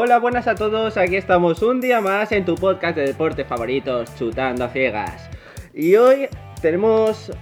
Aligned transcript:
Hola, 0.00 0.20
buenas 0.20 0.46
a 0.46 0.54
todos. 0.54 0.96
Aquí 0.96 1.16
estamos 1.16 1.60
un 1.60 1.80
día 1.80 2.00
más 2.00 2.30
en 2.30 2.44
tu 2.44 2.54
podcast 2.54 2.96
de 2.96 3.04
deportes 3.04 3.48
favoritos, 3.48 4.14
Chutando 4.14 4.64
a 4.64 4.68
Ciegas. 4.68 5.28
Y 5.74 5.96
hoy 5.96 6.28
tenemos. 6.62 7.32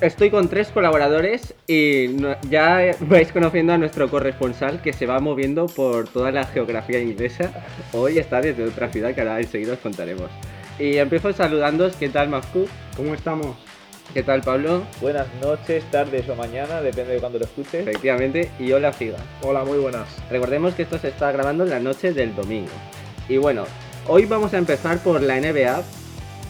Estoy 0.00 0.30
con 0.30 0.48
tres 0.48 0.68
colaboradores 0.68 1.54
y 1.66 2.16
ya 2.48 2.90
vais 3.00 3.30
conociendo 3.32 3.74
a 3.74 3.78
nuestro 3.78 4.08
corresponsal 4.08 4.80
que 4.80 4.94
se 4.94 5.04
va 5.04 5.20
moviendo 5.20 5.66
por 5.66 6.08
toda 6.08 6.32
la 6.32 6.46
geografía 6.46 7.00
inglesa. 7.00 7.52
Hoy 7.92 8.16
está 8.16 8.40
desde 8.40 8.64
otra 8.64 8.88
ciudad 8.88 9.14
que 9.14 9.20
ahora 9.20 9.38
enseguida 9.38 9.74
os 9.74 9.80
contaremos. 9.80 10.30
Y 10.78 10.96
empiezo 10.96 11.34
saludándoos. 11.34 11.96
¿Qué 11.96 12.08
tal, 12.08 12.30
Mafku? 12.30 12.66
¿Cómo 12.96 13.12
estamos? 13.12 13.58
¿Qué 14.14 14.22
tal, 14.22 14.42
Pablo? 14.42 14.84
Buenas 15.00 15.26
noches, 15.42 15.82
tardes 15.90 16.28
o 16.28 16.36
mañana, 16.36 16.80
depende 16.80 17.14
de 17.14 17.18
cuando 17.18 17.40
lo 17.40 17.46
escuches. 17.46 17.84
Efectivamente. 17.84 18.48
Y 18.60 18.70
hola, 18.70 18.92
Figa. 18.92 19.18
Hola, 19.42 19.64
muy 19.64 19.76
buenas. 19.78 20.06
Recordemos 20.30 20.72
que 20.74 20.82
esto 20.82 21.00
se 21.00 21.08
está 21.08 21.32
grabando 21.32 21.64
en 21.64 21.70
la 21.70 21.80
noche 21.80 22.12
del 22.12 22.32
domingo. 22.32 22.70
Y 23.28 23.38
bueno, 23.38 23.64
hoy 24.06 24.26
vamos 24.26 24.54
a 24.54 24.58
empezar 24.58 25.00
por 25.00 25.20
la 25.20 25.40
NBA. 25.40 25.82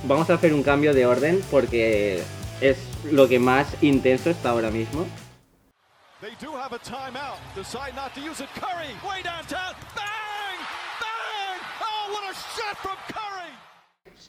Vamos 0.07 0.29
a 0.29 0.35
hacer 0.35 0.53
un 0.53 0.63
cambio 0.63 0.93
de 0.93 1.07
orden 1.07 1.41
porque 1.51 2.21
es 2.61 2.77
lo 3.11 3.29
que 3.29 3.39
más 3.39 3.83
intenso 3.83 4.29
está 4.29 4.51
ahora 4.51 4.71
mismo. 4.71 5.07
They 6.21 6.37
do 6.47 6.55
have 6.55 6.75
a 6.75 6.79
timeout. 6.81 7.39
Decide 7.57 7.95
not 7.97 8.13
to 8.13 8.21
use 8.21 8.45
it. 8.45 8.51
Curry, 8.61 8.93
way 9.03 9.23
downtown. 9.23 9.73
Bang! 9.97 10.59
Bang! 11.01 11.61
Oh, 11.81 12.13
what 12.13 12.31
a 12.31 12.35
shot 12.35 12.77
from 12.77 12.99
Curry! 13.09 13.55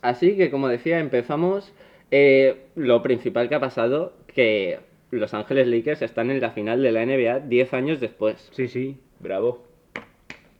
Así 0.01 0.37
que 0.37 0.49
como 0.49 0.69
decía, 0.69 0.99
empezamos. 0.99 1.73
Eh, 2.17 2.67
lo 2.75 3.01
principal 3.01 3.49
que 3.49 3.55
ha 3.55 3.59
pasado, 3.59 4.13
que 4.25 4.79
Los 5.11 5.33
Ángeles 5.33 5.67
Lakers 5.67 6.01
están 6.01 6.31
en 6.31 6.39
la 6.39 6.51
final 6.51 6.81
de 6.81 6.93
la 6.93 7.05
NBA 7.05 7.41
10 7.41 7.73
años 7.73 7.99
después. 7.99 8.49
Sí, 8.53 8.69
sí. 8.69 8.97
Bravo. 9.19 9.65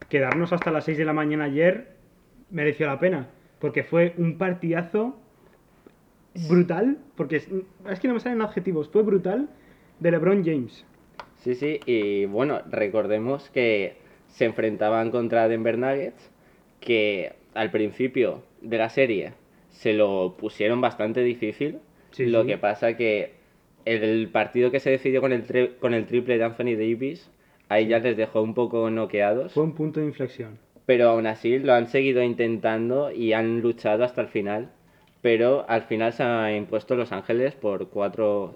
Quedarnos 0.09 0.51
hasta 0.51 0.69
las 0.69 0.83
6 0.83 0.97
de 0.97 1.05
la 1.05 1.13
mañana 1.13 1.45
ayer 1.45 1.95
mereció 2.49 2.87
la 2.87 2.99
pena. 2.99 3.29
Porque 3.59 3.85
fue 3.85 4.13
un 4.17 4.37
partidazo 4.37 5.17
brutal. 6.49 6.97
Porque 7.15 7.37
es, 7.37 7.47
es 7.89 8.01
que 8.01 8.09
no 8.09 8.15
me 8.15 8.19
salen 8.19 8.41
adjetivos. 8.41 8.89
Fue 8.89 9.03
brutal 9.03 9.47
de 10.01 10.11
LeBron 10.11 10.43
James. 10.43 10.83
Sí, 11.37 11.55
sí, 11.55 11.79
y 11.85 12.25
bueno, 12.25 12.63
recordemos 12.69 13.49
que 13.51 13.95
se 14.27 14.43
enfrentaban 14.43 15.09
contra 15.09 15.47
Denver 15.47 15.77
Nuggets, 15.77 16.31
que 16.81 17.31
al 17.53 17.71
principio 17.71 18.43
de 18.61 18.77
la 18.77 18.89
serie 18.89 19.44
se 19.75 19.93
lo 19.93 20.35
pusieron 20.37 20.81
bastante 20.81 21.21
difícil. 21.21 21.79
Sí, 22.11 22.25
lo 22.25 22.41
sí. 22.41 22.47
que 22.47 22.57
pasa 22.57 22.95
que 22.97 23.33
el 23.85 24.29
partido 24.29 24.71
que 24.71 24.79
se 24.79 24.89
decidió 24.89 25.21
con 25.21 25.31
el, 25.33 25.45
tri- 25.45 25.77
con 25.79 25.93
el 25.93 26.05
triple 26.05 26.37
de 26.37 26.43
Anthony 26.45 26.75
Davis, 26.77 27.29
ahí 27.69 27.87
ya 27.87 27.99
les 27.99 28.17
dejó 28.17 28.41
un 28.41 28.53
poco 28.53 28.89
noqueados. 28.89 29.53
Fue 29.53 29.63
un 29.63 29.73
punto 29.75 29.99
de 29.99 30.07
inflexión. 30.07 30.57
Pero 30.85 31.09
aún 31.09 31.27
así 31.27 31.59
lo 31.59 31.73
han 31.73 31.87
seguido 31.87 32.21
intentando 32.23 33.11
y 33.11 33.33
han 33.33 33.61
luchado 33.61 34.03
hasta 34.03 34.21
el 34.21 34.27
final. 34.27 34.69
Pero 35.21 35.65
al 35.67 35.81
final 35.83 36.13
se 36.13 36.23
ha 36.23 36.55
impuesto 36.55 36.95
Los 36.95 37.11
Ángeles 37.11 37.55
por 37.55 37.89
4 37.89 38.55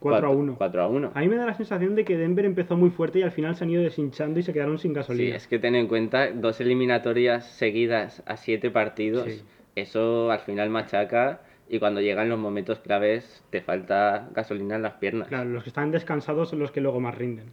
4 0.00 0.26
a 0.28 0.30
1. 0.30 0.54
4 0.58 0.82
a 0.82 0.86
1. 0.88 1.10
A 1.14 1.20
mí 1.20 1.28
me 1.28 1.36
da 1.36 1.46
la 1.46 1.54
sensación 1.54 1.94
de 1.96 2.04
que 2.04 2.16
Denver 2.16 2.44
empezó 2.44 2.76
muy 2.76 2.90
fuerte 2.90 3.18
y 3.18 3.22
al 3.22 3.32
final 3.32 3.56
se 3.56 3.64
han 3.64 3.70
ido 3.70 3.82
deshinchando 3.82 4.38
y 4.38 4.42
se 4.44 4.52
quedaron 4.52 4.78
sin 4.78 4.92
Sí, 4.92 4.94
gasolina. 4.96 5.36
es 5.36 5.46
que 5.48 5.58
ten 5.58 5.74
en 5.74 5.88
cuenta 5.88 6.30
dos 6.32 6.60
eliminatorias 6.60 7.46
seguidas 7.50 8.22
a 8.26 8.36
siete 8.36 8.70
partidos. 8.70 9.24
Sí. 9.32 9.42
Eso 9.80 10.30
al 10.30 10.40
final 10.40 10.70
machaca 10.70 11.40
y 11.68 11.78
cuando 11.78 12.00
llegan 12.00 12.28
los 12.28 12.38
momentos 12.38 12.80
claves 12.80 13.44
te 13.50 13.60
falta 13.60 14.28
gasolina 14.34 14.76
en 14.76 14.82
las 14.82 14.94
piernas. 14.94 15.28
Claro, 15.28 15.50
los 15.50 15.62
que 15.62 15.70
están 15.70 15.90
descansados 15.90 16.50
son 16.50 16.58
los 16.58 16.70
que 16.70 16.80
luego 16.80 17.00
más 17.00 17.16
rinden. 17.16 17.52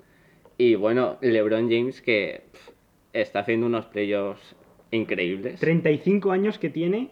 Y 0.57 0.75
bueno, 0.75 1.17
LeBron 1.21 1.69
James 1.69 2.01
que 2.01 2.43
pff, 2.51 2.69
está 3.13 3.39
haciendo 3.39 3.67
unos 3.67 3.85
playoffs 3.87 4.55
increíbles. 4.91 5.59
35 5.59 6.31
años 6.31 6.57
que 6.57 6.69
tiene 6.69 7.09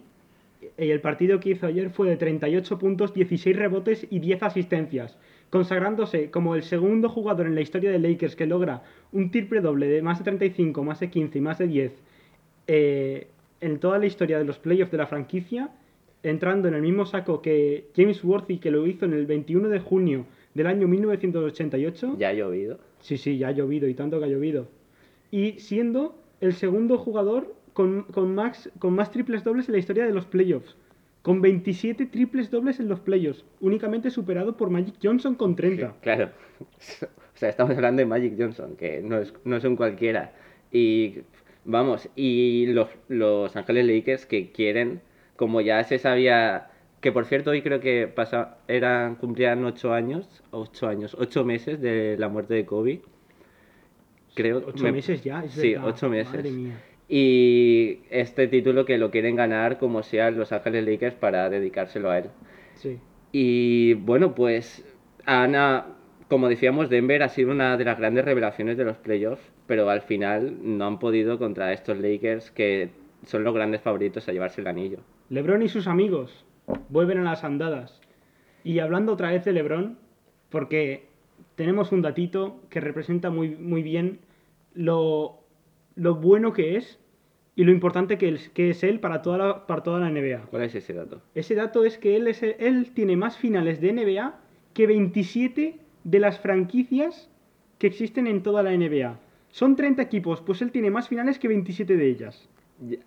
y 0.78 0.90
el 0.90 1.02
partido 1.02 1.40
que 1.40 1.52
hizo 1.52 1.68
ayer 1.68 1.90
fue 1.90 2.10
de 2.10 2.16
38 2.16 2.80
puntos, 2.80 3.14
16 3.14 3.56
rebotes 3.56 4.08
y 4.10 4.20
10 4.20 4.44
asistencias, 4.44 5.18
consagrándose 5.50 6.32
como 6.32 6.56
el 6.56 6.64
segundo 6.64 7.10
jugador 7.10 7.48
en 7.48 7.56
la 7.56 7.62
historia 7.62 7.92
de 7.92 8.00
Lakers 8.00 8.38
que 8.38 8.46
logra 8.46 8.84
un 9.12 9.30
triple 9.30 9.60
doble 9.60 9.88
de 9.88 10.02
más 10.02 10.20
de 10.20 10.24
35, 10.24 10.84
más 10.84 11.02
de 11.02 11.10
15 11.10 11.38
y 11.38 11.42
más 11.42 11.58
de 11.58 11.68
10 11.68 11.92
eh, 12.68 13.28
en 13.64 13.80
toda 13.80 13.98
la 13.98 14.06
historia 14.06 14.38
de 14.38 14.44
los 14.44 14.60
playoffs 14.60 14.92
de 14.92 14.98
la 14.98 15.08
franquicia, 15.08 15.70
entrando 16.22 16.68
en 16.68 16.74
el 16.74 16.82
mismo 16.82 17.06
saco 17.06 17.42
que 17.42 17.88
James 17.96 18.24
Worthy 18.24 18.58
que 18.58 18.72
lo 18.72 18.86
hizo 18.86 19.06
en 19.06 19.14
el 19.14 19.26
21 19.26 19.70
de 19.70 19.80
junio 19.80 20.26
del 20.54 20.68
año 20.68 20.88
1988. 20.88 22.18
Ya 22.20 22.30
ha 22.30 22.34
llovido. 22.34 22.80
Sí, 23.00 23.18
sí, 23.18 23.38
ya 23.38 23.48
ha 23.48 23.52
llovido 23.52 23.88
y 23.88 23.94
tanto 23.94 24.20
que 24.20 24.26
ha 24.26 24.28
llovido. 24.28 24.68
Y 25.32 25.60
siendo 25.60 26.16
el 26.42 26.54
segundo 26.54 26.98
jugador 26.98 27.56
con, 27.72 28.04
con, 28.04 28.36
max, 28.36 28.70
con 28.80 28.94
más 28.94 29.12
triples 29.12 29.44
dobles 29.44 29.68
en 29.70 29.74
la 29.74 29.80
historia 29.80 30.06
de 30.06 30.14
los 30.14 30.26
playoffs. 30.26 30.76
Con 31.22 31.42
27 31.42 32.06
triples 32.08 32.52
dobles 32.52 32.82
en 32.82 32.90
los 32.90 33.00
playoffs. 33.00 33.46
Únicamente 33.62 34.10
superado 34.10 34.58
por 34.58 34.70
Magic 34.70 34.96
Johnson 35.02 35.36
con 35.36 35.56
30. 35.56 35.96
Claro. 36.02 36.32
O 37.34 37.36
sea, 37.36 37.50
estamos 37.50 37.76
hablando 37.76 38.00
de 38.00 38.06
Magic 38.06 38.36
Johnson, 38.38 38.76
que 38.76 39.02
no 39.02 39.18
es, 39.18 39.34
no 39.44 39.58
es 39.58 39.64
un 39.64 39.76
cualquiera. 39.76 40.34
Y 40.72 41.16
vamos, 41.66 42.10
y 42.16 42.68
los, 42.68 42.90
los 43.08 43.56
Ángeles 43.56 43.86
Lakers 43.86 44.26
que 44.26 44.52
quieren, 44.52 45.02
como 45.36 45.62
ya 45.62 45.84
se 45.84 45.98
sabía, 46.00 46.70
que 47.02 47.12
por 47.12 47.26
cierto 47.26 47.52
hoy 47.52 47.62
creo 47.62 47.80
que 47.80 48.08
pasa, 48.08 48.58
eran, 48.68 49.16
cumplían 49.16 49.64
ocho 49.66 49.94
años, 49.94 50.44
ocho 50.52 50.88
años, 50.88 51.16
ocho 51.20 51.44
meses 51.44 51.82
de 51.82 52.16
la 52.18 52.30
muerte 52.30 52.54
de 52.54 52.66
Kobe. 52.66 53.02
Creo. 54.36 54.64
Ocho 54.66 54.84
me- 54.84 54.92
meses 54.94 55.24
ya, 55.24 55.44
es 55.44 55.52
Sí, 55.54 55.74
verdad. 55.74 55.88
ocho 55.90 56.10
meses. 56.10 56.34
Madre 56.34 56.52
mía. 56.52 56.82
Y 57.08 58.00
este 58.10 58.48
título 58.48 58.86
que 58.86 58.98
lo 58.98 59.12
quieren 59.12 59.36
ganar 59.36 59.78
como 59.78 60.02
sea 60.04 60.32
los 60.32 60.52
Ángeles 60.52 60.86
Lakers 60.86 61.16
para 61.16 61.50
dedicárselo 61.50 62.10
a 62.10 62.20
él. 62.20 62.26
Sí. 62.76 62.98
Y 63.32 63.94
bueno, 63.96 64.34
pues 64.34 64.84
Ana, 65.26 65.86
como 66.30 66.50
decíamos, 66.50 66.90
Denver 66.90 67.22
ha 67.22 67.30
sido 67.30 67.52
una 67.52 67.78
de 67.78 67.86
las 67.86 68.00
grandes 68.00 68.26
revelaciones 68.26 68.78
de 68.78 68.86
los 68.86 68.98
playoffs, 68.98 69.44
pero 69.68 69.90
al 69.90 70.02
final 70.02 70.58
no 70.62 70.86
han 70.86 71.00
podido 71.00 71.38
contra 71.38 71.74
estos 71.74 71.98
Lakers 71.98 72.52
que 72.52 72.90
son 73.26 73.44
los 73.44 73.54
grandes 73.54 73.82
favoritos 73.82 74.28
a 74.28 74.34
llevarse 74.34 74.62
el 74.62 74.68
anillo. 74.68 75.00
LeBron 75.30 75.62
y 75.62 75.70
sus 75.70 75.88
amigos 75.88 76.46
vuelven 76.90 77.20
a 77.20 77.24
las 77.24 77.44
andadas. 77.44 78.02
Y 78.64 78.80
hablando 78.80 79.14
otra 79.14 79.32
vez 79.32 79.46
de 79.46 79.54
LeBron, 79.54 79.98
porque 80.50 81.08
tenemos 81.56 81.92
un 81.92 82.02
datito 82.02 82.62
que 82.70 82.80
representa 82.80 83.30
muy, 83.30 83.50
muy 83.56 83.84
bien 83.84 84.20
lo, 84.74 85.40
lo 85.96 86.16
bueno 86.16 86.54
que 86.54 86.78
es 86.78 87.00
y 87.56 87.64
lo 87.66 87.72
importante 87.72 88.18
que 88.18 88.30
es, 88.30 88.50
que 88.50 88.70
es 88.72 88.84
él 88.84 89.00
para 89.00 89.22
toda, 89.22 89.38
la, 89.38 89.68
para 89.68 89.84
toda 89.84 90.00
la 90.00 90.10
NBA. 90.10 90.48
¿Cuál 90.50 90.64
es 90.64 90.76
ese 90.76 90.94
dato? 90.94 91.22
Ese 91.36 91.56
dato 91.56 91.86
es 91.86 91.98
que 91.98 92.16
él, 92.16 92.28
es, 92.28 92.42
él 92.42 92.92
tiene 92.94 93.16
más 93.16 93.38
finales 93.38 93.80
de 93.80 93.94
NBA 93.94 94.40
que 94.74 94.88
27 94.88 95.80
de 96.04 96.20
las 96.20 96.40
franquicias 96.40 97.30
que 97.78 97.88
existen 97.88 98.28
en 98.28 98.42
toda 98.42 98.64
la 98.64 98.72
NBA. 98.72 99.20
Son 99.54 99.76
30 99.76 100.02
equipos, 100.02 100.42
pues 100.42 100.62
él 100.64 100.72
tiene 100.72 100.90
más 100.90 101.08
finales 101.08 101.38
que 101.38 101.48
27 101.48 101.96
de 101.96 102.08
ellas. 102.08 102.50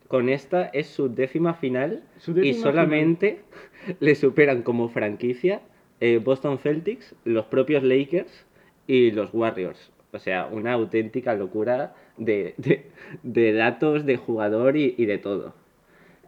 Con 0.06 0.28
esta 0.28 0.66
es 0.66 0.86
su 0.86 1.08
décima 1.12 1.54
final 1.54 2.02
Su 2.18 2.32
décima 2.32 2.50
y 2.56 2.62
solamente 2.62 3.40
le 4.00 4.14
superan 4.14 4.62
como 4.62 4.88
franquicia 4.88 5.60
eh, 6.00 6.20
Boston 6.22 6.58
Celtics, 6.58 7.14
los 7.24 7.46
propios 7.46 7.82
Lakers 7.82 8.46
y 8.86 9.10
los 9.10 9.34
Warriors. 9.34 9.90
O 10.12 10.18
sea, 10.20 10.46
una 10.46 10.72
auténtica 10.74 11.34
locura 11.34 11.94
de, 12.16 12.54
de- 12.58 12.86
de 13.24 13.52
datos, 13.52 14.06
de 14.06 14.16
jugador 14.16 14.76
y, 14.76 14.94
y 14.96 15.06
de 15.06 15.18
todo. 15.18 15.52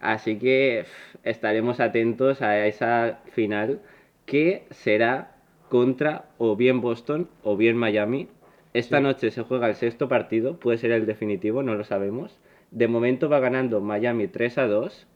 Así 0.01 0.37
que 0.39 0.85
estaremos 1.23 1.79
atentos 1.81 2.43
a 2.43 2.67
esa 2.67 3.21
final 3.33 3.81
que 4.27 4.65
será 4.71 5.37
contra 5.69 6.27
o 6.39 6.57
bien 6.57 6.81
Boston 6.81 7.29
o 7.45 7.57
bien 7.57 7.77
Miami. 7.77 8.29
Esta 8.75 8.99
Sí. 8.99 9.03
noche 9.03 9.31
se 9.31 9.43
juega 9.43 9.69
el 9.69 9.75
sexto 9.75 10.09
partido, 10.09 10.59
puede 10.59 10.79
ser 10.79 10.91
el 10.93 11.07
definitivo, 11.07 11.63
no 11.63 11.75
lo 11.75 11.85
sabemos. 11.85 12.39
De 12.71 12.87
momento 12.89 13.29
va 13.29 13.41
ganando 13.41 13.81
Miami 13.81 14.29
3 14.29 14.59
a 14.59 14.67
2. 14.67 15.07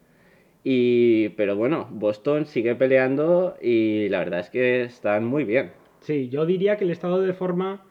Y, 0.64 1.30
pero 1.30 1.56
bueno, 1.56 1.88
Boston 1.90 2.46
sigue 2.46 2.74
peleando 2.76 3.56
y 3.60 4.08
la 4.08 4.20
verdad 4.20 4.40
es 4.40 4.48
que 4.50 4.82
están 4.84 5.24
muy 5.24 5.44
bien. 5.44 5.72
Sí, 6.00 6.28
yo 6.28 6.46
diría 6.46 6.76
que 6.76 6.84
el 6.84 6.90
estado 6.90 7.20
de 7.20 7.32
forma 7.32 7.84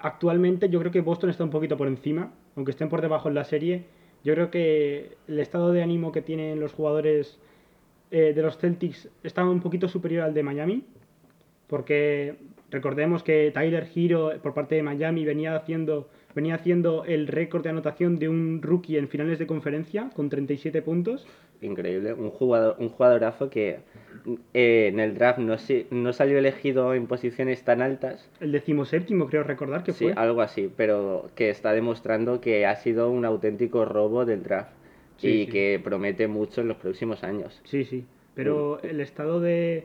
actualmente, 0.00 0.68
yo 0.68 0.78
creo 0.80 0.92
que 0.92 1.00
Boston 1.00 1.30
está 1.30 1.42
un 1.44 1.50
poquito 1.50 1.76
por 1.76 1.88
encima, 1.88 2.32
aunque 2.56 2.70
estén 2.70 2.88
por 2.88 3.00
debajo 3.02 3.28
en 3.28 3.34
la 3.34 3.44
serie. 3.44 3.84
Yo 4.22 4.32
creo 4.34 4.50
que 4.50 5.16
el 5.28 5.40
estado 5.40 5.72
de 5.72 5.82
ánimo 5.82 6.12
que 6.12 6.22
tienen 6.22 6.60
los 6.60 6.72
jugadores 6.72 7.38
eh, 8.10 8.32
de 8.34 8.42
los 8.42 8.58
Celtics 8.58 9.08
está 9.24 9.44
un 9.44 9.60
poquito 9.60 9.88
superior 9.88 10.22
al 10.22 10.34
de 10.34 10.42
Miami, 10.44 10.84
porque 11.66 12.36
recordemos 12.74 13.22
que 13.22 13.50
Tyler 13.54 13.86
Hero 13.94 14.32
por 14.42 14.52
parte 14.52 14.74
de 14.74 14.82
Miami 14.82 15.24
venía 15.24 15.56
haciendo, 15.56 16.08
venía 16.34 16.56
haciendo 16.56 17.04
el 17.06 17.26
récord 17.26 17.62
de 17.62 17.70
anotación 17.70 18.18
de 18.18 18.28
un 18.28 18.60
rookie 18.60 18.98
en 18.98 19.08
finales 19.08 19.38
de 19.38 19.46
conferencia 19.46 20.10
con 20.14 20.28
37 20.28 20.82
puntos. 20.82 21.26
increíble. 21.62 22.12
Un 22.12 22.28
jugador, 22.30 22.76
un 22.78 22.90
jugadorazo 22.90 23.48
que 23.48 23.78
eh, 24.52 24.88
en 24.92 25.00
el 25.00 25.14
draft 25.14 25.38
no, 25.38 25.56
si- 25.56 25.86
no 25.90 26.12
salió 26.12 26.36
elegido 26.38 26.92
en 26.92 27.06
posiciones 27.06 27.62
tan 27.64 27.80
altas. 27.80 28.28
El 28.40 28.52
decimoséptimo, 28.52 29.26
creo 29.28 29.44
recordar 29.44 29.82
que 29.82 29.92
Sí, 29.92 30.04
fue. 30.06 30.12
algo 30.14 30.42
así, 30.42 30.70
pero 30.76 31.30
que 31.34 31.48
está 31.50 31.72
demostrando 31.72 32.40
que 32.42 32.66
ha 32.66 32.76
sido 32.76 33.10
un 33.10 33.24
auténtico 33.24 33.84
robo 33.86 34.24
del 34.26 34.42
draft 34.42 34.72
Sí, 35.16 35.28
y 35.28 35.44
sí. 35.46 35.52
que 35.52 35.80
promete 35.82 36.26
mucho 36.28 36.60
en 36.60 36.68
los 36.68 36.76
próximos 36.76 37.22
años. 37.24 37.60
Sí, 37.64 37.84
sí. 37.84 38.04
Pero 38.34 38.82
el 38.82 39.00
estado 39.00 39.40
de, 39.40 39.84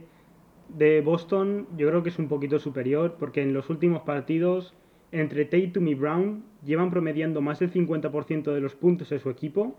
de 0.77 1.01
Boston 1.01 1.67
yo 1.77 1.87
creo 1.89 2.03
que 2.03 2.09
es 2.09 2.19
un 2.19 2.27
poquito 2.27 2.59
superior 2.59 3.15
porque 3.19 3.41
en 3.41 3.53
los 3.53 3.69
últimos 3.69 4.03
partidos 4.03 4.73
entre 5.11 5.45
Tatum 5.45 5.87
y 5.87 5.95
Brown 5.95 6.43
llevan 6.63 6.91
promediando 6.91 7.41
más 7.41 7.59
del 7.59 7.71
50% 7.71 8.53
de 8.53 8.61
los 8.61 8.75
puntos 8.75 9.11
en 9.11 9.19
su 9.19 9.29
equipo. 9.29 9.75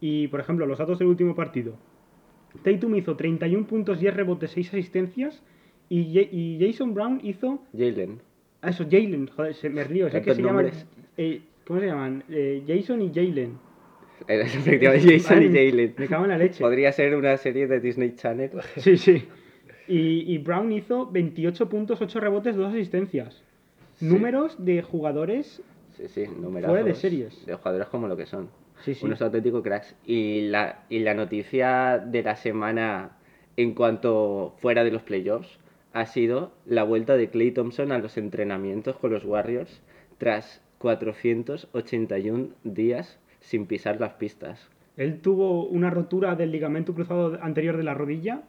Y, 0.00 0.28
por 0.28 0.40
ejemplo, 0.40 0.66
los 0.66 0.78
datos 0.78 0.98
del 0.98 1.08
último 1.08 1.34
partido. 1.34 1.76
Tatum 2.62 2.94
hizo 2.96 3.16
31 3.16 3.66
puntos, 3.66 4.00
10 4.00 4.14
rebotes, 4.14 4.50
6 4.52 4.68
asistencias. 4.68 5.42
Y, 5.88 6.18
y 6.18 6.58
Jason 6.60 6.94
Brown 6.94 7.20
hizo... 7.22 7.62
Jalen, 7.76 8.20
Ah, 8.62 8.70
eso, 8.70 8.84
Jalen. 8.90 9.28
Joder, 9.28 9.54
se 9.54 9.68
me 9.68 9.84
río. 9.84 10.06
Es 10.06 10.14
que 10.22 10.34
se 10.34 10.42
llaman... 10.42 10.70
eh, 11.18 11.42
¿Cómo 11.66 11.80
se 11.80 11.86
llaman? 11.86 12.24
Eh, 12.30 12.62
Jason 12.66 13.02
y 13.02 13.12
Jalen. 13.14 13.58
Eres 14.26 14.54
efectivamente 14.56 15.18
Jason 15.18 15.42
y 15.42 15.46
Jalen. 15.48 15.94
Me 15.98 16.06
cago 16.06 16.24
en 16.24 16.30
la 16.30 16.38
leche. 16.38 16.62
Podría 16.62 16.90
ser 16.92 17.14
una 17.14 17.36
serie 17.36 17.66
de 17.66 17.80
Disney 17.80 18.14
Channel. 18.14 18.50
Sí, 18.78 18.96
sí. 18.96 19.24
Y, 19.86 20.32
y 20.32 20.38
Brown 20.38 20.72
hizo 20.72 21.10
28 21.10 21.68
puntos, 21.68 22.00
8 22.00 22.20
rebotes, 22.20 22.56
2 22.56 22.72
asistencias. 22.72 23.42
Sí. 23.94 24.06
Números 24.06 24.56
de 24.64 24.82
jugadores. 24.82 25.62
Sí, 25.96 26.08
sí. 26.08 26.26
Fuera 26.26 26.82
de 26.82 26.94
series. 26.94 27.46
De 27.46 27.54
jugadores 27.54 27.88
como 27.88 28.08
lo 28.08 28.16
que 28.16 28.26
son. 28.26 28.48
Sí, 28.84 28.94
sí. 28.94 29.04
Unos 29.06 29.22
auténticos 29.22 29.62
cracks. 29.62 29.94
Y 30.04 30.48
la, 30.48 30.84
y 30.88 31.00
la 31.00 31.14
noticia 31.14 31.98
de 31.98 32.22
la 32.22 32.36
semana 32.36 33.12
en 33.56 33.74
cuanto 33.74 34.54
fuera 34.60 34.84
de 34.84 34.90
los 34.90 35.02
playoffs 35.02 35.58
ha 35.92 36.06
sido 36.06 36.52
la 36.66 36.82
vuelta 36.82 37.16
de 37.16 37.30
Clay 37.30 37.52
Thompson 37.52 37.92
a 37.92 37.98
los 37.98 38.18
entrenamientos 38.18 38.96
con 38.96 39.12
los 39.12 39.24
Warriors 39.24 39.80
tras 40.18 40.60
481 40.78 42.48
días 42.64 43.18
sin 43.40 43.66
pisar 43.66 44.00
las 44.00 44.14
pistas. 44.14 44.68
Él 44.96 45.20
tuvo 45.20 45.66
una 45.66 45.90
rotura 45.90 46.34
del 46.34 46.52
ligamento 46.52 46.94
cruzado 46.94 47.38
anterior 47.42 47.76
de 47.76 47.84
la 47.84 47.94
rodilla. 47.94 48.42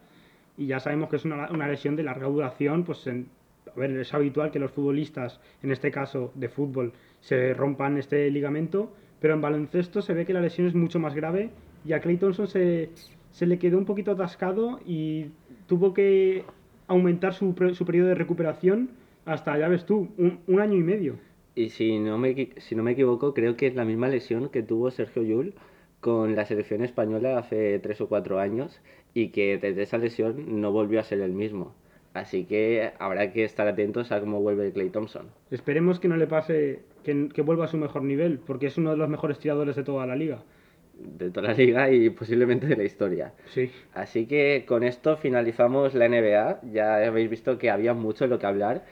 Y 0.57 0.67
ya 0.67 0.79
sabemos 0.79 1.09
que 1.09 1.17
es 1.17 1.25
una, 1.25 1.49
una 1.51 1.67
lesión 1.67 1.95
de 1.95 2.03
larga 2.03 2.27
duración. 2.27 2.83
Pues 2.83 3.05
en- 3.07 3.27
a 3.75 3.79
ver, 3.79 3.91
es 3.97 4.13
habitual 4.13 4.51
que 4.51 4.59
los 4.59 4.71
futbolistas, 4.71 5.39
en 5.63 5.71
este 5.71 5.91
caso 5.91 6.31
de 6.35 6.49
fútbol, 6.49 6.93
se 7.21 7.53
rompan 7.53 7.97
este 7.97 8.29
ligamento. 8.31 8.91
Pero 9.19 9.33
en 9.33 9.41
baloncesto 9.41 10.01
se 10.01 10.13
ve 10.13 10.25
que 10.25 10.33
la 10.33 10.41
lesión 10.41 10.67
es 10.67 10.75
mucho 10.75 10.99
más 10.99 11.15
grave. 11.15 11.49
Y 11.85 11.93
a 11.93 11.99
Clay 11.99 12.17
Thompson 12.17 12.47
se, 12.47 12.89
se 13.31 13.45
le 13.45 13.59
quedó 13.59 13.77
un 13.77 13.85
poquito 13.85 14.11
atascado 14.11 14.79
y 14.85 15.27
tuvo 15.67 15.93
que 15.93 16.43
aumentar 16.87 17.33
su, 17.33 17.53
su 17.73 17.85
periodo 17.85 18.09
de 18.09 18.15
recuperación 18.15 18.89
hasta, 19.25 19.57
ya 19.57 19.67
ves 19.67 19.85
tú, 19.85 20.09
un, 20.17 20.59
año 20.59 20.75
y 20.75 20.83
medio. 20.83 21.15
Y 21.55 21.69
si 21.69 21.99
no, 21.99 22.17
me, 22.17 22.49
si 22.57 22.75
no 22.75 22.83
me 22.83 22.91
equivoco, 22.91 23.33
creo 23.33 23.57
que 23.57 23.67
es 23.67 23.75
la 23.75 23.85
misma 23.85 24.07
lesión 24.07 24.49
que 24.49 24.61
tuvo 24.61 24.91
Sergio 24.91 25.23
Llull 25.23 25.55
con 25.99 26.35
la 26.35 26.45
selección 26.45 26.83
española 26.83 27.37
hace 27.39 27.79
tres 27.79 27.99
o 28.01 28.07
cuatro 28.07 28.39
años 28.39 28.79
y 29.15 29.29
que 29.29 29.57
desde 29.57 29.81
esa 29.83 29.97
lesión 29.97 30.61
no 30.61 30.71
volvió 30.71 30.99
a 30.99 31.03
ser 31.03 31.21
el 31.21 31.33
mismo. 31.33 31.75
Así 32.13 32.45
que 32.45 32.93
habrá 32.99 33.33
que 33.33 33.43
estar 33.43 33.67
atentos 33.67 34.11
a 34.11 34.19
cómo 34.21 34.41
vuelve 34.41 34.71
Clay 34.73 34.91
Thompson. 34.91 35.31
Esperemos 35.51 35.99
que 35.99 36.07
no 36.07 36.17
le 36.17 36.27
pase, 36.27 36.85
que, 37.03 37.29
que 37.33 37.41
vuelva 37.41 37.65
a 37.65 37.67
su 37.67 37.77
mejor 37.77 38.03
nivel, 38.03 38.39
porque 38.39 38.67
es 38.67 38.77
uno 38.77 38.91
de 38.91 38.97
los 38.97 39.09
mejores 39.09 39.39
tiradores 39.39 39.75
de 39.75 39.83
toda 39.83 40.05
la 40.05 40.15
liga. 40.15 40.45
de 40.93 41.29
toda 41.31 41.49
la 41.49 41.53
liga 41.53 41.91
y 41.91 42.09
posiblemente 42.09 42.67
de 42.67 42.75
la 42.77 42.83
historia. 42.83 43.33
Sí. 43.45 43.71
Así 43.93 44.27
que 44.27 44.65
con 44.67 44.83
esto 44.83 45.17
finalizamos 45.17 45.93
la 45.93 46.07
NBA. 46.07 46.61
Ya 46.71 46.97
habéis 47.05 47.29
visto 47.29 47.57
que 47.57 47.69
había 47.69 47.93
mucho 47.93 48.25
de 48.25 48.29
lo 48.29 48.39
que 48.39 48.45
hablar. 48.47 48.85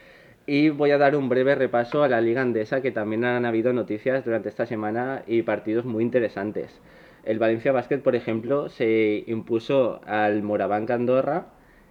Y 0.45 0.69
voy 0.69 0.91
a 0.91 0.97
dar 0.97 1.15
un 1.15 1.29
breve 1.29 1.55
repaso 1.55 2.03
a 2.03 2.09
la 2.09 2.21
liga 2.21 2.41
andesa, 2.41 2.81
que 2.81 2.91
también 2.91 3.23
han 3.25 3.45
habido 3.45 3.71
noticias 3.73 4.25
durante 4.25 4.49
esta 4.49 4.65
semana 4.65 5.23
y 5.27 5.43
partidos 5.43 5.85
muy 5.85 6.03
interesantes. 6.03 6.81
El 7.23 7.39
Valencia 7.39 7.71
Basket, 7.71 7.99
por 7.99 8.15
ejemplo, 8.15 8.69
se 8.69 9.23
impuso 9.27 10.01
al 10.05 10.43
Morabanc 10.43 10.89
Andorra 10.91 11.47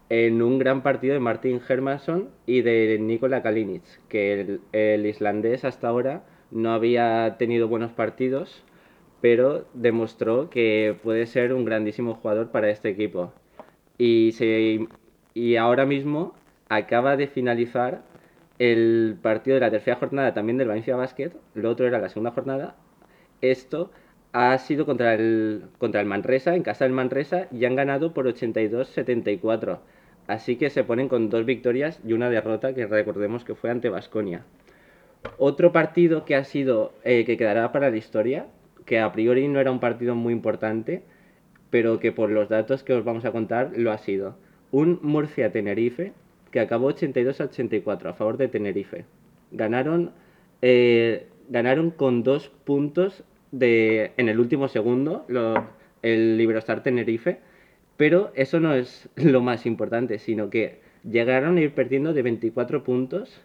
en 0.09 0.43
un 0.43 0.59
gran 0.59 0.83
partido 0.83 1.15
de 1.15 1.21
Martin 1.21 1.61
Hermansson 1.67 2.29
y 2.47 2.61
de 2.61 2.99
Nikola 3.01 3.43
Kalinic, 3.43 3.83
que 4.09 4.41
el, 4.41 4.61
el 4.73 5.07
islandés 5.07 5.65
hasta 5.65 5.89
ahora 5.89 6.25
no 6.51 6.73
había 6.73 7.37
tenido 7.39 7.67
buenos 7.69 7.93
partidos, 7.93 8.63
pero 9.23 9.67
demostró 9.73 10.51
que 10.51 10.97
puede 11.03 11.27
ser 11.27 11.55
un 11.55 11.65
grandísimo 11.65 12.15
jugador 12.17 12.51
para 12.51 12.71
este 12.71 12.91
equipo. 12.91 13.33
Y, 13.97 14.33
se, 14.33 14.87
y 15.33 15.57
ahora 15.57 15.87
mismo 15.87 16.35
acaba 16.69 17.17
de 17.17 17.29
finalizar 17.29 18.03
el 18.59 19.17
partido 19.23 19.55
de 19.55 19.61
la 19.61 19.71
tercera 19.71 19.97
jornada 19.97 20.35
también 20.35 20.59
del 20.59 20.69
Valencia 20.69 20.97
Basket, 20.97 21.33
lo 21.55 21.71
otro 21.71 21.87
era 21.87 21.99
la 21.99 22.09
segunda 22.09 22.33
jornada. 22.33 22.77
Esto 23.41 23.91
ha 24.33 24.57
sido 24.59 24.87
contra 24.87 25.15
el, 25.15 25.65
contra 25.79 26.01
el 26.01 26.07
Manresa, 26.07 26.55
en 26.55 26.63
casa 26.63 26.85
del 26.85 26.95
Manresa, 26.95 27.49
y 27.51 27.65
han 27.65 27.77
ganado 27.77 28.15
por 28.15 28.27
82-74. 28.27 29.79
Así 30.27 30.57
que 30.57 30.71
se 30.71 30.85
ponen 30.85 31.09
con 31.09 31.29
dos 31.29 31.45
victorias 31.45 32.01
y 32.07 32.13
una 32.13 32.31
derrota 32.31 32.75
que 32.75 32.87
recordemos 32.87 33.45
que 33.45 33.55
fue 33.55 33.71
ante 33.71 33.91
Basconia. 33.91 34.45
Otro 35.39 35.73
partido 35.73 36.25
que 36.25 36.35
ha 36.35 36.45
sido, 36.45 36.93
eh, 37.05 37.25
que 37.25 37.37
quedará 37.37 37.73
para 37.73 37.91
la 37.91 37.97
historia, 37.97 38.47
que 38.87 38.99
a 38.99 39.13
priori 39.13 39.49
no 39.49 39.61
era 39.61 39.71
un 39.71 39.81
partido 39.81 40.15
muy 40.15 40.33
importante, 40.33 41.03
pero 41.71 42.01
que 42.01 42.13
por 42.13 42.31
los 42.31 42.49
datos 42.49 42.83
que 42.83 42.93
os 42.93 43.05
vamos 43.05 43.25
a 43.25 43.33
contar 43.33 43.73
lo 43.77 43.93
ha 43.93 43.99
sido. 43.99 44.37
Un 44.71 44.99
Murcia-Tenerife 45.03 46.13
que 46.51 46.61
acabó 46.61 46.87
82 46.87 47.41
a 47.41 47.45
84 47.45 48.11
a 48.11 48.15
favor 48.15 48.37
de 48.37 48.49
Tenerife. 48.49 49.05
Ganaron, 49.51 50.13
eh, 50.61 51.27
ganaron 51.49 51.91
con 51.91 52.23
dos 52.23 52.51
puntos 52.65 53.25
de, 53.53 54.13
en 54.17 54.29
el 54.29 54.41
último 54.41 54.67
segundo 54.69 55.25
lo- 55.29 55.65
el 56.03 56.41
Iberostar 56.41 56.83
Tenerife, 56.83 57.39
pero 57.97 58.33
eso 58.35 58.59
no 58.59 58.75
es 58.75 59.09
lo 59.17 59.41
más 59.41 59.65
importante, 59.67 60.19
sino 60.19 60.51
que 60.51 60.81
llegaron 61.09 61.57
a 61.57 61.61
ir 61.61 61.73
perdiendo 61.75 62.13
de 62.13 62.23
24 62.23 62.83
puntos 62.83 63.41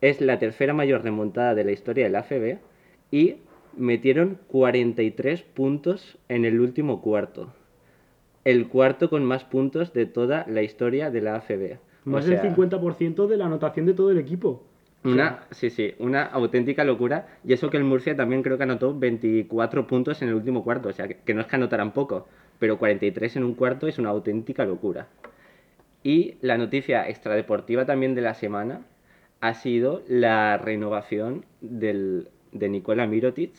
es 0.00 0.20
la 0.20 0.38
tercera 0.38 0.72
mayor 0.74 1.02
remontada 1.02 1.54
de 1.54 1.64
la 1.64 1.72
historia 1.72 2.04
del 2.04 2.16
ACB 2.16 2.58
y 3.10 3.36
metieron 3.76 4.38
43 4.48 5.42
puntos 5.42 6.18
en 6.28 6.44
el 6.44 6.60
último 6.60 7.00
cuarto. 7.02 7.52
El 8.44 8.68
cuarto 8.68 9.08
con 9.10 9.24
más 9.24 9.44
puntos 9.44 9.92
de 9.92 10.06
toda 10.06 10.44
la 10.48 10.62
historia 10.62 11.10
de 11.10 11.20
la 11.22 11.36
ACB. 11.36 11.78
O 12.06 12.10
Más 12.10 12.24
sea, 12.26 12.42
del 12.42 12.54
50% 12.54 13.26
de 13.26 13.36
la 13.36 13.46
anotación 13.46 13.86
de 13.86 13.94
todo 13.94 14.10
el 14.10 14.18
equipo. 14.18 14.62
Una, 15.04 15.46
sí, 15.50 15.70
sí, 15.70 15.94
una 15.98 16.24
auténtica 16.24 16.82
locura. 16.84 17.28
Y 17.44 17.52
eso 17.52 17.70
que 17.70 17.76
el 17.76 17.84
Murcia 17.84 18.16
también 18.16 18.42
creo 18.42 18.56
que 18.56 18.62
anotó 18.64 18.98
24 18.98 19.86
puntos 19.86 20.22
en 20.22 20.28
el 20.28 20.34
último 20.34 20.64
cuarto. 20.64 20.88
O 20.88 20.92
sea, 20.92 21.08
que, 21.08 21.16
que 21.16 21.34
no 21.34 21.42
es 21.42 21.46
que 21.46 21.56
anotaran 21.56 21.92
poco, 21.92 22.26
pero 22.58 22.78
43 22.78 23.36
en 23.36 23.44
un 23.44 23.54
cuarto 23.54 23.86
es 23.86 23.98
una 23.98 24.10
auténtica 24.10 24.64
locura. 24.64 25.08
Y 26.02 26.36
la 26.40 26.58
noticia 26.58 27.08
extradeportiva 27.08 27.86
también 27.86 28.14
de 28.14 28.22
la 28.22 28.34
semana 28.34 28.82
ha 29.40 29.54
sido 29.54 30.02
la 30.08 30.56
renovación 30.58 31.44
del, 31.60 32.28
de 32.52 32.68
Nikola 32.68 33.06
Mirotic 33.06 33.52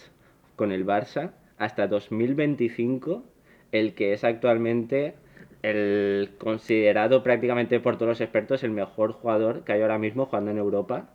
con 0.56 0.72
el 0.72 0.86
Barça 0.86 1.32
hasta 1.58 1.88
2025, 1.88 3.24
el 3.72 3.94
que 3.94 4.14
es 4.14 4.24
actualmente 4.24 5.16
el 5.62 6.32
considerado 6.38 7.24
prácticamente 7.24 7.80
por 7.80 7.98
todos 7.98 8.10
los 8.10 8.22
expertos 8.22 8.64
el 8.64 8.72
mejor 8.72 9.14
jugador 9.14 9.64
que 9.64 9.74
hay 9.74 9.82
ahora 9.82 9.98
mismo 9.98 10.26
jugando 10.26 10.52
en 10.52 10.58
Europa 10.60 11.10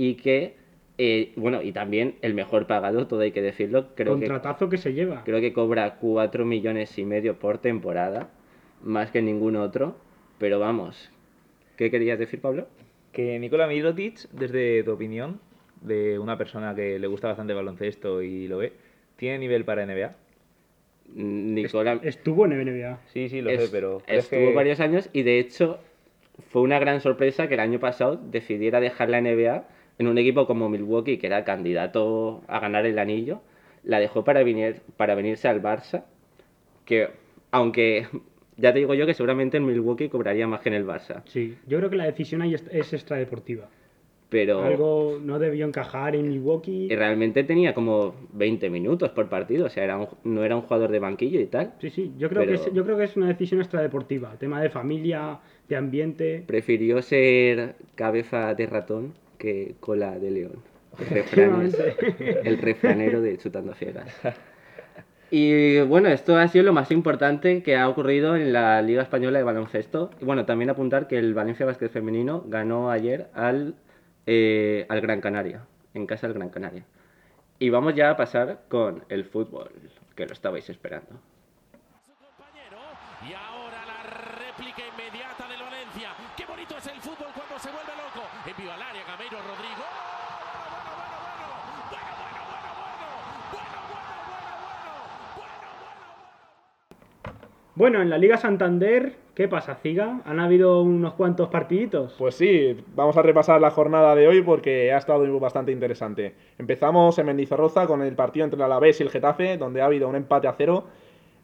y 0.00 0.14
que, 0.14 0.54
eh, 0.96 1.32
bueno, 1.36 1.60
y 1.60 1.72
también 1.72 2.14
el 2.22 2.32
mejor 2.32 2.66
pagado, 2.66 3.06
todo 3.06 3.20
hay 3.20 3.32
que 3.32 3.42
decirlo, 3.42 3.88
creo 3.94 4.14
que 4.18 4.26
contratazo 4.26 4.70
que 4.70 4.78
se 4.78 4.94
lleva. 4.94 5.24
Creo 5.24 5.40
que 5.42 5.52
cobra 5.52 5.96
4 5.96 6.46
millones 6.46 6.96
y 6.98 7.04
medio 7.04 7.38
por 7.38 7.58
temporada, 7.58 8.30
más 8.82 9.10
que 9.10 9.20
ningún 9.20 9.56
otro. 9.56 9.96
Pero 10.38 10.58
vamos, 10.58 11.10
¿qué 11.76 11.90
querías 11.90 12.18
decir, 12.18 12.40
Pablo? 12.40 12.66
Que 13.12 13.38
Nikola 13.38 13.66
Mirotic, 13.66 14.30
desde 14.30 14.82
tu 14.84 14.92
opinión, 14.92 15.38
de 15.82 16.18
una 16.18 16.38
persona 16.38 16.74
que 16.74 16.98
le 16.98 17.06
gusta 17.06 17.28
bastante 17.28 17.52
el 17.52 17.58
baloncesto 17.58 18.22
y 18.22 18.48
lo 18.48 18.56
ve, 18.56 18.72
¿tiene 19.16 19.38
nivel 19.38 19.66
para 19.66 19.82
NBA? 19.84 20.12
Nicola 21.14 22.00
Estuvo 22.02 22.46
en 22.46 22.52
NBA. 22.52 23.00
Sí, 23.12 23.28
sí, 23.28 23.42
lo 23.42 23.50
es- 23.50 23.64
sé, 23.64 23.68
pero... 23.70 24.00
¿crees 24.06 24.24
estuvo 24.24 24.48
que- 24.48 24.54
varios 24.54 24.80
años 24.80 25.10
y 25.12 25.24
de 25.24 25.38
hecho 25.40 25.78
fue 26.50 26.62
una 26.62 26.78
gran 26.78 27.00
sorpresa 27.00 27.48
que 27.48 27.54
el 27.54 27.60
año 27.60 27.80
pasado 27.80 28.16
decidiera 28.16 28.80
dejar 28.80 29.10
la 29.10 29.18
NBA 29.20 29.64
en 30.00 30.08
un 30.08 30.16
equipo 30.16 30.46
como 30.46 30.70
Milwaukee, 30.70 31.18
que 31.18 31.26
era 31.26 31.44
candidato 31.44 32.40
a 32.48 32.58
ganar 32.58 32.86
el 32.86 32.98
anillo. 32.98 33.42
La 33.84 34.00
dejó 34.00 34.24
para, 34.24 34.42
venir, 34.42 34.80
para 34.96 35.14
venirse 35.14 35.46
al 35.46 35.62
Barça, 35.62 36.04
que 36.86 37.08
aunque 37.50 38.06
ya 38.56 38.72
te 38.72 38.78
digo 38.78 38.94
yo 38.94 39.04
que 39.06 39.12
seguramente 39.14 39.58
en 39.58 39.66
Milwaukee 39.66 40.08
cobraría 40.08 40.46
más 40.46 40.60
que 40.60 40.70
en 40.70 40.74
el 40.76 40.86
Barça. 40.86 41.22
Sí, 41.26 41.56
yo 41.66 41.76
creo 41.78 41.90
que 41.90 41.96
la 41.96 42.06
decisión 42.06 42.40
ahí 42.40 42.54
es, 42.54 42.92
extradeportiva. 42.94 43.68
pero 44.30 44.62
Algo 44.62 45.18
no 45.22 45.38
debió 45.38 45.66
encajar 45.66 46.14
en 46.16 46.28
Milwaukee. 46.28 46.86
y 46.90 46.96
realmente 46.96 47.42
tenía 47.44 47.74
como 47.74 48.14
20 48.32 48.70
minutos 48.70 49.10
por 49.10 49.28
partido, 49.28 49.66
o 49.66 49.68
sea, 49.68 49.84
era 49.84 49.98
un- 49.98 50.08
no 50.24 50.44
era 50.44 50.56
un 50.56 50.62
jugador 50.62 50.90
de 50.92 50.98
banquillo 51.00 51.40
y 51.40 51.46
tal. 51.46 51.74
Sí, 51.80 51.90
sí, 51.90 52.12
yo 52.16 52.28
creo, 52.30 52.42
Pero- 52.46 52.52
que 52.62 52.68
es, 52.68 52.72
yo 52.72 52.84
creo 52.84 52.96
que 52.96 53.04
es 53.04 53.16
una 53.16 53.26
decisión 53.28 53.60
extradeportiva. 53.60 54.36
Tema 54.38 54.62
de 54.62 54.70
familia, 54.70 55.40
de 55.68 55.76
ambiente. 55.76 56.44
Prefirió 56.46 57.02
ser 57.02 57.74
cabeza 57.96 58.54
de 58.54 58.66
ratón 58.66 59.14
que 59.40 59.74
cola 59.80 60.18
de 60.18 60.30
león. 60.30 60.62
Refranes. 60.98 61.74
Efectivamente. 61.74 62.48
el 62.48 62.58
refranero 62.58 63.20
de 63.22 63.38
Chutando 63.38 63.74
Fieras. 63.74 64.14
Y 65.32 65.80
bueno, 65.82 66.08
esto 66.08 66.36
ha 66.36 66.48
sido 66.48 66.64
lo 66.64 66.72
más 66.72 66.90
importante 66.90 67.62
que 67.62 67.76
ha 67.76 67.88
ocurrido 67.88 68.34
en 68.34 68.52
la 68.52 68.82
Liga 68.82 69.02
Española 69.02 69.38
de 69.38 69.44
Baloncesto. 69.44 70.10
Y 70.20 70.24
bueno, 70.24 70.44
también 70.44 70.70
apuntar 70.70 71.06
que 71.06 71.18
el 71.18 71.34
Valencia 71.34 71.64
Basket 71.64 71.88
Femenino 71.88 72.44
ganó 72.46 72.90
ayer 72.90 73.28
al, 73.32 73.76
eh, 74.26 74.86
al 74.88 75.00
Gran 75.00 75.20
Canaria, 75.20 75.64
en 75.94 76.06
casa 76.06 76.26
del 76.26 76.34
Gran 76.34 76.50
Canaria. 76.50 76.84
Y 77.60 77.70
vamos 77.70 77.94
ya 77.94 78.10
a 78.10 78.16
pasar 78.16 78.62
con 78.68 79.04
el 79.08 79.24
fútbol, 79.24 79.70
que 80.16 80.26
lo 80.26 80.32
estabais 80.32 80.68
esperando. 80.68 81.20
su 82.04 82.12
compañero. 82.18 82.78
Y 83.22 83.32
ahora 83.32 83.86
la 83.86 84.02
réplica 84.34 84.82
inmediata 84.82 85.46
del 85.46 85.62
Valencia. 85.62 86.10
Qué 86.36 86.44
bonito 86.44 86.76
es 86.76 86.86
el 86.88 87.00
fútbol 87.00 87.30
cuando 87.32 87.56
se 87.58 87.70
vuelve 87.70 87.92
loco. 87.94 88.26
Envío 88.50 88.72
al 88.72 88.82
área 88.82 89.04
Gameiro 89.06 89.38
Rodrigo. 89.38 89.84
Bueno, 90.50 91.30
bueno, 91.30 92.42
bueno, 92.50 92.70
bueno. 92.80 93.10
Bueno, 93.52 93.78
bueno, 93.90 94.10
bueno, 94.10 94.30
bueno. 94.40 94.40
Bueno, 95.36 95.38
bueno, 95.46 95.68
bueno, 95.76 96.00
bueno. 97.22 97.69
Bueno, 97.80 98.02
en 98.02 98.10
la 98.10 98.18
Liga 98.18 98.36
Santander, 98.36 99.14
¿qué 99.34 99.48
pasa, 99.48 99.76
Ciga? 99.76 100.20
Han 100.26 100.38
habido 100.38 100.82
unos 100.82 101.14
cuantos 101.14 101.48
partiditos. 101.48 102.14
Pues 102.18 102.34
sí, 102.34 102.76
vamos 102.94 103.16
a 103.16 103.22
repasar 103.22 103.58
la 103.58 103.70
jornada 103.70 104.14
de 104.14 104.28
hoy 104.28 104.42
porque 104.42 104.92
ha 104.92 104.98
estado 104.98 105.40
bastante 105.40 105.72
interesante. 105.72 106.34
Empezamos 106.58 107.18
en 107.18 107.24
Mendizorroza 107.24 107.86
con 107.86 108.02
el 108.02 108.14
partido 108.14 108.44
entre 108.44 108.58
el 108.58 108.64
Alavés 108.64 109.00
y 109.00 109.04
el 109.04 109.08
Getafe, 109.08 109.56
donde 109.56 109.80
ha 109.80 109.86
habido 109.86 110.10
un 110.10 110.16
empate 110.16 110.46
a 110.46 110.52
cero. 110.52 110.84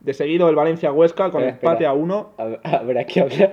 De 0.01 0.15
seguido 0.15 0.49
el 0.49 0.55
Valencia-Huesca 0.55 1.31
con 1.31 1.43
Espera, 1.43 1.55
empate 1.73 1.75
espera. 1.85 1.91
a 1.91 1.93
uno. 1.95 2.33
Hab- 2.39 2.61
Habrá 2.63 3.05
que 3.05 3.21
hablar 3.21 3.51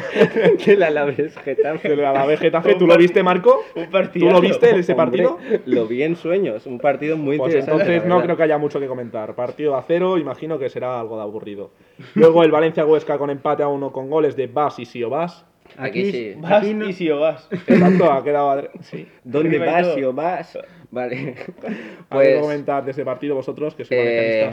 del 0.66 0.82
Alavés 0.82 1.36
Getafe. 1.38 1.92
El 1.92 2.04
Alavés-Getafe, 2.04 2.74
¿tú 2.74 2.86
lo 2.86 2.96
viste, 2.98 3.22
Marco? 3.22 3.62
Un 3.74 3.88
¿Tú 4.12 4.26
lo 4.30 4.40
viste 4.42 4.78
ese 4.78 4.92
Hombre, 4.92 5.22
partido? 5.24 5.38
Lo 5.64 5.86
vi 5.86 6.02
en 6.02 6.16
sueños, 6.16 6.66
un 6.66 6.78
partido 6.78 7.16
muy 7.16 7.38
Pues 7.38 7.54
interesante. 7.54 7.82
entonces 7.84 8.08
no 8.08 8.22
creo 8.22 8.36
que 8.36 8.42
haya 8.42 8.58
mucho 8.58 8.78
que 8.78 8.86
comentar. 8.88 9.34
Partido 9.34 9.74
a 9.74 9.82
cero, 9.82 10.18
imagino 10.18 10.58
que 10.58 10.68
será 10.68 11.00
algo 11.00 11.16
de 11.16 11.22
aburrido. 11.22 11.70
Luego 12.14 12.42
el 12.44 12.50
Valencia-Huesca 12.50 13.16
con 13.16 13.30
empate 13.30 13.62
a 13.62 13.68
uno 13.68 13.90
con 13.90 14.10
goles 14.10 14.36
de 14.36 14.48
Bas 14.48 14.78
y 14.78 14.84
Siobas. 14.84 15.46
Aquí 15.78 16.12
sí. 16.12 16.34
Vas 16.36 16.52
aquí 16.62 16.74
no- 16.74 16.88
y 16.88 16.92
si 16.92 17.10
o 17.10 17.20
vas. 17.20 17.48
Exacto, 17.50 18.12
ha 18.12 18.22
quedado... 18.22 18.50
adre- 18.50 18.70
Sí. 18.82 19.08
¿Dónde 19.24 19.56
y 19.56 19.58
vas, 19.58 19.82
todo. 19.82 19.98
yo 19.98 20.12
vas? 20.12 20.58
Vale. 20.90 21.16
¿Algo 21.16 21.34
que 21.34 22.04
Pues 22.10 22.40
comentar 22.40 22.84
de 22.84 22.90
ese 22.92 23.04
partido 23.04 23.34
vosotros, 23.34 23.74
que 23.74 23.84
sois 23.84 24.00
eh? 24.00 24.50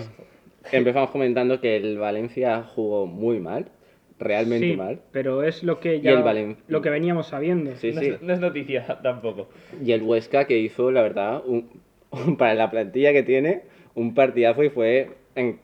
Empezamos 0.71 1.09
comentando 1.11 1.59
que 1.59 1.75
el 1.77 1.97
Valencia 1.97 2.63
jugó 2.63 3.05
muy 3.05 3.39
mal, 3.39 3.67
realmente 4.19 4.71
Sí, 4.71 4.77
mal. 4.77 5.01
pero 5.11 5.43
es 5.43 5.63
lo 5.63 5.79
que 5.79 5.99
ya 6.01 6.11
el 6.11 6.23
Valen- 6.23 6.57
lo 6.67 6.81
que 6.81 6.89
veníamos 6.89 7.27
sabiendo. 7.27 7.75
Sí, 7.75 7.91
No 7.93 8.01
sí. 8.01 8.07
es, 8.07 8.21
no 8.21 8.33
es 8.33 8.39
noticia 8.39 8.85
tampoco. 9.03 9.49
Y 9.83 9.91
el 9.91 10.01
Huesca 10.03 10.45
que 10.45 10.57
hizo, 10.59 10.91
la 10.91 11.01
verdad, 11.01 11.43
un- 11.45 11.69
para 12.37 12.53
la 12.53 12.69
plantilla 12.71 13.11
que 13.11 13.23
tiene, 13.23 13.63
un 13.95 14.13
partidazo 14.13 14.63
y 14.63 14.69
fue 14.69 15.09
en 15.35 15.59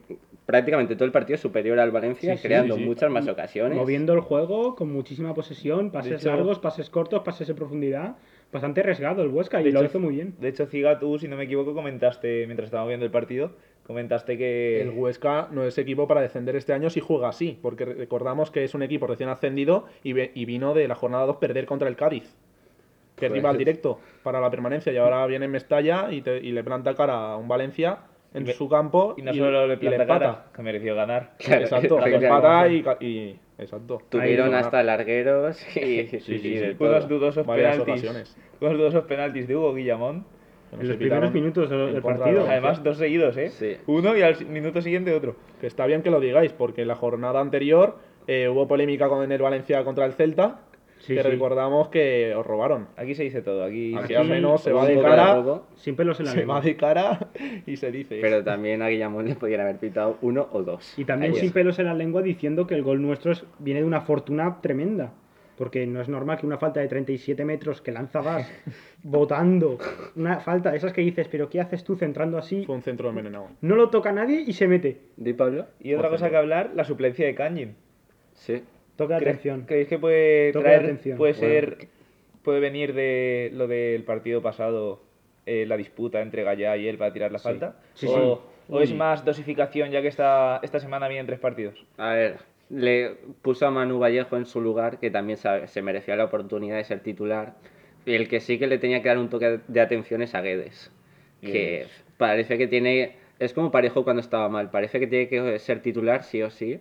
prácticamente 0.45 0.95
todo 0.95 1.05
el 1.05 1.11
partido 1.11 1.37
superior 1.37 1.77
al 1.79 1.91
Valencia, 1.91 2.33
Sí, 2.35 2.41
sí, 2.41 2.47
creando 2.47 2.73
sí, 2.75 2.81
sí. 2.81 2.87
muchas 2.87 3.11
más 3.11 3.27
ocasiones. 3.27 3.77
Moviendo 3.77 4.13
el 4.13 4.21
juego 4.21 4.75
con 4.75 4.91
muchísima 4.91 5.35
posesión, 5.35 5.91
pases 5.91 6.21
hecho- 6.21 6.29
largos, 6.29 6.57
pases 6.57 6.89
cortos, 6.89 7.21
pases 7.23 7.47
de 7.47 7.53
profundidad. 7.53 8.15
Bastante 8.51 8.81
arriesgado 8.81 9.21
el 9.21 9.29
Huesca 9.29 9.61
y 9.61 9.65
De 9.65 9.71
lo 9.71 9.79
hecho, 9.81 9.89
hizo 9.89 9.99
muy 9.99 10.15
bien. 10.15 10.33
De 10.39 10.47
hecho, 10.49 10.65
Ciga, 10.65 10.97
tú, 10.97 11.19
si 11.19 11.27
no 11.27 11.37
me 11.37 11.43
equivoco, 11.43 11.75
comentaste, 11.75 12.47
mientras 12.47 12.65
estábamos 12.65 12.87
viendo 12.89 13.05
el 13.05 13.11
partido, 13.11 13.51
comentaste 13.89 14.37
que... 14.37 14.81
El 14.81 14.91
Huesca 14.91 15.47
no 15.51 15.63
es 15.65 15.75
equipo 15.79 16.07
para 16.07 16.21
descender 16.21 16.55
este 16.55 16.73
año 16.73 16.91
si 16.91 16.99
juega 16.99 17.27
así, 17.29 17.57
porque 17.59 17.85
re- 17.85 17.95
recordamos 17.95 18.51
que 18.51 18.63
es 18.63 18.75
un 18.75 18.83
equipo 18.83 19.07
recién 19.07 19.29
ascendido 19.29 19.85
y, 20.03 20.13
ve- 20.13 20.31
y 20.35 20.45
vino 20.45 20.75
de 20.75 20.87
la 20.87 20.93
jornada 20.93 21.25
2 21.25 21.37
perder 21.37 21.65
contra 21.65 21.89
el 21.89 21.95
Cádiz, 21.95 22.23
que 23.15 23.25
es 23.25 23.31
Pues- 23.31 23.41
rival 23.41 23.57
directo 23.57 23.99
para 24.21 24.39
la 24.39 24.51
permanencia. 24.51 24.93
Y 24.93 24.97
ahora 24.97 25.25
viene 25.25 25.45
en 25.45 25.51
Mestalla 25.51 26.11
y, 26.11 26.21
te- 26.21 26.37
y 26.37 26.51
le 26.51 26.63
planta 26.63 26.93
cara 26.93 27.31
a 27.33 27.37
un 27.37 27.47
Valencia 27.47 27.97
en 28.31 28.47
Y 28.47 28.53
su 28.53 28.69
campo 28.69 29.15
Y 29.17 29.23
no 29.23 29.33
solo 29.33 29.65
le 29.65 29.77
planta 29.77 30.03
empata. 30.03 30.19
cara, 30.19 30.45
que 30.55 30.61
mereció 30.61 30.93
ganar. 30.95 31.31
Claro, 31.39 31.63
Exacto, 31.63 31.99
le 31.99 32.15
empata 32.15 32.67
y, 32.67 32.83
ca- 32.83 32.97
y- 33.01 33.35
Exacto. 33.57 34.01
Tuvieron 34.07 34.53
hasta 34.53 34.83
largueros 34.83 35.59
y, 35.75 36.07
sí, 36.07 36.17
y 36.27 36.39
sí. 36.39 36.59
dudosos 37.09 37.45
penaltis. 37.45 37.81
ocasiones. 37.81 38.37
Unos 38.61 38.73
dudosos 38.77 39.03
penaltis 39.05 39.47
de 39.49 39.55
Hugo 39.57 39.73
Guillamón. 39.73 40.25
En 40.71 40.87
los 40.87 40.97
primeros 40.97 41.33
minutos 41.33 41.69
del, 41.69 41.93
de 41.95 42.01
partido. 42.01 42.45
Además, 42.47 42.83
dos 42.83 42.97
seguidos, 42.97 43.35
¿eh? 43.37 43.49
Sí. 43.49 43.77
Uno 43.87 44.15
y 44.15 44.21
al 44.21 44.45
minuto 44.47 44.81
siguiente 44.81 45.13
otro. 45.13 45.35
Que 45.59 45.67
está 45.67 45.85
bien 45.85 46.01
que 46.03 46.11
lo 46.11 46.19
digáis, 46.19 46.51
porque 46.53 46.83
en 46.83 46.87
la 46.87 46.95
jornada 46.95 47.39
anterior 47.39 47.97
eh, 48.27 48.47
hubo 48.49 48.67
polémica 48.67 49.07
con 49.09 49.31
el 49.31 49.41
Valencia 49.41 49.83
contra 49.83 50.05
el 50.05 50.13
Celta, 50.13 50.61
Sí, 50.99 51.15
que 51.15 51.23
sí. 51.23 51.29
recordamos 51.29 51.87
que 51.87 52.35
os 52.35 52.45
robaron. 52.45 52.87
Aquí 52.97 53.15
se 53.15 53.23
dice 53.23 53.41
todo. 53.41 53.63
Aquí, 53.63 53.95
Aquí 53.95 54.15
al 54.15 54.27
menos 54.27 54.61
se 54.61 54.73
va 54.73 54.85
de 54.85 54.99
cara, 55.01 55.61
Sin 55.75 55.95
pelos 55.95 56.19
en 56.19 56.25
la 56.25 56.31
se 56.33 56.37
lengua. 56.39 56.55
va 56.55 56.61
de 56.61 56.75
cara 56.75 57.27
y 57.65 57.77
se 57.77 57.89
dice. 57.89 58.19
pero 58.21 58.43
también 58.43 58.81
a 58.81 58.89
Guillamón 58.89 59.25
le 59.25 59.35
podían 59.35 59.61
haber 59.61 59.77
pitado 59.77 60.17
uno 60.21 60.49
o 60.51 60.61
dos. 60.61 60.93
Y 60.99 61.05
también 61.05 61.31
Ayer. 61.31 61.41
sin 61.45 61.53
pelos 61.53 61.79
en 61.79 61.85
la 61.85 61.93
lengua 61.93 62.21
diciendo 62.21 62.67
que 62.67 62.75
el 62.75 62.83
gol 62.83 63.01
nuestro 63.01 63.31
es- 63.31 63.45
viene 63.59 63.79
de 63.79 63.87
una 63.87 64.01
fortuna 64.01 64.57
tremenda. 64.61 65.13
Porque 65.59 65.85
no 65.85 65.99
es 66.01 66.07
normal 66.07 66.39
que 66.39 66.45
una 66.47 66.57
falta 66.57 66.79
de 66.79 66.87
37 66.87 67.43
metros 67.43 67.81
que 67.81 67.91
lanza 67.91 68.21
Vas 68.21 68.49
botando, 69.03 69.77
una 70.15 70.39
falta 70.39 70.71
de 70.71 70.77
esas 70.77 70.93
que 70.93 71.01
dices, 71.01 71.27
pero 71.29 71.49
¿qué 71.49 71.59
haces 71.59 71.83
tú 71.83 71.97
centrando 71.97 72.37
así? 72.37 72.63
Fue 72.65 72.75
un 72.75 72.81
centro 72.81 73.09
envenenado. 73.09 73.49
No 73.59 73.75
lo 73.75 73.89
toca 73.89 74.13
nadie 74.13 74.41
y 74.47 74.53
se 74.53 74.67
mete. 74.69 75.01
¿Di 75.17 75.33
Pablo? 75.33 75.67
Y 75.81 75.93
otra 75.93 76.09
cosa 76.09 76.29
que 76.29 76.37
hablar, 76.37 76.71
la 76.75 76.85
suplencia 76.85 77.25
de 77.25 77.35
Kanjin. 77.35 77.75
Sí. 78.35 78.63
Toca 78.95 79.17
¿Cre- 79.17 79.21
atención. 79.23 79.65
¿Creéis 79.67 79.89
que 79.89 79.99
puede 79.99 80.53
Toque 80.53 80.63
traer, 80.63 80.83
atención. 80.85 81.17
puede 81.17 81.33
Bueno. 81.33 81.47
ser, 81.49 81.87
puede 82.41 82.59
venir 82.61 82.93
de 82.93 83.51
lo 83.53 83.67
del 83.67 84.03
partido 84.05 84.41
pasado, 84.41 85.01
eh, 85.45 85.65
la 85.67 85.75
disputa 85.75 86.21
entre 86.21 86.43
Gallá 86.43 86.77
y 86.77 86.87
él 86.87 86.97
para 86.97 87.11
tirar 87.11 87.33
la 87.33 87.39
falta? 87.39 87.75
Sí, 87.95 88.07
o, 88.09 88.35
sí. 88.37 88.41
o 88.73 88.79
es 88.81 88.93
más 88.93 89.25
dosificación 89.25 89.91
ya 89.91 90.01
que 90.01 90.07
esta, 90.07 90.61
esta 90.63 90.79
semana 90.79 91.09
vienen 91.09 91.25
tres 91.25 91.39
partidos? 91.39 91.85
A 91.97 92.13
ver, 92.13 92.37
le 92.69 93.15
puso 93.41 93.65
a 93.67 93.71
Manu 93.71 93.99
Vallejo 93.99 94.37
en 94.37 94.45
su 94.45 94.61
lugar, 94.61 94.99
que 94.99 95.09
también 95.11 95.37
se 95.37 95.81
merecía 95.81 96.15
la 96.15 96.25
oportunidad 96.25 96.77
de 96.77 96.83
ser 96.83 96.99
titular. 97.01 97.55
Y 98.05 98.13
el 98.15 98.27
que 98.27 98.39
sí 98.39 98.57
que 98.59 98.67
le 98.67 98.77
tenía 98.77 99.01
que 99.01 99.09
dar 99.09 99.17
un 99.17 99.29
toque 99.29 99.59
de 99.67 99.81
atención 99.81 100.21
es 100.21 100.33
a 100.35 100.41
Guedes. 100.41 100.91
Que 101.41 101.85
parece 102.17 102.57
que 102.57 102.67
tiene. 102.67 103.15
Es 103.39 103.53
como 103.53 103.71
Parejo 103.71 104.03
cuando 104.03 104.19
estaba 104.21 104.49
mal. 104.49 104.69
Parece 104.69 104.99
que 104.99 105.07
tiene 105.07 105.27
que 105.29 105.57
ser 105.59 105.81
titular 105.81 106.23
sí 106.23 106.41
o 106.41 106.49
sí. 106.49 106.79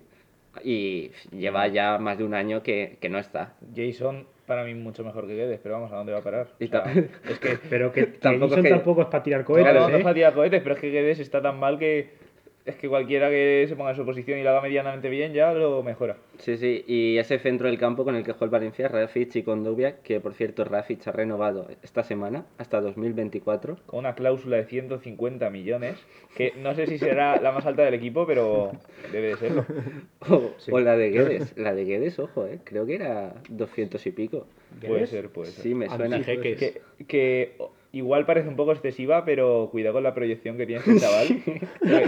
Y 0.65 1.11
lleva 1.31 1.69
ya 1.69 1.99
más 1.99 2.19
de 2.19 2.25
un 2.25 2.35
año 2.35 2.63
que, 2.63 2.97
que 3.01 3.09
no 3.09 3.19
está. 3.19 3.55
Jason, 3.77 4.27
para 4.47 4.65
mí, 4.65 4.75
mucho 4.75 5.05
mejor 5.05 5.27
que 5.29 5.37
Guedes, 5.37 5.61
pero 5.63 5.75
vamos, 5.77 5.93
¿a 5.93 5.97
dónde 5.97 6.13
va 6.13 6.19
a 6.19 6.23
parar? 6.23 6.49
O 6.61 6.67
sea, 6.67 6.85
es 7.29 7.39
que 7.39 7.59
Pero 7.71 7.93
que 7.93 8.05
Tampoco 8.05 8.21
tampoco, 8.21 8.55
es 8.57 8.63
que- 8.63 8.69
tampoco 8.71 9.01
es 9.03 9.07
para 9.09 9.23
tirar 9.23 9.45
cohetes, 9.45 9.71
Claro, 9.73 9.89
no 9.89 9.95
¿eh? 9.95 9.99
es 9.99 10.03
para 10.03 10.15
tirar 10.15 10.35
cohetes, 10.35 10.63
pero 10.63 10.75
es 10.75 10.81
que 10.81 10.91
Guedes 10.91 11.21
está 11.21 11.41
tan 11.41 11.59
mal 11.61 11.79
que 11.79 12.11
es 12.69 12.77
que 12.77 12.89
cualquiera 12.89 13.31
que 13.31 13.65
se 13.67 13.77
ponga 13.77 13.91
en 13.91 13.97
su 13.97 14.05
posición 14.05 14.39
y 14.39 14.43
lo 14.43 14.51
haga 14.51 14.61
medianamente 14.61 15.09
bien 15.09 15.33
ya 15.33 15.53
lo 15.55 15.83
mejora. 15.83 16.17
Sí, 16.39 16.59
sí. 16.59 16.85
Y 16.87 17.17
ese 17.17 17.39
centro 17.39 17.67
del 17.67 17.79
campo 17.79 18.05
con 18.05 18.15
el 18.15 18.25
que 18.25 18.33
juega 18.33 18.45
el 18.45 18.51
Valencia, 18.51 18.89
Rafic 18.89 19.37
y 19.37 19.43
Condovia, 19.43 19.97
que 20.03 20.21
por 20.21 20.35
cierto 20.35 20.65
Rafic 20.65 21.07
ha 21.09 21.13
renovado 21.13 21.67
esta 21.83 22.03
semana 22.03 22.45
hasta 22.59 22.81
2024. 22.81 23.79
Con 23.87 24.01
una 24.01 24.15
cláusula 24.15 24.59
de 24.59 24.65
150 24.65 25.49
millones, 25.51 25.97
que 26.37 26.53
no 26.59 26.75
sé 26.75 26.87
si 26.87 26.99
será 26.99 27.41
la 27.41 27.53
más 27.53 27.65
alta 27.65 27.83
del 27.85 27.95
equipo, 27.95 28.27
pero 28.27 28.73
debe 29.11 29.29
de 29.29 29.37
serlo. 29.37 29.65
O, 30.29 30.51
o 30.73 30.81
la 30.81 30.97
de 30.97 31.11
Guedes. 31.11 31.57
La 31.57 31.73
de 31.75 31.85
Guedes, 31.85 32.19
ojo, 32.19 32.47
eh. 32.47 32.59
Creo 32.65 32.85
que 32.85 32.97
era 32.97 33.35
200 33.49 34.05
y 34.05 34.11
pico. 34.11 34.47
Puede 34.85 35.07
ser, 35.07 35.31
puede 35.31 35.53
ser. 35.53 35.63
Sí, 35.63 35.75
me 35.75 35.89
suena. 35.89 36.21
Que, 36.21 36.83
que 37.07 37.57
igual 37.93 38.27
parece 38.27 38.49
un 38.49 38.57
poco 38.57 38.73
excesiva, 38.73 39.25
pero 39.25 39.69
cuidado 39.71 39.95
con 39.95 40.03
la 40.03 40.15
proyección 40.15 40.57
que 40.57 40.67
tiene 40.67 40.83
este 40.85 41.01
chaval. 41.01 41.27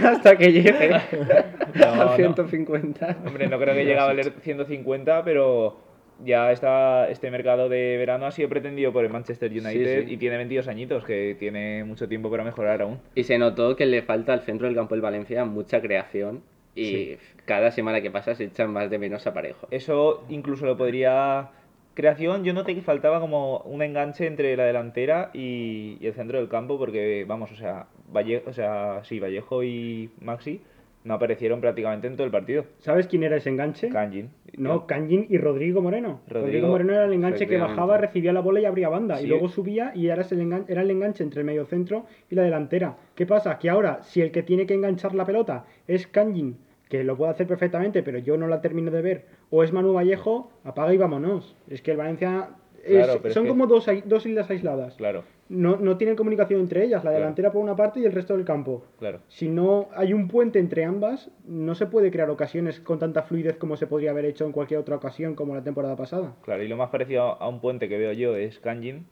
Hasta 0.05 0.37
que 0.37 0.51
llegue 0.51 0.89
No, 1.75 1.85
a 1.85 2.05
no. 2.05 2.15
150. 2.15 3.17
Hombre, 3.25 3.47
no 3.47 3.59
creo 3.59 3.73
que 3.73 3.85
llegue 3.85 3.99
a 3.99 4.05
valer 4.05 4.33
150, 4.41 5.23
pero 5.23 5.77
ya 6.23 6.51
está, 6.51 7.09
este 7.09 7.31
mercado 7.31 7.69
de 7.69 7.97
verano 7.97 8.25
ha 8.25 8.31
sido 8.31 8.49
pretendido 8.49 8.91
por 8.93 9.03
el 9.03 9.11
Manchester 9.11 9.51
United 9.51 10.07
sí. 10.07 10.13
y 10.13 10.17
tiene 10.17 10.37
22 10.37 10.67
añitos, 10.67 11.03
que 11.03 11.35
tiene 11.39 11.83
mucho 11.83 12.07
tiempo 12.07 12.29
para 12.29 12.43
mejorar 12.43 12.81
aún. 12.81 12.99
Y 13.15 13.23
se 13.23 13.37
notó 13.37 13.75
que 13.75 13.85
le 13.85 14.01
falta 14.01 14.33
al 14.33 14.41
centro 14.41 14.67
del 14.67 14.75
campo 14.75 14.95
del 14.95 15.01
Valencia 15.01 15.45
mucha 15.45 15.81
creación. 15.81 16.43
Y 16.73 17.17
cada 17.43 17.71
semana 17.71 18.01
que 18.01 18.11
pasa 18.11 18.33
se 18.33 18.45
echan 18.45 18.71
más 18.71 18.89
de 18.89 18.97
menos 18.97 19.27
a 19.27 19.33
parejo. 19.33 19.67
Eso 19.71 20.25
incluso 20.29 20.65
lo 20.65 20.77
podría... 20.77 21.49
Creación, 21.93 22.43
yo 22.45 22.53
noté 22.53 22.73
que 22.73 22.81
faltaba 22.81 23.19
como 23.19 23.59
un 23.59 23.81
enganche 23.81 24.25
entre 24.25 24.55
la 24.55 24.63
delantera 24.65 25.29
y, 25.33 25.97
y 25.99 26.07
el 26.07 26.13
centro 26.13 26.37
del 26.39 26.47
campo, 26.47 26.77
porque, 26.77 27.25
vamos, 27.27 27.51
o 27.51 27.55
sea, 27.55 27.87
Valle, 28.13 28.43
o 28.47 28.53
sea, 28.53 29.01
sí, 29.03 29.19
Vallejo 29.19 29.61
y 29.63 30.09
Maxi 30.21 30.61
no 31.03 31.15
aparecieron 31.15 31.59
prácticamente 31.61 32.05
en 32.07 32.13
todo 32.15 32.25
el 32.25 32.31
partido. 32.31 32.63
¿Sabes 32.77 33.07
quién 33.07 33.23
era 33.23 33.35
ese 33.35 33.49
enganche? 33.49 33.89
Kanjin. 33.89 34.29
No, 34.55 34.85
Kanjin 34.85 35.25
y 35.29 35.37
Rodrigo 35.37 35.81
Moreno. 35.81 36.21
Rodrigo, 36.27 36.45
Rodrigo, 36.45 36.67
Moreno 36.67 36.93
era 36.93 37.05
el 37.05 37.13
enganche 37.13 37.47
que 37.47 37.57
bajaba, 37.57 37.97
recibía 37.97 38.31
la 38.33 38.41
bola 38.41 38.59
y 38.61 38.65
abría 38.65 38.87
banda. 38.87 39.17
Sí. 39.17 39.25
Y 39.25 39.27
luego 39.27 39.49
subía 39.49 39.91
y 39.95 40.07
era 40.07 40.21
el, 40.21 40.39
engan- 40.41 40.65
era 40.67 40.83
el 40.83 40.91
enganche 40.91 41.23
entre 41.23 41.39
el 41.41 41.45
medio 41.45 41.65
centro 41.65 42.05
y 42.29 42.35
la 42.35 42.43
delantera. 42.43 42.97
¿Qué 43.15 43.25
pasa? 43.25 43.57
Que 43.57 43.69
ahora, 43.69 44.03
si 44.03 44.21
el 44.21 44.31
que 44.31 44.43
tiene 44.43 44.67
que 44.67 44.75
enganchar 44.75 45.15
la 45.15 45.25
pelota 45.25 45.65
es 45.87 46.05
Kanjin, 46.05 46.55
que 46.91 47.03
lo 47.05 47.15
puede 47.15 47.31
hacer 47.31 47.47
perfectamente, 47.47 48.03
pero 48.03 48.17
yo 48.19 48.35
no 48.37 48.47
la 48.47 48.59
termino 48.61 48.91
de 48.91 49.01
ver, 49.01 49.25
o 49.49 49.63
es 49.63 49.71
Manu 49.71 49.93
Vallejo, 49.93 50.51
apaga 50.65 50.93
y 50.93 50.97
vámonos. 50.97 51.55
Es 51.69 51.81
que 51.81 51.91
el 51.91 51.97
Valencia... 51.97 52.49
es- 52.83 53.05
Claro, 53.07 53.29
son 53.31 53.43
que- 53.43 53.49
como 53.49 53.65
dos, 53.65 53.87
dos 54.05 54.25
islas 54.25 54.49
aisladas. 54.49 54.95
Claro, 54.95 55.23
No, 55.47 55.77
no 55.77 55.97
tienen 55.97 56.15
comunicación 56.17 56.59
entre 56.61 56.83
ellas, 56.83 57.03
la 57.03 57.11
Claro. 57.11 57.17
delantera 57.19 57.51
por 57.53 57.61
una 57.61 57.75
parte 57.77 57.99
y 58.01 58.05
el 58.05 58.11
resto 58.11 58.35
del 58.35 58.43
campo. 58.45 58.83
claro. 58.99 59.19
Si 59.29 59.47
no 59.47 59.87
hay 59.95 60.13
un 60.13 60.27
puente 60.27 60.59
entre 60.59 60.83
ambas, 60.85 61.29
no 61.45 61.75
se 61.75 61.85
puede 61.85 62.11
crear 62.11 62.29
ocasiones 62.29 62.79
con 62.81 62.99
tanta 62.99 63.23
fluidez 63.23 63.55
como 63.57 63.77
se 63.77 63.87
podría 63.87 64.11
haber 64.11 64.25
hecho 64.25 64.45
en 64.45 64.51
cualquier 64.51 64.79
otra 64.81 64.95
ocasión, 64.97 65.33
como 65.35 65.55
la 65.55 65.63
temporada 65.63 65.95
pasada. 65.95 66.35
Claro, 66.43 66.61
y 66.63 66.67
lo 66.67 66.75
más 66.77 66.89
parecido 66.89 67.41
a 67.41 67.47
un 67.47 67.59
puente 67.61 67.87
que 67.87 67.97
veo 67.97 68.11
yo 68.13 68.35
es 68.35 68.59
Kanjin, 68.59 69.05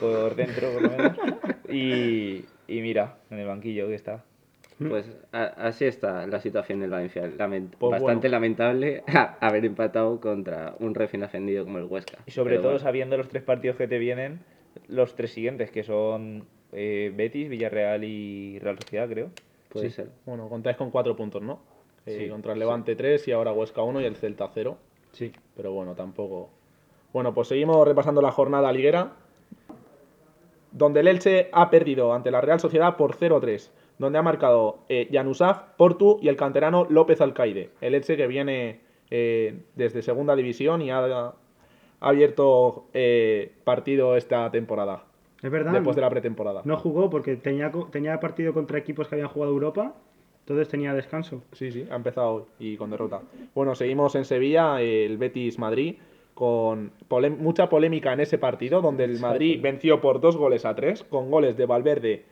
por 0.00 0.34
dentro 0.34 0.70
por 0.72 0.82
lo 0.82 0.88
menos. 0.90 1.16
Y, 1.70 2.46
y 2.66 2.80
mira, 2.80 3.16
en 3.30 3.40
el 3.40 3.46
banquillo 3.46 3.88
que 3.88 3.94
está. 3.94 4.24
Pues 4.78 5.10
a- 5.32 5.44
así 5.66 5.86
está 5.86 6.26
la 6.26 6.40
situación 6.40 6.80
del 6.80 6.90
Valencia. 6.90 7.22
Lament- 7.26 7.70
Pues 7.78 7.90
Bastante 7.92 8.28
bueno. 8.28 8.36
lamentable 8.36 9.02
haber 9.40 9.64
empatado 9.64 10.20
contra 10.20 10.74
un 10.78 10.94
recién 10.94 11.22
ascendido 11.24 11.64
como 11.64 11.78
el 11.78 11.84
Huesca. 11.84 12.18
Y 12.26 12.30
sobre 12.30 12.50
Pero 12.52 12.62
todo 12.62 12.72
bueno, 12.72 12.84
sabiendo 12.84 13.16
los 13.16 13.28
tres 13.28 13.42
partidos 13.42 13.76
que 13.76 13.88
te 13.88 13.98
vienen, 13.98 14.40
los 14.86 15.16
tres 15.16 15.32
siguientes, 15.32 15.70
que 15.72 15.82
son 15.82 16.44
eh, 16.72 17.12
Betis, 17.16 17.48
Villarreal 17.48 18.04
y 18.04 18.58
Real 18.60 18.78
Sociedad, 18.78 19.08
creo. 19.08 19.30
puede 19.70 19.88
Sí. 19.90 19.96
ser. 19.96 20.10
Bueno, 20.26 20.48
contáis 20.48 20.76
con 20.76 20.90
cuatro 20.90 21.16
puntos, 21.16 21.42
¿no? 21.42 21.60
Eh, 22.06 22.16
Sí, 22.24 22.28
contra 22.28 22.52
el 22.52 22.58
Levante 22.58 22.94
3 22.96 23.26
y 23.28 23.32
ahora 23.32 23.52
Huesca 23.52 23.82
1 23.82 24.00
y 24.00 24.04
el 24.04 24.16
Celta 24.16 24.48
0. 24.54 24.78
Sí. 25.12 25.32
Pero 25.56 25.72
bueno, 25.72 25.94
tampoco. 25.94 26.50
Bueno, 27.12 27.34
pues 27.34 27.48
seguimos 27.48 27.86
repasando 27.88 28.22
la 28.22 28.30
jornada 28.30 28.70
liguera. 28.72 29.12
Donde 30.70 31.00
el 31.00 31.08
Elche 31.08 31.48
ha 31.52 31.70
perdido 31.70 32.12
ante 32.12 32.30
la 32.30 32.40
Real 32.40 32.60
Sociedad 32.60 32.96
por 32.96 33.14
0-3. 33.16 33.70
Donde 33.98 34.18
ha 34.18 34.22
marcado 34.22 34.80
eh, 34.88 35.08
Janusaf, 35.12 35.74
Portu 35.76 36.18
y 36.22 36.28
el 36.28 36.36
canterano 36.36 36.86
López 36.88 37.20
Alcaide. 37.20 37.70
El 37.80 37.94
Elche 37.94 38.16
que 38.16 38.26
viene 38.26 38.80
eh, 39.10 39.62
desde 39.74 40.02
segunda 40.02 40.36
división 40.36 40.82
y 40.82 40.90
ha, 40.90 41.04
ha 41.04 41.34
abierto 42.00 42.86
eh, 42.94 43.52
partido 43.64 44.16
esta 44.16 44.50
temporada. 44.50 45.04
Es 45.42 45.50
verdad. 45.50 45.72
Después 45.72 45.96
de 45.96 46.02
la 46.02 46.10
pretemporada. 46.10 46.62
No 46.64 46.76
jugó 46.76 47.10
porque 47.10 47.36
tenía, 47.36 47.70
tenía 47.90 48.18
partido 48.20 48.52
contra 48.52 48.78
equipos 48.78 49.08
que 49.08 49.14
habían 49.14 49.28
jugado 49.28 49.52
Europa, 49.52 49.94
entonces 50.40 50.68
tenía 50.68 50.94
descanso. 50.94 51.42
Sí, 51.52 51.70
sí, 51.70 51.86
ha 51.90 51.96
empezado 51.96 52.34
hoy 52.34 52.42
y 52.58 52.76
con 52.76 52.90
derrota. 52.90 53.20
Bueno, 53.54 53.74
seguimos 53.74 54.14
en 54.14 54.24
Sevilla, 54.24 54.80
el 54.80 55.16
Betis 55.16 55.58
Madrid, 55.58 55.96
con 56.34 56.92
mucha 57.38 57.68
polémica 57.68 58.12
en 58.12 58.20
ese 58.20 58.38
partido, 58.38 58.80
donde 58.80 59.04
el 59.04 59.18
Madrid 59.20 59.60
venció 59.60 60.00
por 60.00 60.20
dos 60.20 60.36
goles 60.36 60.64
a 60.64 60.74
tres, 60.74 61.04
con 61.04 61.30
goles 61.30 61.56
de 61.56 61.66
Valverde, 61.66 62.24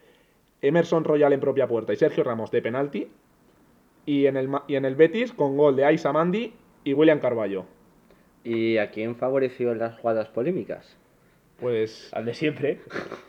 Emerson 0.62 1.04
Royal 1.04 1.32
en 1.32 1.40
propia 1.40 1.66
puerta 1.66 1.92
y 1.92 1.96
Sergio 1.96 2.24
Ramos 2.24 2.50
de 2.50 2.62
penalti. 2.62 3.08
Y 4.06 4.26
en 4.26 4.36
el, 4.36 4.48
y 4.68 4.76
en 4.76 4.84
el 4.84 4.94
Betis 4.94 5.32
con 5.32 5.56
gol 5.56 5.74
de 5.76 5.84
Aisa 5.84 6.12
Mandi 6.12 6.52
y 6.84 6.92
William 6.92 7.18
Carballo. 7.18 7.64
¿Y 8.44 8.78
a 8.78 8.90
quién 8.90 9.16
favoreció 9.16 9.74
las 9.74 9.98
jugadas 9.98 10.28
polémicas? 10.28 10.96
Pues 11.60 12.10
Al 12.14 12.24
de 12.26 12.34
siempre. 12.34 12.80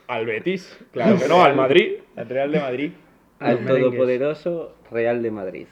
al 0.06 0.26
Betis, 0.26 0.78
claro 0.92 1.18
que 1.18 1.26
no, 1.28 1.42
al 1.42 1.56
Madrid. 1.56 1.94
Al 2.16 2.28
Real 2.28 2.52
de 2.52 2.60
Madrid. 2.60 2.92
Al 3.40 3.64
todopoderoso 3.66 4.74
Real 4.90 5.22
de 5.22 5.30
Madrid. 5.30 5.66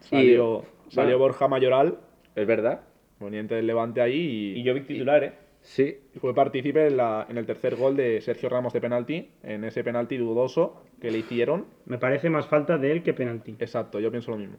Salió, 0.00 0.64
Y- 0.88 0.94
salió 0.94 1.18
bueno, 1.18 1.32
Borja 1.32 1.48
Mayoral, 1.48 1.98
¿Es 2.36 2.46
verdad? 2.46 2.82
poniente 3.18 3.54
del 3.56 3.66
Levante 3.66 4.00
ahí. 4.00 4.52
Y, 4.54 4.60
Y 4.60 4.62
yo 4.62 4.74
vi 4.74 4.82
titular, 4.82 5.24
¿eh? 5.24 5.32
Sí. 5.62 5.98
Fue 6.20 6.34
partícipe 6.34 6.86
en, 6.86 6.96
la- 6.96 7.26
en 7.28 7.36
el 7.38 7.46
tercer 7.46 7.76
gol 7.76 7.96
de 7.96 8.20
Sergio 8.20 8.48
Ramos 8.48 8.72
de 8.72 8.80
penalti, 8.80 9.30
en 9.42 9.64
ese 9.64 9.84
penalti 9.84 10.16
dudoso 10.16 10.82
que 11.00 11.10
le 11.10 11.18
hicieron. 11.18 11.66
Me 11.86 11.98
parece 11.98 12.30
más 12.30 12.46
falta 12.46 12.78
de 12.78 12.90
él 12.92 13.02
que 13.02 13.12
penalti. 13.14 13.54
Exacto, 13.58 14.00
yo 14.00 14.10
pienso 14.10 14.30
lo 14.30 14.38
mismo. 14.38 14.56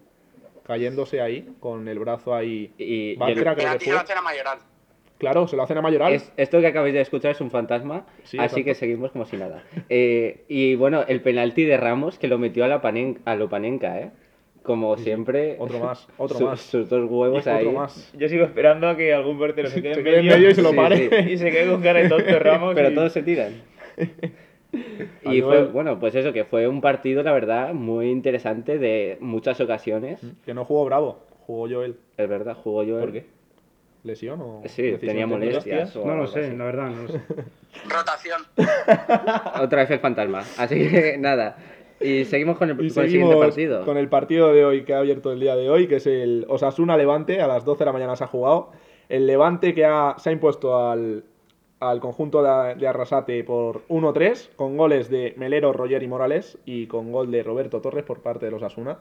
Cayéndose 0.66 1.20
ahí, 1.22 1.50
con 1.60 1.88
el 1.88 1.98
brazo 2.00 2.36
ahí. 2.36 2.72
Y- 2.78 3.12
el- 3.22 3.44
Penalti 3.44 3.86
fue. 3.86 3.94
no 3.96 4.00
hace 4.02 4.14
la 4.16 4.22
mayoral. 4.22 4.60
Claro, 5.18 5.48
se 5.50 5.58
lo 5.58 5.64
hacen 5.64 5.78
a 5.78 5.82
Mayoral. 5.82 6.14
Es- 6.14 6.32
esto 6.38 6.62
que 6.62 6.68
acabáis 6.68 6.94
de 6.94 7.02
escuchar 7.02 7.32
es 7.32 7.42
un 7.42 7.52
fantasma, 7.52 8.06
Sí, 8.24 8.38
así 8.38 8.46
exacto. 8.46 8.64
que 8.64 8.74
seguimos 8.76 9.12
como 9.12 9.26
si 9.26 9.36
nada. 9.36 9.64
Eh, 9.90 10.46
y 10.48 10.76
bueno, 10.76 11.04
el 11.10 11.20
penalti 11.22 11.66
de 11.66 11.76
Ramos 11.76 12.18
que 12.18 12.30
lo 12.30 12.38
metió 12.38 12.64
a 12.64 12.70
la 12.70 12.82
Panen- 12.82 13.20
a 13.26 13.36
Lopanenka, 13.36 14.00
¿eh? 14.00 14.12
Como 14.70 14.96
siempre. 14.98 15.56
Otro 15.58 15.80
más, 15.80 16.08
otro 16.20 16.38
su- 16.38 16.46
más. 16.46 16.62
Sus 16.62 16.88
dos 16.90 17.10
huevos 17.10 17.44
Y 17.44 17.50
ahí. 17.50 17.66
otro 17.66 17.80
más. 17.80 18.14
Yo 18.16 18.30
sigo 18.30 18.46
esperando 18.46 18.88
a 18.88 18.96
que 18.96 19.12
algún 19.16 19.40
portero 19.40 19.68
se 19.68 19.82
quede 19.82 19.96
Se 19.96 20.00
en 20.02 20.06
quede 20.06 20.20
en 20.20 20.26
medio, 20.28 20.38
medio 20.38 20.50
y 20.52 20.54
se 20.54 20.62
lo 20.62 20.70
Sí, 20.70 20.76
pare. 20.76 20.98
sí. 21.24 21.32
y 21.32 21.38
se 21.40 21.50
quede 21.50 21.72
con 21.72 21.82
cara 21.82 22.00
de 22.04 22.10
tonto 22.10 22.38
Ramos. 22.40 22.76
Pero 22.76 22.92
y- 22.92 22.94
todos 22.96 23.12
se 23.12 23.24
tiran. 23.24 23.54
y 25.24 25.42
fue, 25.42 25.64
bueno, 25.66 26.00
pues 26.00 26.14
eso, 26.14 26.32
que 26.34 26.46
fue 26.46 26.68
un 26.68 26.82
partido, 26.82 27.24
la 27.24 27.32
verdad, 27.32 27.74
muy 27.74 28.12
interesante 28.12 28.78
de 28.78 29.18
muchas 29.22 29.60
ocasiones. 29.60 30.20
Que 30.46 30.54
no 30.54 30.66
jugó 30.66 30.86
Bravo, 30.86 31.26
jugó 31.48 31.68
Joel. 31.68 31.96
Es 32.16 32.30
verdad, 32.30 32.56
jugó 32.56 32.84
yo. 32.84 33.00
¿Por 33.00 33.12
qué? 33.12 33.26
¿Lesión 34.04 34.40
o.? 34.42 34.62
Sí, 34.68 34.94
tenía 35.00 35.26
molestias. 35.26 35.96
o 35.96 36.06
No 36.06 36.16
lo 36.16 36.28
sé, 36.28 36.46
así. 36.46 36.56
la 36.56 36.64
verdad, 36.66 36.90
no 36.92 37.02
lo 37.02 37.08
sé. 37.10 37.20
Rotación. 37.90 38.42
Otra 39.62 39.80
vez 39.82 39.90
el 39.92 40.00
fantasma. 40.00 40.44
Así 40.58 40.88
que 40.90 41.18
nada. 41.18 41.58
Y 42.02 42.26
seguimos 42.26 42.58
con 42.58 42.70
el, 42.70 42.76
Y 42.76 42.78
con 42.78 42.86
el 42.86 42.92
siguiente 42.92 43.12
seguimos 43.12 43.36
partido. 43.46 43.86
con 43.86 43.98
el 43.98 44.08
partido 44.10 44.54
de 44.54 44.64
hoy 44.66 44.84
que 44.84 44.94
ha 44.94 45.00
abierto 45.00 45.32
el 45.32 45.40
día 45.40 45.56
de 45.56 45.70
hoy, 45.70 45.88
que 45.88 45.96
es 45.98 46.08
el 46.08 46.46
Osasuna 46.48 46.96
Levante, 46.98 47.42
a 47.42 47.48
las 47.48 47.66
12 47.66 47.80
de 47.80 47.86
la 47.86 47.94
mañana 47.94 48.16
se 48.16 48.24
ha 48.24 48.28
jugado. 48.28 48.72
El 49.10 49.28
Levante 49.28 49.74
que 49.74 49.86
ha- 49.86 50.16
se 50.18 50.30
ha 50.30 50.34
impuesto 50.34 50.78
al, 50.78 51.24
al 51.80 52.00
conjunto 52.00 52.42
de, 52.42 52.76
de 52.76 52.88
Arrasate 52.88 53.44
por 53.44 53.86
1-3, 53.90 54.50
con 54.56 54.78
goles 54.78 55.10
de 55.10 55.34
Melero, 55.38 55.74
Roger 55.74 56.02
y 56.04 56.08
Morales, 56.08 56.58
y 56.66 56.88
con 56.88 57.12
gol 57.12 57.32
de 57.32 57.44
Roberto 57.44 57.82
Torres 57.82 58.04
por 58.06 58.22
parte 58.22 58.46
de 58.46 58.52
los 58.52 58.62
Osasuna. 58.62 59.00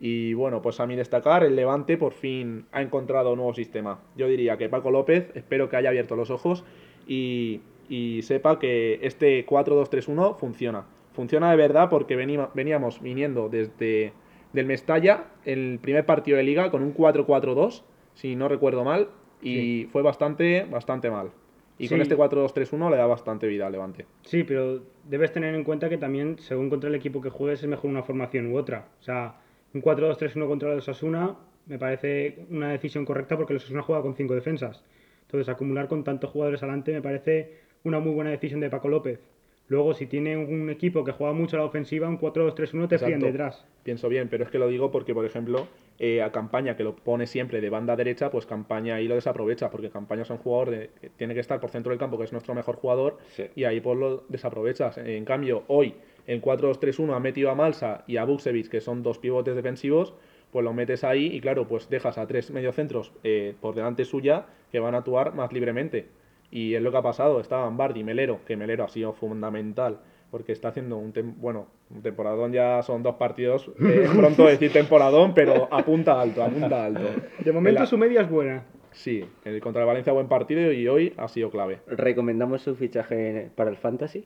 Y 0.00 0.34
bueno, 0.34 0.60
pues 0.62 0.80
a 0.80 0.86
mí 0.86 0.96
destacar, 0.96 1.44
el 1.44 1.56
Levante 1.56 1.96
por 1.96 2.12
fin 2.14 2.66
ha 2.72 2.82
encontrado 2.82 3.30
un 3.32 3.36
nuevo 3.36 3.54
sistema. 3.54 4.00
Yo 4.16 4.28
diría 4.28 4.56
que 4.56 4.68
Paco 4.68 4.90
López, 4.90 5.30
espero 5.34 5.68
que 5.68 5.76
haya 5.76 5.90
abierto 5.90 6.16
los 6.16 6.30
ojos 6.30 6.64
y, 7.06 7.60
y 7.88 8.22
sepa 8.22 8.58
que 8.58 8.98
este 9.02 9.44
4-2-3-1 9.46 10.36
funciona. 10.36 10.84
Funciona 11.14 11.50
de 11.50 11.56
verdad 11.56 11.88
porque 11.88 12.16
veníamos 12.16 13.00
viniendo 13.00 13.48
desde 13.48 14.12
del 14.52 14.66
Mestalla, 14.66 15.24
el 15.44 15.78
primer 15.80 16.06
partido 16.06 16.36
de 16.36 16.44
liga, 16.44 16.70
con 16.70 16.82
un 16.82 16.94
4-4-2, 16.94 17.82
si 18.14 18.36
no 18.36 18.48
recuerdo 18.48 18.84
mal, 18.84 19.08
y 19.42 19.88
fue 19.90 20.02
bastante, 20.02 20.64
bastante 20.64 21.10
mal. 21.10 21.30
Y 21.76 21.88
con 21.88 22.00
este 22.00 22.16
4-2-3-1 22.16 22.90
le 22.90 22.96
da 22.96 23.06
bastante 23.06 23.46
vida 23.48 23.66
al 23.66 23.72
Levante. 23.72 24.06
Sí, 24.22 24.44
pero 24.44 24.80
debes 25.04 25.32
tener 25.32 25.54
en 25.54 25.64
cuenta 25.64 25.88
que 25.88 25.98
también, 25.98 26.38
según 26.38 26.70
contra 26.70 26.88
el 26.88 26.94
equipo 26.94 27.20
que 27.20 27.30
juegues, 27.30 27.62
es 27.62 27.68
mejor 27.68 27.90
una 27.90 28.04
formación 28.04 28.52
u 28.52 28.56
otra. 28.56 28.88
O 29.00 29.02
sea, 29.02 29.40
un 29.72 29.82
4-2-3-1 29.82 30.46
contra 30.46 30.72
el 30.72 30.78
Osasuna 30.78 31.36
me 31.66 31.78
parece 31.78 32.46
una 32.50 32.70
decisión 32.70 33.04
correcta 33.04 33.36
porque 33.36 33.54
el 33.54 33.56
Osasuna 33.56 33.82
juega 33.82 34.02
con 34.02 34.14
cinco 34.14 34.34
defensas. 34.34 34.84
Entonces, 35.22 35.48
acumular 35.48 35.88
con 35.88 36.04
tantos 36.04 36.30
jugadores 36.30 36.62
adelante 36.62 36.92
me 36.92 37.02
parece 37.02 37.58
una 37.82 37.98
muy 37.98 38.12
buena 38.12 38.30
decisión 38.30 38.60
de 38.60 38.70
Paco 38.70 38.88
López. 38.88 39.20
Luego, 39.68 39.94
si 39.94 40.06
tiene 40.06 40.36
un 40.36 40.68
equipo 40.68 41.04
que 41.04 41.12
juega 41.12 41.32
mucho 41.32 41.56
a 41.56 41.60
la 41.60 41.64
ofensiva, 41.64 42.06
un 42.08 42.18
4-2-3-1 42.18 42.86
te 42.88 42.98
frían 42.98 43.20
detrás. 43.20 43.64
Pienso 43.82 44.08
bien, 44.08 44.28
pero 44.28 44.44
es 44.44 44.50
que 44.50 44.58
lo 44.58 44.68
digo 44.68 44.90
porque, 44.90 45.14
por 45.14 45.24
ejemplo, 45.24 45.66
eh, 45.98 46.20
a 46.22 46.30
Campaña, 46.32 46.76
que 46.76 46.84
lo 46.84 46.94
pone 46.96 47.26
siempre 47.26 47.60
de 47.62 47.70
banda 47.70 47.96
derecha, 47.96 48.30
pues 48.30 48.44
Campaña 48.44 48.96
ahí 48.96 49.08
lo 49.08 49.14
desaprovecha, 49.14 49.70
porque 49.70 49.88
Campaña 49.90 50.22
es 50.22 50.30
un 50.30 50.36
jugador 50.38 50.70
de- 50.70 50.90
que 51.00 51.08
tiene 51.10 51.32
que 51.34 51.40
estar 51.40 51.60
por 51.60 51.70
centro 51.70 51.90
del 51.90 51.98
campo, 51.98 52.18
que 52.18 52.24
es 52.24 52.32
nuestro 52.32 52.54
mejor 52.54 52.76
jugador, 52.76 53.16
Sí. 53.28 53.44
y 53.54 53.64
ahí 53.64 53.80
pues 53.80 53.98
lo 53.98 54.24
desaprovechas. 54.28 54.98
En 54.98 55.24
cambio, 55.24 55.64
hoy 55.68 55.94
en 56.26 56.40
4-2-3-1 56.40 57.14
ha 57.14 57.20
metido 57.20 57.50
a 57.50 57.54
Malsa 57.54 58.04
y 58.06 58.16
a 58.18 58.24
Buksevich, 58.24 58.68
que 58.68 58.80
son 58.82 59.02
dos 59.02 59.18
pivotes 59.18 59.54
defensivos, 59.56 60.14
pues 60.52 60.62
lo 60.64 60.72
metes 60.74 61.04
ahí 61.04 61.26
y 61.34 61.40
claro, 61.40 61.66
pues 61.66 61.88
dejas 61.88 62.18
a 62.18 62.26
tres 62.26 62.50
mediocentros 62.50 63.12
eh, 63.24 63.54
por 63.60 63.74
delante 63.74 64.04
suya 64.04 64.46
que 64.70 64.78
van 64.78 64.94
a 64.94 64.98
actuar 64.98 65.34
más 65.34 65.52
libremente. 65.52 66.06
Y 66.50 66.74
es 66.74 66.82
lo 66.82 66.90
que 66.90 66.96
ha 66.98 67.02
pasado, 67.02 67.40
estaban 67.40 67.76
Bardi, 67.76 68.04
Melero, 68.04 68.40
que 68.46 68.56
Melero 68.56 68.84
ha 68.84 68.88
sido 68.88 69.12
fundamental, 69.12 69.98
porque 70.30 70.52
está 70.52 70.68
haciendo 70.68 70.96
un, 70.98 71.12
tem- 71.12 71.34
bueno, 71.36 71.66
un 71.90 72.02
temporadón 72.02 72.52
ya 72.52 72.82
son 72.82 73.02
dos 73.02 73.16
partidos, 73.16 73.70
eh, 73.80 74.08
pronto 74.14 74.46
decir 74.46 74.72
temporadón, 74.72 75.34
pero 75.34 75.68
apunta 75.72 76.20
alto, 76.20 76.42
apunta 76.42 76.84
alto. 76.86 77.00
De 77.44 77.52
momento, 77.52 77.84
su 77.86 77.98
media 77.98 78.20
es 78.22 78.30
buena. 78.30 78.64
Sí, 78.92 79.24
el 79.44 79.60
contra 79.60 79.82
el 79.82 79.88
Valencia 79.88 80.12
buen 80.12 80.28
partido 80.28 80.70
y 80.72 80.86
hoy 80.86 81.12
ha 81.16 81.26
sido 81.26 81.50
clave, 81.50 81.80
¿Recomendamos 81.88 82.62
su 82.62 82.76
fichaje 82.76 83.50
para 83.56 83.70
el 83.70 83.76
Fantasy? 83.76 84.24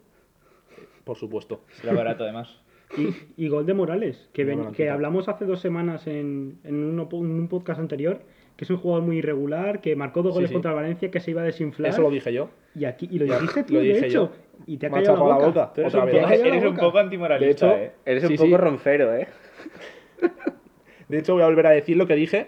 por 1.05 1.17
supuesto. 1.17 1.63
Será 1.71 1.95
barato 1.95 2.25
además. 2.25 2.61
Y, 2.97 3.15
y 3.45 3.49
gol 3.49 3.65
de 3.65 3.73
Morales, 3.73 4.29
que, 4.35 4.45
ven- 4.45 4.73
que 4.73 4.91
hablamos 4.91 5.29
hace 5.29 5.47
dos 5.47 5.61
semanas 5.61 6.07
en, 6.07 6.59
en 6.65 6.75
un 7.01 7.49
podcast 7.49 7.81
anterior, 7.81 8.21
que 8.59 8.65
es 8.65 8.71
un 8.71 8.77
jugador 8.79 9.05
muy 9.07 9.19
irregular, 9.19 9.81
que 9.81 9.95
marcó 9.95 10.21
dos 10.23 10.35
goles 10.35 10.49
sí. 10.51 10.55
contra 10.55 10.73
el 10.73 10.77
Valencia, 10.77 11.11
que 11.13 11.21
se 11.21 11.31
iba 11.31 11.43
a 11.43 11.45
desinflar. 11.45 11.91
Eso 11.93 12.03
lo 12.03 12.11
dije 12.11 12.33
yo. 12.33 12.51
Y, 12.75 12.85
aquí, 12.87 13.09
y 13.11 13.19
lo 13.21 13.25
dijiste 13.41 13.63
tú, 13.63 13.75
lo 13.75 13.81
de 13.81 13.93
hecho. 13.99 14.09
yo. 14.09 14.31
Y 14.67 14.77
te 14.79 14.89
ha 14.89 14.91
callado 14.91 15.17
la 15.17 15.23
boca. 15.23 15.39
la 15.39 15.47
boca. 15.47 15.73
Tú 15.75 15.81
eres 15.83 15.95
un, 15.95 16.01
poco, 16.01 16.13
Cállate 16.13 16.39
la 16.39 16.49
eres 16.49 16.63
un 16.65 16.71
boca. 16.71 16.81
poco 16.83 16.99
antimoralista, 16.99 17.67
De 17.67 17.73
hecho, 17.73 17.83
¿eh? 17.85 17.93
Eres 18.05 18.25
un 18.25 18.29
Sí, 18.31 18.37
poco 18.37 18.49
sí. 18.51 18.57
ronfero, 18.57 19.15
¿eh? 19.15 19.29
De 21.09 21.19
hecho, 21.19 21.35
voy 21.35 21.43
a 21.43 21.47
volver 21.47 21.67
a 21.69 21.71
decir 21.71 21.97
lo 21.97 22.07
que 22.07 22.15
dije 22.17 22.47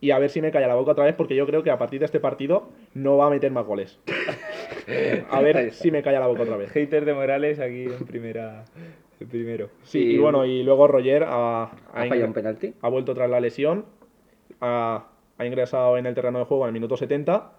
y 0.00 0.10
a 0.10 0.18
ver 0.18 0.28
si 0.30 0.42
me 0.42 0.50
calla 0.50 0.66
la 0.66 0.74
boca 0.74 0.90
otra 0.92 1.04
vez, 1.04 1.14
porque 1.14 1.36
yo 1.36 1.46
creo 1.46 1.62
que 1.62 1.70
a 1.70 1.78
partir 1.78 2.00
de 2.00 2.06
este 2.06 2.18
partido 2.18 2.68
no 2.92 3.16
va 3.16 3.28
a 3.28 3.30
meter 3.30 3.50
más 3.52 3.64
goles. 3.64 3.98
A 5.30 5.40
ver 5.40 5.72
si 5.72 5.92
me 5.92 6.02
calla 6.02 6.18
la 6.18 6.26
boca 6.26 6.42
otra 6.42 6.56
vez. 6.56 6.70
Hater 6.72 7.04
de 7.04 7.14
Morales 7.14 7.60
aquí 7.60 7.84
en 7.84 8.04
primera. 8.04 8.64
El 9.20 9.28
primero. 9.28 9.68
Sí, 9.84 10.00
Y- 10.00 10.14
y 10.16 10.18
bueno, 10.18 10.44
y 10.44 10.64
luego 10.64 10.88
Roger 10.88 11.22
ha, 11.22 11.62
¿Ha 11.62 11.70
ha 11.94 12.06
fallado 12.08 12.26
un 12.26 12.32
penalti? 12.32 12.74
ha 12.82 12.88
vuelto 12.88 13.14
tras 13.14 13.30
la 13.30 13.38
lesión, 13.38 13.84
ha, 14.60 15.06
ha 15.42 15.46
ingresado 15.46 15.96
en 15.98 16.06
el 16.06 16.14
terreno 16.14 16.38
de 16.38 16.44
juego 16.44 16.64
en 16.64 16.68
el 16.68 16.72
minuto 16.72 16.96
70 16.96 17.52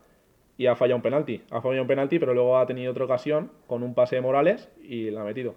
y 0.57 0.67
ha 0.67 0.75
fallado 0.75 0.95
un 0.97 1.01
penalti. 1.01 1.41
Ha 1.51 1.61
fallado 1.61 1.81
un 1.81 1.87
penalti, 1.87 2.19
pero 2.19 2.33
luego 2.33 2.57
ha 2.57 2.65
tenido 2.65 2.91
otra 2.91 3.05
ocasión 3.05 3.51
con 3.67 3.83
un 3.83 3.93
pase 3.93 4.15
de 4.17 4.21
Morales 4.21 4.69
y 4.83 5.09
la 5.11 5.21
ha 5.21 5.23
metido. 5.25 5.55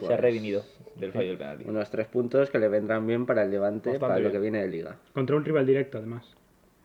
Se 0.00 0.12
ha 0.12 0.16
redimido 0.16 0.62
del 0.96 1.12
fallo 1.12 1.28
del 1.28 1.38
penalti. 1.38 1.64
Unos 1.66 1.90
tres 1.90 2.06
puntos 2.06 2.50
que 2.50 2.58
le 2.58 2.68
vendrán 2.68 3.06
bien 3.06 3.24
para 3.26 3.42
el 3.44 3.50
Levante, 3.50 3.90
Bastante 3.90 4.00
para 4.00 4.14
lo 4.16 4.20
bien. 4.20 4.32
que 4.32 4.38
viene 4.38 4.60
de 4.62 4.68
Liga. 4.68 4.96
Contra 5.14 5.36
un 5.36 5.44
rival 5.44 5.64
directo, 5.66 5.98
además. 5.98 6.36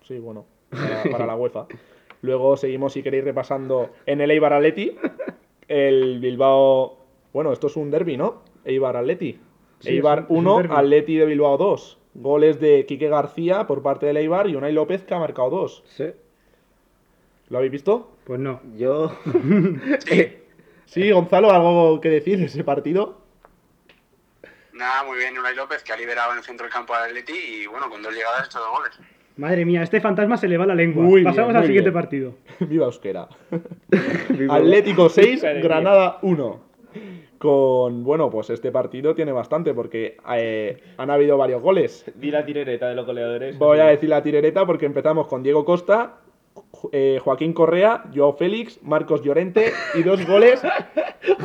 Sí, 0.04 0.18
bueno, 0.20 0.46
para, 0.70 1.04
para 1.12 1.26
la 1.26 1.36
UEFA. 1.36 1.68
Luego 2.22 2.56
seguimos, 2.56 2.94
si 2.94 3.04
queréis, 3.04 3.24
repasando 3.24 3.92
en 4.06 4.22
el 4.22 4.32
Eibar 4.32 4.54
Atleti. 4.54 4.96
El 5.68 6.20
Bilbao. 6.20 6.98
Bueno, 7.34 7.52
esto 7.52 7.68
es 7.68 7.76
un 7.76 7.92
derby, 7.92 8.16
¿no? 8.18 8.44
Eibar 8.66 8.96
Atleti. 8.98 9.40
Sí, 9.80 9.90
Eibar 9.90 10.20
es 10.20 10.26
un- 10.30 10.36
es 10.38 10.40
un 10.42 10.48
1, 10.48 10.58
derbi. 10.58 10.74
Atleti 10.76 11.18
de 11.18 11.26
Bilbao 11.26 11.58
2. 11.58 11.98
Goles 12.14 12.60
de 12.60 12.86
Quique 12.86 13.08
García 13.10 13.68
por 13.68 13.82
parte 13.82 14.06
del 14.06 14.18
Eibar 14.18 14.48
y 14.50 14.56
Unai 14.56 14.74
López 14.74 15.04
que 15.04 15.14
ha 15.14 15.20
marcado 15.20 15.50
dos. 15.50 15.84
Sí. 15.96 16.08
¿Lo 17.50 17.58
habéis 17.58 17.72
visto? 17.72 18.12
Pues 18.26 18.40
no. 18.40 18.62
Yo. 18.78 19.12
Sí, 20.86 21.10
Gonzalo, 21.10 21.50
¿algo 21.52 22.02
que 22.02 22.10
decir 22.10 22.38
de 22.38 22.48
ese 22.48 22.66
partido? 22.66 23.22
Nada, 24.74 25.06
muy 25.06 25.18
bien, 25.20 25.38
Unai 25.38 25.56
López, 25.56 25.84
que 25.84 25.94
ha 25.94 25.96
liberado 25.96 26.34
en 26.34 26.40
el 26.40 26.44
centro 26.44 26.66
del 26.66 26.74
campo 26.74 26.94
al 26.94 27.04
Atleti 27.04 27.32
y 27.32 27.66
bueno, 27.66 27.90
con 27.90 28.02
dos 28.02 28.14
llegadas 28.14 28.42
ha 28.42 28.46
hecho 28.46 28.60
dos 28.60 28.70
goles. 28.72 29.00
Madre 29.38 29.64
mía, 29.64 29.84
este 29.84 30.02
fantasma 30.02 30.36
se 30.36 30.50
le 30.50 30.58
va 30.58 30.66
la 30.66 30.76
lengua. 30.76 31.02
Muy 31.02 31.22
bien, 31.22 31.34
Pasamos 31.34 31.56
al 31.56 31.66
siguiente 31.66 31.92
bien. 31.92 31.94
partido. 32.02 32.36
Viva 32.60 32.88
Euskera. 32.88 33.30
Atlético 34.50 35.08
6, 35.08 35.42
Granada 35.64 36.20
1. 36.24 36.60
Con, 37.42 38.04
bueno, 38.04 38.30
pues 38.30 38.52
este 38.52 38.72
partido 38.72 39.16
tiene 39.16 39.32
bastante 39.32 39.74
porque 39.74 40.16
eh, 40.38 40.78
han 40.98 41.10
habido 41.10 41.38
varios 41.38 41.60
goles. 41.60 42.06
Di 42.14 42.30
la 42.30 42.46
tirereta 42.46 42.88
de 42.88 42.94
los 42.94 43.04
goleadores. 43.08 43.58
Voy 43.58 43.80
a 43.80 43.86
decir 43.86 44.10
la 44.10 44.22
tirereta 44.22 44.64
porque 44.68 44.86
empezamos 44.86 45.26
con 45.26 45.42
Diego 45.42 45.66
Costa, 45.66 46.20
eh, 46.92 47.20
Joaquín 47.20 47.54
Correa, 47.54 48.04
Joao 48.14 48.34
Félix, 48.34 48.80
Marcos 48.84 49.24
Llorente 49.24 49.74
y 49.96 50.04
dos 50.04 50.24
goles 50.28 50.62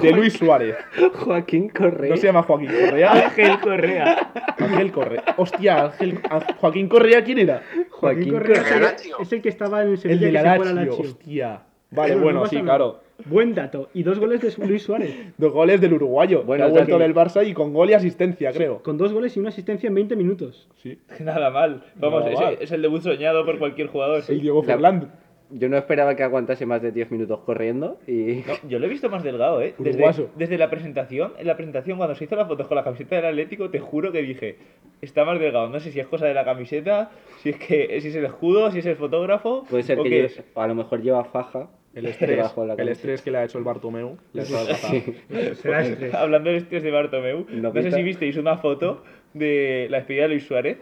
de 0.02 0.12
Luis 0.12 0.34
Suárez. 0.34 0.76
Joaquín 1.14 1.70
Correa. 1.70 2.10
No 2.10 2.16
se 2.18 2.26
llama 2.26 2.42
Joaquín 2.42 2.68
Correa. 2.68 3.12
Ángel 3.12 3.60
Correa. 3.60 4.32
Ángel 4.58 4.92
Correa. 4.92 5.24
Hostia, 5.38 5.84
Ángel, 5.84 6.20
Joaquín 6.60 6.90
Correa, 6.90 7.24
¿quién 7.24 7.38
era? 7.38 7.62
Joaquín 7.88 8.34
Correa 8.34 8.62
Correa. 8.62 8.76
El 8.90 8.94
es 8.96 9.06
el, 9.06 9.12
es 9.18 9.32
el 9.32 9.40
que 9.40 9.48
estaba 9.48 9.80
en 9.80 9.88
el 9.88 9.92
El 9.94 9.98
Sevilla 9.98 10.42
de 10.42 10.58
que 10.58 10.64
la 10.66 10.72
Lazio. 10.74 10.98
Hostia. 10.98 11.62
Vale, 11.90 12.16
bueno, 12.16 12.46
sí, 12.46 12.60
claro. 12.60 13.05
Buen 13.24 13.54
dato. 13.54 13.88
Y 13.94 14.02
dos 14.02 14.18
goles 14.18 14.40
de 14.42 14.66
Luis 14.66 14.82
Suárez. 14.82 15.14
Dos 15.38 15.52
goles 15.52 15.80
del 15.80 15.94
uruguayo. 15.94 16.42
Bueno, 16.44 16.62
que 16.62 16.64
ha 16.64 16.66
es 16.66 16.72
vuelto 16.72 16.98
que- 16.98 17.02
del 17.02 17.14
Barça 17.14 17.46
y 17.48 17.54
con 17.54 17.72
gol 17.72 17.90
y 17.90 17.94
asistencia, 17.94 18.52
creo. 18.52 18.82
Con 18.82 18.98
dos 18.98 19.12
goles 19.12 19.36
y 19.36 19.40
una 19.40 19.48
asistencia 19.48 19.88
en 19.88 19.94
20 19.94 20.16
minutos. 20.16 20.68
Sí. 20.82 20.98
Nada 21.20 21.50
mal. 21.50 21.82
Vamos, 21.96 22.20
Nada 22.20 22.32
ese- 22.34 22.42
mal. 22.44 22.58
es 22.60 22.70
el 22.72 22.82
debut 22.82 23.00
soñado 23.02 23.44
por 23.46 23.58
cualquier 23.58 23.88
jugador. 23.88 24.22
El 24.28 24.40
Diego 24.40 24.60
La- 24.60 24.66
Fernández. 24.66 25.08
Yo 25.50 25.68
no 25.68 25.76
esperaba 25.76 26.16
que 26.16 26.22
aguantase 26.24 26.66
más 26.66 26.82
de 26.82 26.90
10 26.90 27.10
minutos 27.12 27.38
corriendo 27.46 27.98
y. 28.06 28.42
No, 28.46 28.54
yo 28.68 28.78
lo 28.78 28.86
he 28.86 28.88
visto 28.88 29.08
más 29.08 29.22
delgado, 29.22 29.62
¿eh? 29.62 29.74
Desde, 29.78 30.02
desde 30.36 30.58
la 30.58 30.68
presentación, 30.70 31.32
en 31.38 31.46
la 31.46 31.54
presentación, 31.56 31.98
cuando 31.98 32.14
se 32.16 32.24
hizo 32.24 32.34
las 32.36 32.48
fotos 32.48 32.66
con 32.66 32.76
la 32.76 32.82
camiseta 32.84 33.16
del 33.16 33.26
Atlético, 33.26 33.70
te 33.70 33.78
juro 33.78 34.10
que 34.10 34.22
dije, 34.22 34.56
está 35.00 35.24
más 35.24 35.38
delgado. 35.38 35.68
No 35.68 35.78
sé 35.78 35.92
si 35.92 36.00
es 36.00 36.06
cosa 36.08 36.26
de 36.26 36.34
la 36.34 36.44
camiseta, 36.44 37.10
si 37.42 37.50
es 37.50 37.56
que 37.56 38.00
si 38.00 38.08
es 38.08 38.16
el 38.16 38.24
escudo, 38.24 38.70
si 38.72 38.80
es 38.80 38.86
el 38.86 38.96
fotógrafo. 38.96 39.64
Puede 39.70 39.82
ser 39.84 40.00
o 40.00 40.02
que 40.02 40.08
lleve- 40.10 40.26
es. 40.26 40.42
a 40.54 40.66
lo 40.66 40.74
mejor 40.74 41.00
lleva 41.02 41.24
faja. 41.24 41.68
El 41.94 42.04
estrés, 42.06 42.28
debajo 42.36 42.60
de 42.60 42.66
la 42.66 42.74
el 42.74 42.88
estrés 42.90 43.22
que 43.22 43.30
le 43.30 43.38
ha 43.38 43.44
hecho 43.44 43.56
el 43.56 43.64
Bartomeu. 43.64 44.18
Le 44.34 44.42
ha 44.42 44.44
hecho 44.44 44.52
la 44.62 44.68
pasada. 44.68 45.00
Será 45.54 45.80
estrés. 45.82 46.12
Hablando 46.12 46.50
de 46.50 46.56
estrés 46.58 46.82
de 46.82 46.90
Bartomeu, 46.90 47.46
no, 47.48 47.72
sé 47.72 47.78
Novita. 47.78 47.96
si 47.96 48.02
visteis 48.02 48.36
una 48.36 48.58
foto 48.58 49.02
de 49.32 49.86
la 49.90 49.98
despedida 49.98 50.24
de 50.24 50.28
Luis 50.28 50.44
Suárez 50.46 50.76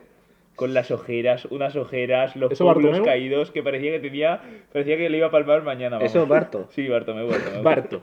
con 0.56 0.72
las 0.72 0.90
ojeras, 0.92 1.46
unas 1.46 1.74
ojeras, 1.74 2.36
los 2.36 2.52
¿Eso 2.52 2.64
pómulos 2.64 3.00
caídos, 3.00 3.50
que 3.50 3.62
parecía 3.62 3.90
que 3.90 3.98
tenía, 3.98 4.40
parecía 4.72 4.96
que 4.96 5.08
le 5.10 5.16
iba 5.18 5.26
a 5.26 5.30
palmar 5.32 5.64
mañana. 5.64 5.96
vamos. 5.96 6.10
Eso, 6.14 6.26
Barto. 6.26 6.68
Sí, 6.70 6.86
Bartomeu, 6.88 7.28
Bartomeu. 7.28 7.62
Barto. 7.62 8.02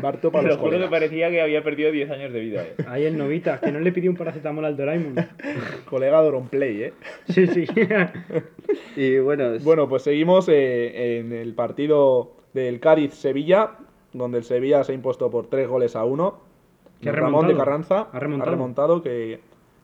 Barto 0.00 0.28
Te 0.28 0.32
para 0.32 0.42
lo 0.44 0.48
los 0.50 0.56
juro 0.58 0.78
que 0.78 0.86
parecía 0.88 1.28
que 1.30 1.42
había 1.42 1.62
perdido 1.62 1.90
10 1.92 2.10
años 2.10 2.32
de 2.32 2.40
vida. 2.40 2.62
eh. 2.62 2.74
Ahí 2.88 3.04
el 3.04 3.18
Novita, 3.18 3.60
que 3.60 3.70
no 3.70 3.80
le 3.80 3.92
pidió 3.92 4.10
un 4.10 4.16
paracetamol 4.16 4.64
al 4.64 4.76
Doraemon. 4.78 5.14
Colega 5.90 6.22
Doronplay, 6.22 6.82
¿eh? 6.84 6.92
Sí, 7.28 7.46
sí. 7.46 7.66
Y 8.96 9.18
bueno, 9.18 9.52
es- 9.54 9.64
Bueno, 9.64 9.88
pues 9.88 10.02
seguimos 10.02 10.48
eh, 10.48 11.18
en 11.18 11.32
el 11.32 11.54
partido 11.54 12.32
del 12.54 12.80
Cádiz-Sevilla, 12.80 13.72
donde 14.12 14.38
el 14.38 14.44
Sevilla 14.44 14.82
se 14.84 14.92
ha 14.92 14.94
impuesto 14.94 15.30
por 15.30 15.48
tres 15.48 15.68
goles 15.68 15.96
a 15.96 16.04
uno. 16.04 16.38
Que 17.00 17.08
ha 17.08 17.12
Ramón 17.12 17.46
de 17.46 17.52
remontado. 17.54 17.58
Carranza 17.58 18.08
Ha 18.12 18.20
remontado. 18.20 19.02
que 19.02 19.40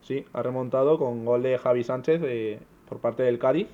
sí, 0.07 0.25
ha 0.33 0.43
remontado 0.43 0.99
con 0.99 1.25
gol 1.25 1.43
de 1.43 1.59
Javi 1.59 1.83
Sánchez 1.85 2.21
eh, 2.25 2.59
por 2.89 3.01
parte 3.01 3.23
del 3.23 3.39
Cádiz. 3.39 3.69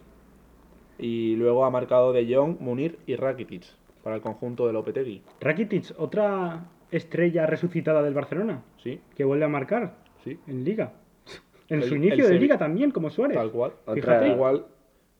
Y 0.99 1.37
luego 1.37 1.64
ha 1.64 1.71
marcado 1.71 2.12
de 2.12 2.33
Jong, 2.33 2.61
Munir 2.61 2.99
y 3.07 3.16
Rakitic 3.16 3.64
para 4.05 4.16
el 4.16 4.23
conjunto 4.23 4.66
de 4.66 4.73
Lopetegui. 4.73 5.23
Rakitic, 5.40 5.92
otra 5.99 6.64
estrella 6.90 7.47
resucitada 7.47 8.03
del 8.03 8.14
Barcelona, 8.14 8.62
Sí, 8.83 9.01
que 9.16 9.25
vuelve 9.25 9.45
a 9.45 9.49
marcar 9.49 9.95
sí, 10.23 10.38
en 10.47 10.64
Liga. 10.64 10.92
En 11.68 11.79
El- 11.83 11.88
su 11.88 11.95
inicio 11.97 12.27
de 12.29 12.35
Sevi- 12.37 12.40
Liga 12.40 12.59
también, 12.59 12.90
como 12.90 13.09
Suárez. 13.11 13.37
tal 13.37 13.51
cual. 13.51 13.73
Fíjate. 13.95 14.29
Igual 14.29 14.66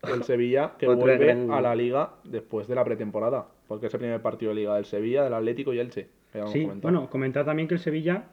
el 0.03 0.23
Sevilla 0.25 0.73
que 0.79 0.87
Otra 0.87 1.01
vuelve 1.05 1.25
gran- 1.27 1.51
a 1.51 1.61
la 1.63 1.75
Liga 1.75 2.11
después 2.25 2.69
de 2.69 2.75
la 2.75 2.85
pretemporada, 2.85 3.47
porque 3.69 3.87
es 3.87 3.95
el 3.95 4.01
primer 4.01 4.21
partido 4.21 4.51
de 4.51 4.57
Liga 4.57 4.75
del 4.75 4.85
Sevilla, 4.85 5.25
del 5.25 5.33
Atlético 5.35 5.73
y 5.73 5.79
Elche. 5.79 6.09
Sí, 6.33 6.63
comentado. 6.63 6.81
bueno, 6.83 7.09
comentar 7.11 7.45
también 7.47 7.69
que 7.69 7.75
el 7.75 7.81
Sevilla 7.81 8.25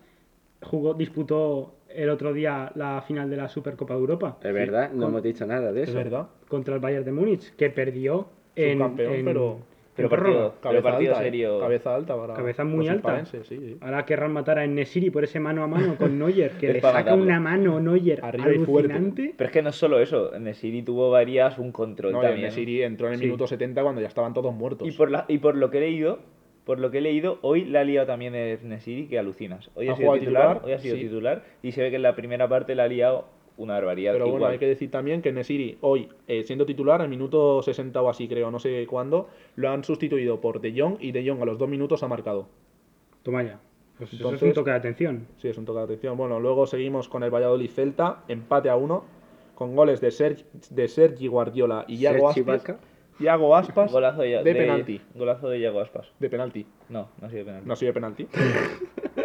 jugó, 0.62 0.94
disputó 0.94 1.76
el 1.90 2.10
otro 2.10 2.34
día 2.34 2.72
la 2.76 3.02
final 3.02 3.30
de 3.30 3.38
la 3.38 3.50
Supercopa 3.50 3.94
de 3.96 4.00
Europa 4.00 4.38
es 4.44 4.54
verdad, 4.54 4.92
no 4.92 5.02
Con- 5.02 5.10
hemos 5.10 5.24
dicho 5.24 5.46
nada 5.46 5.72
de 5.72 5.84
es 5.84 5.90
eso. 5.90 5.98
verdad. 5.98 6.28
contra 6.48 6.76
el 6.76 6.80
Bayern 6.82 7.06
de 7.06 7.12
Múnich, 7.12 7.56
que 7.56 7.70
perdió 7.70 8.28
en, 8.56 8.74
Subcampeón, 8.78 9.14
en- 9.14 9.26
pero- 9.26 9.58
pero 9.96 10.10
partido- 10.10 10.54
Cabeza 10.62 10.84
partido 10.84 11.12
alta, 11.12 11.22
¿eh? 11.22 11.26
serio. 11.26 11.60
Cabeza 11.60 11.96
alta 11.96 12.16
para 12.16 12.34
Cabeza 12.34 12.64
muy 12.64 12.86
los 12.86 12.90
alta. 12.90 13.00
hispalenses, 13.20 13.48
sí, 13.48 13.58
sí. 13.58 13.78
Ahora 13.82 14.06
querrán 14.06 14.32
matar 14.34 14.58
a 14.60 14.66
Nesiri 14.68 15.10
por 15.10 15.24
ese 15.26 15.40
mano 15.40 15.64
a 15.64 15.68
mano 15.68 15.96
con 15.98 16.18
Neuer, 16.20 16.52
que 16.52 16.68
Es 16.68 16.74
le 16.76 16.82
saca 16.82 17.00
matarlo. 17.00 17.24
una 17.24 17.40
mano 17.40 17.80
Neuer 17.80 18.24
Arriba 18.24 18.52
y 18.54 18.60
fuerte. 18.60 18.94
alucinante. 18.94 19.34
Pero 19.38 19.48
es 19.48 19.52
que 19.54 19.62
no 19.62 19.70
es 19.70 19.76
solo 19.76 20.00
eso, 20.00 20.32
Nesiri 20.40 20.84
tuvo 20.84 21.10
varias, 21.12 21.58
un 21.60 21.72
control 21.72 22.14
No, 22.14 22.22
también. 22.22 22.44
Nesiri 22.48 22.82
entró 22.84 23.08
en 23.08 23.14
el 23.14 23.20
Sí. 23.20 23.26
minuto 23.26 23.46
70 23.48 23.82
cuando 23.84 24.00
ya 24.02 24.08
estaban 24.08 24.34
todos 24.34 24.54
muertos. 24.54 24.88
Y 24.88 24.92
por, 24.92 25.12
la, 25.12 25.26
y 25.28 25.38
por 25.40 25.56
lo 25.56 25.70
que 25.70 25.78
he 25.80 25.82
leído, 25.82 26.20
por 26.70 26.78
lo 26.80 26.92
que 26.92 27.00
he 27.00 27.02
leído, 27.02 27.40
hoy 27.42 27.66
la 27.66 27.80
ha 27.80 27.84
liado 27.84 28.06
también 28.06 28.36
el 28.36 28.60
Nesiri, 28.70 29.08
que 29.08 29.18
alucinas. 29.18 29.72
Hoy 29.74 29.88
ha, 29.88 29.94
¿Ha 29.94 29.96
sido 29.96 30.14
titular, 30.14 30.20
titular? 30.58 30.62
hoy 30.64 30.72
ha 30.74 30.78
sido 30.80 30.98
Sí. 30.98 31.02
titular, 31.02 31.44
y 31.64 31.72
se 31.72 31.82
ve 31.82 31.90
que 31.90 31.96
en 31.96 32.04
la 32.04 32.16
primera 32.16 32.48
parte 32.48 32.76
la 32.76 32.84
ha 32.84 32.88
liado 32.88 33.26
una 33.58 33.74
barbaridad. 33.74 34.12
Pero 34.14 34.26
bueno, 34.26 34.38
igual. 34.38 34.52
hay 34.52 34.60
que 34.60 34.68
decir 34.68 34.92
también 34.92 35.24
que 35.24 35.32
Nesiri 35.32 35.80
hoy, 35.82 36.10
eh, 36.28 36.44
siendo 36.44 36.68
titular, 36.68 37.02
al 37.02 37.10
minuto 37.10 37.64
60 37.64 38.00
o 38.04 38.08
así 38.08 38.28
creo, 38.28 38.52
no 38.52 38.60
sé 38.60 38.86
cuándo, 38.86 39.30
lo 39.56 39.72
han 39.72 39.84
sustituido 39.84 40.42
por 40.42 40.62
De 40.62 40.80
Jong 40.80 40.98
y 41.00 41.12
De 41.12 41.28
Jong 41.28 41.42
a 41.42 41.46
los 41.46 41.58
dos 41.58 41.68
minutos 41.68 42.04
ha 42.04 42.08
marcado. 42.08 42.46
Toma 43.24 43.42
ya. 43.42 43.60
Pues 43.98 44.10
eso 44.14 44.18
es 44.18 44.22
un 44.26 44.34
Entonces- 44.36 44.54
toque 44.54 44.70
de 44.70 44.78
atención. 44.78 45.26
Sí, 45.38 45.48
es 45.48 45.58
un 45.58 45.66
toque 45.66 45.80
de 45.80 45.86
atención. 45.86 46.18
Bueno, 46.18 46.40
luego 46.40 46.68
seguimos 46.68 47.10
con 47.10 47.24
el 47.24 47.32
Valladolid 47.34 47.72
Celta, 47.72 48.26
empate 48.28 48.70
a 48.70 48.76
uno, 48.76 49.06
con 49.56 49.76
goles 49.76 50.02
de, 50.02 50.12
Sergi, 50.12 50.44
de 50.70 50.88
Sergi 50.88 51.26
Guardiola 51.26 51.86
y 51.88 51.96
Iago 51.96 52.32
Sergi 52.32 52.52
Aspas. 52.52 52.78
Iago 53.20 53.56
Aspas 53.56 53.92
Golazo 53.92 54.22
de, 54.22 54.44
de 54.44 54.56
penalti. 54.56 55.02
Golazo 55.14 55.50
de 55.50 55.60
Iago 55.60 55.82
Aspas. 55.82 56.08
De 56.20 56.30
penalti. 56.30 56.66
No, 56.90 57.10
no 57.20 57.28
ha 57.28 57.30
sido 57.30 57.40
de 57.40 57.46
penalti. 57.46 57.68
No 57.68 57.74
ha 57.74 57.76
sido 57.76 57.90
de 57.90 57.94
penalti. 57.94 58.28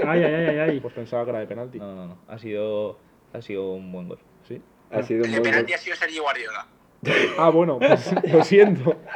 Ay, 0.06 0.22
ay, 0.24 0.34
ay, 0.34 0.46
ay, 0.46 0.58
ay. 0.58 0.80
Pues 0.80 0.94
pensaba 0.94 1.24
que 1.24 1.30
era 1.30 1.38
de 1.40 1.46
penalti. 1.46 1.78
No, 1.78 1.94
no, 1.94 2.06
no. 2.08 2.18
Ha 2.28 2.38
sido, 2.38 2.98
ha 3.32 3.40
sido 3.40 3.72
un 3.72 3.90
buen 3.92 4.08
gol. 4.08 4.18
Sí. 4.48 4.60
Ha 4.90 5.02
sido 5.02 5.20
un 5.20 5.26
El 5.26 5.32
de 5.32 5.38
buen 5.40 5.50
penalti 5.50 5.72
gol. 5.72 5.74
ha 5.78 5.82
sido 5.82 5.96
Sergio 5.96 6.22
Guardiola. 6.22 6.66
Ah, 7.38 7.50
bueno, 7.50 7.78
pues 7.78 8.14
lo 8.32 8.42
siento. 8.44 8.96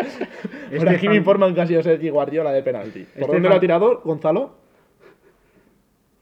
Este 0.70 0.76
Por 0.78 0.88
aquí 0.90 1.06
fan- 1.06 1.10
me 1.12 1.16
informan 1.16 1.54
que 1.54 1.60
ha 1.62 1.66
sido 1.66 1.82
Sergi 1.82 2.10
Guardiola 2.10 2.52
de 2.52 2.62
penalti. 2.62 3.00
¿Por 3.04 3.22
Este 3.22 3.26
dónde 3.32 3.40
fan- 3.42 3.50
lo 3.50 3.54
ha 3.56 3.60
tirado, 3.60 4.00
Gonzalo? 4.04 4.50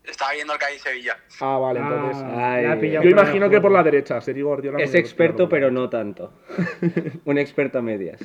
Estaba 0.07 0.33
viendo 0.33 0.53
el 0.53 0.59
Cádiz-Sevilla. 0.59 1.16
Ah, 1.40 1.59
vale, 1.59 1.81
entonces. 1.81 2.23
Ah, 2.25 2.61
la 2.62 2.79
pillado 2.79 3.05
Yo 3.05 3.11
imagino 3.11 3.51
que 3.51 3.61
por 3.61 3.73
la 3.73 3.83
derecha, 3.83 4.21
Sergi 4.21 4.42
Guardiola. 4.42 4.79
Es 4.79 4.95
experto, 4.95 5.49
pero 5.49 5.71
no 5.71 5.90
tanto. 5.90 6.33
un 7.25 7.38
experto 7.38 7.79
a 7.79 7.83
medias. 7.83 8.21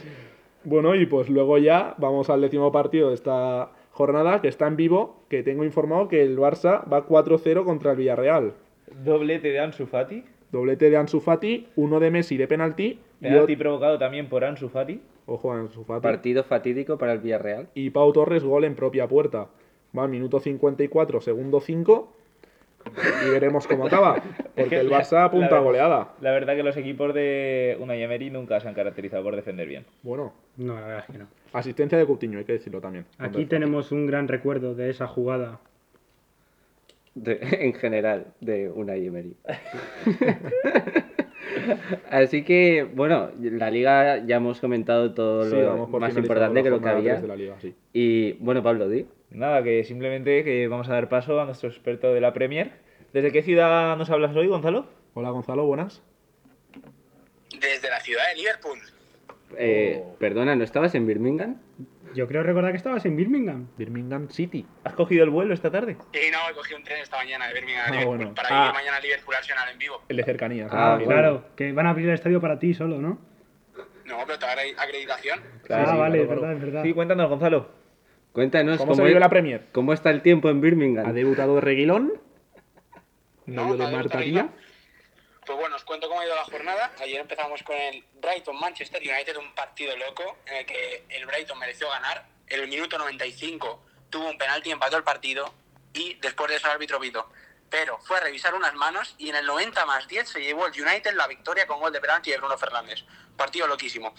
Bueno, 0.63 0.93
y 0.93 1.07
pues 1.07 1.29
luego 1.29 1.57
ya 1.57 1.95
vamos 1.97 2.29
al 2.29 2.41
décimo 2.41 2.71
partido 2.71 3.09
de 3.09 3.15
esta 3.15 3.71
jornada, 3.89 4.41
que 4.41 4.47
está 4.47 4.67
en 4.67 4.75
vivo, 4.75 5.25
que 5.27 5.41
tengo 5.41 5.63
informado 5.63 6.07
que 6.07 6.21
el 6.21 6.37
Barça 6.37 6.83
va 6.91 7.07
4-0 7.07 7.63
contra 7.63 7.91
el 7.91 7.97
Villarreal. 7.97 8.53
Doblete 9.03 9.49
de 9.49 9.59
Ansu 9.59 9.87
Fati. 9.87 10.23
Doblete 10.51 10.89
de 10.89 10.97
Ansu 10.97 11.19
Fati, 11.19 11.67
uno 11.75 11.99
de 11.99 12.11
Messi 12.11 12.37
de 12.37 12.47
penalti 12.47 12.99
Penalti 13.21 13.55
provocado 13.55 13.97
también 13.97 14.27
por 14.27 14.43
Ansu 14.43 14.69
Fati. 14.69 14.99
Ojo 15.27 15.51
a 15.53 15.59
Ansu 15.59 15.83
Fati. 15.83 16.01
Partido 16.01 16.43
fatídico 16.43 16.97
para 16.97 17.13
el 17.13 17.19
Villarreal. 17.19 17.69
Y 17.75 17.91
Pau 17.91 18.11
Torres, 18.11 18.43
gol 18.43 18.65
en 18.65 18.75
propia 18.75 19.07
puerta. 19.07 19.47
Va 19.97 20.03
al 20.03 20.09
minuto 20.09 20.39
54, 20.39 21.21
segundo 21.21 21.59
5. 21.61 22.13
Y 23.27 23.29
veremos 23.29 23.67
cómo 23.67 23.85
acaba. 23.85 24.15
Porque 24.55 24.79
el 24.79 24.89
Barça 24.89 25.23
apunta 25.25 25.49
a 25.55 25.59
la- 25.59 25.63
goleada. 25.63 26.13
La 26.21 26.31
verdad 26.31 26.55
que 26.55 26.63
los 26.63 26.75
equipos 26.77 27.13
de 27.13 27.77
Unai 27.79 28.01
Emery 28.01 28.29
nunca 28.31 28.59
se 28.59 28.67
han 28.67 28.73
caracterizado 28.73 29.23
por 29.23 29.35
defender 29.35 29.67
bien. 29.67 29.85
Bueno, 30.01 30.33
No, 30.57 30.73
la 30.75 30.81
verdad 30.87 31.05
es 31.07 31.11
que 31.13 31.17
no. 31.19 31.27
asistencia 31.53 31.97
de 31.97 32.05
Coutinho, 32.07 32.39
hay 32.39 32.45
que 32.45 32.53
decirlo 32.53 32.81
también. 32.81 33.05
Aquí 33.19 33.45
tenemos 33.45 33.91
un 33.91 34.07
gran 34.07 34.27
recuerdo 34.27 34.73
de 34.73 34.89
esa 34.89 35.07
jugada. 35.07 35.59
de- 37.13 37.39
en 37.65 37.73
general 37.73 38.27
de 38.39 38.69
una 38.69 38.95
Emery. 38.95 39.35
Así 42.09 42.43
que, 42.43 42.83
bueno, 42.95 43.29
la 43.39 43.69
liga 43.69 44.25
ya 44.25 44.37
hemos 44.37 44.59
comentado 44.59 45.13
todo 45.13 45.43
Sí, 45.45 45.55
lo 45.55 45.87
más 45.87 46.15
importante 46.17 46.63
que 46.63 46.69
lo 46.69 46.81
que 46.81 46.89
había. 46.89 47.11
tres 47.13 47.21
de 47.23 47.27
la 47.27 47.35
liga, 47.35 47.55
sí. 47.59 47.73
Y 47.93 48.33
bueno, 48.33 48.63
Pablo, 48.63 48.87
di. 48.89 49.05
Nada, 49.31 49.63
que 49.63 49.83
simplemente 49.83 50.43
que 50.43 50.67
vamos 50.67 50.89
a 50.89 50.93
dar 50.93 51.07
paso 51.09 51.39
a 51.39 51.45
nuestro 51.45 51.69
experto 51.69 52.13
de 52.13 52.21
la 52.21 52.33
Premier. 52.33 52.71
¿Desde 53.13 53.31
qué 53.31 53.41
ciudad 53.43 53.95
nos 53.97 54.09
hablas 54.09 54.35
hoy, 54.35 54.47
Gonzalo? 54.47 54.87
Hola 55.13 55.29
Gonzalo, 55.29 55.65
buenas. 55.65 56.01
Desde 57.59 57.89
la 57.89 57.99
ciudad 57.99 58.23
de 58.29 58.35
Liverpool. 58.41 58.77
Eh, 59.57 60.01
Oh. 60.03 60.15
Perdona, 60.17 60.55
¿no 60.55 60.63
estabas 60.63 60.95
en 60.95 61.05
Birmingham? 61.07 61.57
Yo 62.13 62.27
creo 62.27 62.43
recordar 62.43 62.71
que 62.71 62.77
estabas 62.77 63.05
en 63.05 63.15
Birmingham. 63.15 63.67
Birmingham 63.77 64.29
City. 64.29 64.65
¿Has 64.83 64.93
cogido 64.93 65.23
el 65.23 65.29
vuelo 65.29 65.53
esta 65.53 65.71
tarde? 65.71 65.93
Y 66.13 66.31
no, 66.31 66.37
he 66.49 66.53
cogido 66.53 66.77
un 66.77 66.83
tren 66.83 67.01
esta 67.01 67.17
mañana 67.17 67.47
de 67.47 67.53
Birmingham 67.53 67.83
a 67.83 67.87
Ah, 67.87 67.91
Liverpool 67.91 68.17
bueno. 68.17 68.33
para 68.35 68.49
Ah. 68.49 68.67
ir 68.67 68.73
mañana 68.73 68.97
a 68.97 68.99
Liverpool 69.01 69.35
Arsenal 69.35 69.69
en 69.71 69.77
vivo. 69.77 70.01
El 70.09 70.17
de 70.17 70.23
cercanías. 70.23 70.69
Ah, 70.73 70.97
¿no? 70.99 71.05
bueno. 71.05 71.09
Claro, 71.21 71.45
que 71.55 71.71
van 71.71 71.85
a 71.87 71.89
abrir 71.91 72.07
el 72.09 72.15
estadio 72.15 72.39
para 72.41 72.59
ti 72.59 72.73
solo, 72.73 72.99
¿no? 73.01 73.17
No, 74.05 74.17
pero 74.25 74.39
te 74.39 74.45
daré 74.45 74.73
acreditación. 74.77 75.39
Claro, 75.63 75.83
ah, 75.87 75.91
sí, 75.93 75.99
vale, 75.99 76.17
claro, 76.17 76.23
es 76.23 76.29
verdad, 76.29 76.39
claro. 76.41 76.57
es 76.57 76.61
verdad. 76.63 76.83
Sí, 76.83 76.93
cuéntanos, 76.93 77.29
Gonzalo. 77.29 77.80
Cuéntanos 78.33 78.77
¿Cómo 78.77 78.91
cómo, 78.91 78.95
se 79.03 79.07
vive 79.07 79.19
la 79.19 79.29
Premier? 79.29 79.67
cómo 79.71 79.93
está 79.93 80.09
el 80.09 80.21
tiempo 80.21 80.49
en 80.49 80.61
Birmingham. 80.61 81.05
Ha 81.05 81.13
debutado 81.13 81.59
Reguilón. 81.59 82.13
No, 83.45 83.63
Novio 83.63 83.75
no 83.77 83.89
de 83.89 83.95
Marta. 83.95 84.19
Pues 85.45 85.57
bueno, 85.57 85.75
os 85.75 85.83
cuento 85.83 86.07
cómo 86.07 86.21
ha 86.21 86.25
ido 86.25 86.35
la 86.35 86.45
jornada. 86.45 86.91
Ayer 87.01 87.19
empezamos 87.19 87.61
con 87.63 87.75
el 87.75 88.03
Brighton-Manchester 88.21 89.01
United, 89.01 89.35
un 89.37 89.53
partido 89.53 89.97
loco 89.97 90.37
en 90.45 90.57
el 90.57 90.65
que 90.65 91.03
el 91.09 91.25
Brighton 91.25 91.59
mereció 91.59 91.89
ganar. 91.89 92.25
En 92.47 92.61
el 92.61 92.69
minuto 92.69 92.97
95 92.97 93.83
tuvo 94.09 94.29
un 94.29 94.37
penalti, 94.37 94.71
empató 94.71 94.97
el 94.97 95.03
partido 95.03 95.53
y 95.93 96.13
después 96.21 96.49
de 96.49 96.57
eso 96.57 96.67
el 96.67 96.73
árbitro 96.73 96.99
pitó. 96.99 97.27
Pero 97.71 97.97
fue 97.99 98.17
a 98.17 98.19
revisar 98.19 98.53
unas 98.53 98.73
manos 98.75 99.15
y 99.17 99.29
en 99.29 99.37
el 99.37 99.45
90 99.45 99.85
más 99.85 100.05
10 100.05 100.27
se 100.27 100.41
llevó 100.41 100.67
el 100.67 100.73
United 100.73 101.13
la 101.15 101.25
victoria 101.25 101.65
con 101.65 101.79
gol 101.79 101.93
de 101.93 102.01
penalti 102.01 102.29
de 102.29 102.37
Bruno 102.37 102.57
Fernández. 102.57 103.05
Partido 103.37 103.65
loquísimo. 103.65 104.13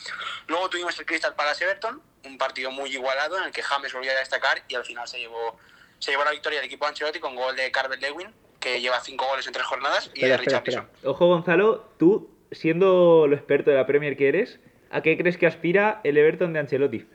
Luego 0.47 0.71
tuvimos 0.71 0.99
el 0.99 1.05
Crystal 1.05 1.35
Palace 1.35 1.63
Everton, 1.65 2.01
un 2.25 2.39
partido 2.39 2.71
muy 2.71 2.91
igualado 2.91 3.37
en 3.37 3.45
el 3.45 3.53
que 3.53 3.63
James 3.63 3.93
volvió 3.93 4.11
a 4.11 4.15
destacar 4.15 4.63
y 4.69 4.75
al 4.75 4.87
final 4.87 5.07
se 5.07 5.19
llevó, 5.19 5.59
se 5.99 6.13
llevó 6.13 6.25
la 6.25 6.31
victoria 6.31 6.61
del 6.61 6.67
equipo 6.67 6.87
Ancelotti 6.87 7.21
con 7.21 7.37
gol 7.37 7.55
de 7.55 7.71
Carver 7.71 8.01
Lewin, 8.01 8.33
que 8.59 8.81
lleva 8.81 9.01
cinco 9.01 9.27
goles 9.27 9.47
en 9.47 9.53
tres 9.53 9.67
jornadas, 9.67 10.07
y 10.15 10.25
Espera, 10.25 10.39
de 10.39 10.43
espera, 10.45 10.61
Richard 10.61 10.85
espera. 10.87 11.11
Ojo, 11.11 11.27
Gonzalo, 11.27 11.93
tú, 11.99 12.31
siendo 12.53 13.27
lo 13.27 13.37
experto 13.37 13.71
de 13.71 13.77
la 13.77 13.87
Premier 13.87 14.17
que 14.17 14.29
eres, 14.29 14.61
¿a 14.91 15.03
qué 15.03 15.19
crees 15.19 15.37
que 15.37 15.47
aspira 15.47 16.01
el 16.05 16.17
Everton 16.17 16.55
de 16.55 16.61
Ancelotti? 16.61 17.07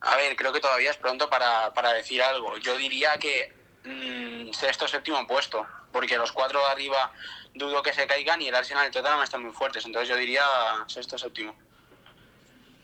A 0.00 0.16
ver, 0.16 0.34
creo 0.34 0.52
que 0.52 0.60
todavía 0.60 0.90
es 0.90 0.96
pronto 0.96 1.30
para, 1.30 1.72
para 1.74 1.92
decir 1.92 2.22
algo. 2.22 2.56
Yo 2.58 2.76
diría 2.76 3.16
que 3.18 3.52
mm, 3.84 4.52
sexto 4.52 4.88
séptimo 4.88 5.26
puesto, 5.26 5.66
porque 5.92 6.16
los 6.16 6.32
cuatro 6.32 6.60
de 6.60 6.66
arriba 6.66 7.12
dudo 7.54 7.82
que 7.82 7.92
se 7.92 8.06
caigan 8.06 8.40
y 8.42 8.48
el 8.48 8.54
Arsenal 8.54 8.84
y 8.84 8.86
el 8.86 8.92
Tottenham 8.92 9.22
están 9.22 9.42
muy 9.42 9.52
fuertes. 9.52 9.84
Entonces 9.84 10.08
yo 10.08 10.16
diría 10.16 10.42
sexto 10.86 11.16
séptimo. 11.18 11.54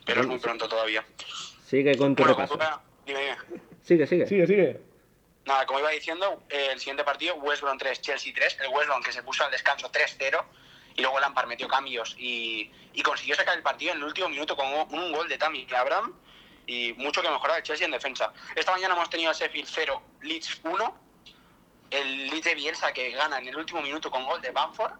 Pero 0.05 0.23
es 0.23 0.27
muy 0.27 0.39
pronto 0.39 0.69
todavía. 0.69 1.05
Sigue 1.67 1.97
con 1.97 2.15
tu 2.17 2.23
Bueno, 2.23 2.37
repaso. 2.39 2.59
como 2.59 2.83
dime, 3.07 3.21
dime. 3.21 3.37
Sigue, 3.83 4.07
sigue. 4.07 4.27
Sigue, 4.27 4.47
sigue. 4.47 4.81
Nada, 5.45 5.67
como 5.67 5.79
iba 5.81 5.91
diciendo, 5.91 6.43
el 6.49 6.79
siguiente 6.79 7.03
partido, 7.05 7.35
West 7.37 7.63
Brom 7.63 7.79
3, 7.79 8.01
Chelsea 8.01 8.33
3. 8.35 8.59
El 8.61 8.69
West 8.69 8.89
Brom 8.89 9.03
que 9.03 9.13
se 9.13 9.23
puso 9.23 9.45
al 9.45 9.51
descanso 9.51 9.91
3-0 9.91 10.45
y 10.97 11.03
luego 11.03 11.19
Lampard 11.21 11.47
metió 11.49 11.67
cambios 11.69 12.15
y, 12.19 12.71
y 12.93 13.03
consiguió 13.03 13.35
sacar 13.37 13.57
el 13.57 13.63
partido 13.63 13.93
en 13.93 13.99
el 13.99 14.05
último 14.05 14.29
minuto 14.29 14.57
con 14.57 14.67
un, 14.67 14.93
un 14.95 15.13
gol 15.13 15.29
de 15.29 15.39
Tammy 15.39 15.67
Abraham 15.77 16.15
y 16.71 16.93
mucho 16.95 17.21
que 17.21 17.29
mejorar 17.29 17.59
el 17.59 17.63
Chelsea 17.65 17.85
en 17.85 17.91
defensa. 17.91 18.33
Esta 18.55 18.71
mañana 18.71 18.95
hemos 18.95 19.11
tenido 19.11 19.33
el 19.33 19.37
Sheffield 19.37 19.69
0, 19.69 20.03
Leeds 20.23 20.61
1. 20.63 20.97
El 21.91 22.31
Leeds 22.31 22.45
de 22.45 22.55
Bielsa 22.55 22.93
que 22.93 23.11
gana 23.11 23.39
en 23.39 23.49
el 23.49 23.57
último 23.57 23.83
minuto 23.83 24.09
con 24.09 24.25
gol 24.25 24.41
de 24.41 24.53
Bamford. 24.53 24.93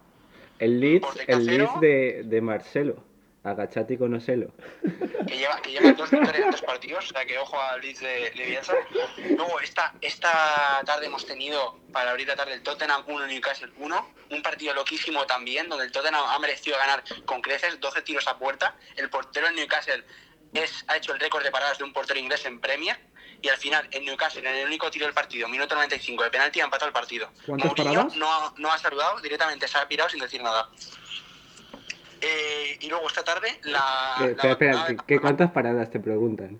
El 0.59 0.81
Leeds, 0.81 1.07
el. 1.27 1.45
Leeds 1.45 1.79
de, 1.79 2.21
de 2.25 2.41
Marcelo. 2.41 3.03
Agachati 3.43 3.97
que 3.97 5.37
lleva, 5.37 5.59
que 5.63 5.71
lleva 5.71 5.93
dos 5.93 6.11
victorias 6.11 6.43
en 6.45 6.51
dos 6.51 6.61
partidos, 6.61 7.05
o 7.09 7.13
sea 7.13 7.25
que 7.25 7.39
ojo 7.39 7.59
al 7.59 7.81
Leeds 7.81 8.01
de, 8.01 8.31
de 8.35 8.45
Bielsa. 8.45 8.73
Luego, 9.35 9.59
esta, 9.61 9.95
esta 10.01 10.83
tarde 10.85 11.07
hemos 11.07 11.25
tenido, 11.25 11.79
para 11.91 12.11
abrir 12.11 12.27
la 12.27 12.35
tarde, 12.35 12.53
el 12.53 12.61
Tottenham 12.61 13.03
1, 13.07 13.27
Newcastle 13.27 13.71
1, 13.79 14.09
un 14.29 14.43
partido 14.43 14.75
loquísimo 14.75 15.25
también, 15.25 15.69
donde 15.69 15.85
el 15.85 15.91
Tottenham 15.91 16.23
ha 16.23 16.37
merecido 16.37 16.77
ganar 16.77 17.03
con 17.25 17.41
creces, 17.41 17.79
12 17.79 18.03
tiros 18.03 18.27
a 18.27 18.37
puerta. 18.37 18.75
El 18.95 19.09
portero 19.09 19.47
del 19.47 19.55
Newcastle 19.55 20.03
es, 20.53 20.83
ha 20.87 20.97
hecho 20.97 21.13
el 21.13 21.19
récord 21.19 21.43
de 21.43 21.51
paradas 21.51 21.77
de 21.77 21.83
un 21.83 21.93
portero 21.93 22.19
inglés 22.19 22.45
en 22.45 22.59
Premier. 22.59 22.97
Y 23.43 23.49
al 23.49 23.57
final, 23.57 23.87
el 23.91 24.05
Newcastle, 24.05 24.47
en 24.47 24.55
el 24.55 24.67
único 24.67 24.91
tiro 24.91 25.05
del 25.05 25.15
partido, 25.15 25.47
minuto 25.47 25.73
95 25.73 26.23
de 26.23 26.29
penalti, 26.29 26.61
ha 26.61 26.65
empatado 26.65 26.87
el 26.89 26.93
partido. 26.93 27.31
¿Cuántas 27.45 27.73
paradas? 27.73 28.15
No, 28.15 28.31
ha- 28.31 28.53
no 28.57 28.71
ha 28.71 28.77
saludado, 28.77 29.19
directamente 29.19 29.67
se 29.67 29.77
ha 29.79 29.87
pirado 29.87 30.09
sin 30.09 30.19
decir 30.19 30.43
nada. 30.43 30.69
Eh, 32.21 32.77
y 32.81 32.87
luego 32.87 33.07
esta 33.07 33.23
tarde, 33.23 33.59
la. 33.63 34.15
Eh, 34.19 34.21
la 34.21 34.25
espera, 34.29 34.51
espera, 34.51 34.71
vacunada 34.73 34.87
¿qué, 34.87 34.93
de- 34.93 35.03
qué 35.07 35.19
cuántas 35.19 35.51
paradas 35.51 35.89
te 35.89 35.99
preguntan? 35.99 36.59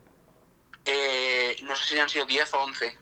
eh, 0.86 1.56
no 1.62 1.76
sé 1.76 1.94
si 1.94 2.00
han 2.00 2.10
sido 2.10 2.26
10 2.26 2.52
o 2.56 2.64
11. 2.64 2.98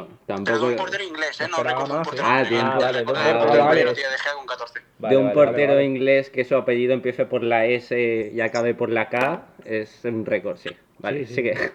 Bueno, 0.00 0.18
Pero 0.26 0.38
de 0.38 0.44
tampoco. 0.44 0.66
un 0.66 0.76
portero 0.76 1.04
inglés, 1.04 1.40
¿eh? 1.40 1.48
No 1.48 1.62
recuerdo 1.62 1.84
un 1.92 1.98
más, 1.98 2.06
portero 2.08 2.26
¿eh? 2.26 2.30
Ah, 2.30 2.42
inglés. 2.42 2.50
de 2.50 2.56
un- 2.56 2.70
El 2.70 2.78
vale, 2.78 2.98
récord 2.98 3.16
de 3.16 3.22
del 3.24 3.36
un 3.36 3.42
portero 3.42 3.46
portero 3.46 3.62
inglés 3.64 3.78
inglés. 3.80 3.94
tiene 3.96 4.10
De 4.10 4.18
Gea 4.18 4.32
con 4.34 4.46
14. 4.46 4.80
Vale, 4.98 5.14
de 5.16 5.22
un 5.22 5.32
portero 5.32 5.72
vale. 5.74 5.84
inglés 5.84 6.30
que 6.30 6.44
su 6.44 6.54
apellido 6.56 6.92
empiece 6.94 7.24
por 7.26 7.42
la 7.42 7.66
S 7.66 8.30
y 8.34 8.40
acabe 8.40 8.74
por 8.74 8.90
la 8.90 9.08
K 9.08 9.46
es 9.64 10.00
un 10.04 10.24
récord, 10.26 10.58
sí. 10.58 10.70
Vale, 10.98 11.20
Sí, 11.20 11.26
sí. 11.26 11.34
sigue. 11.36 11.54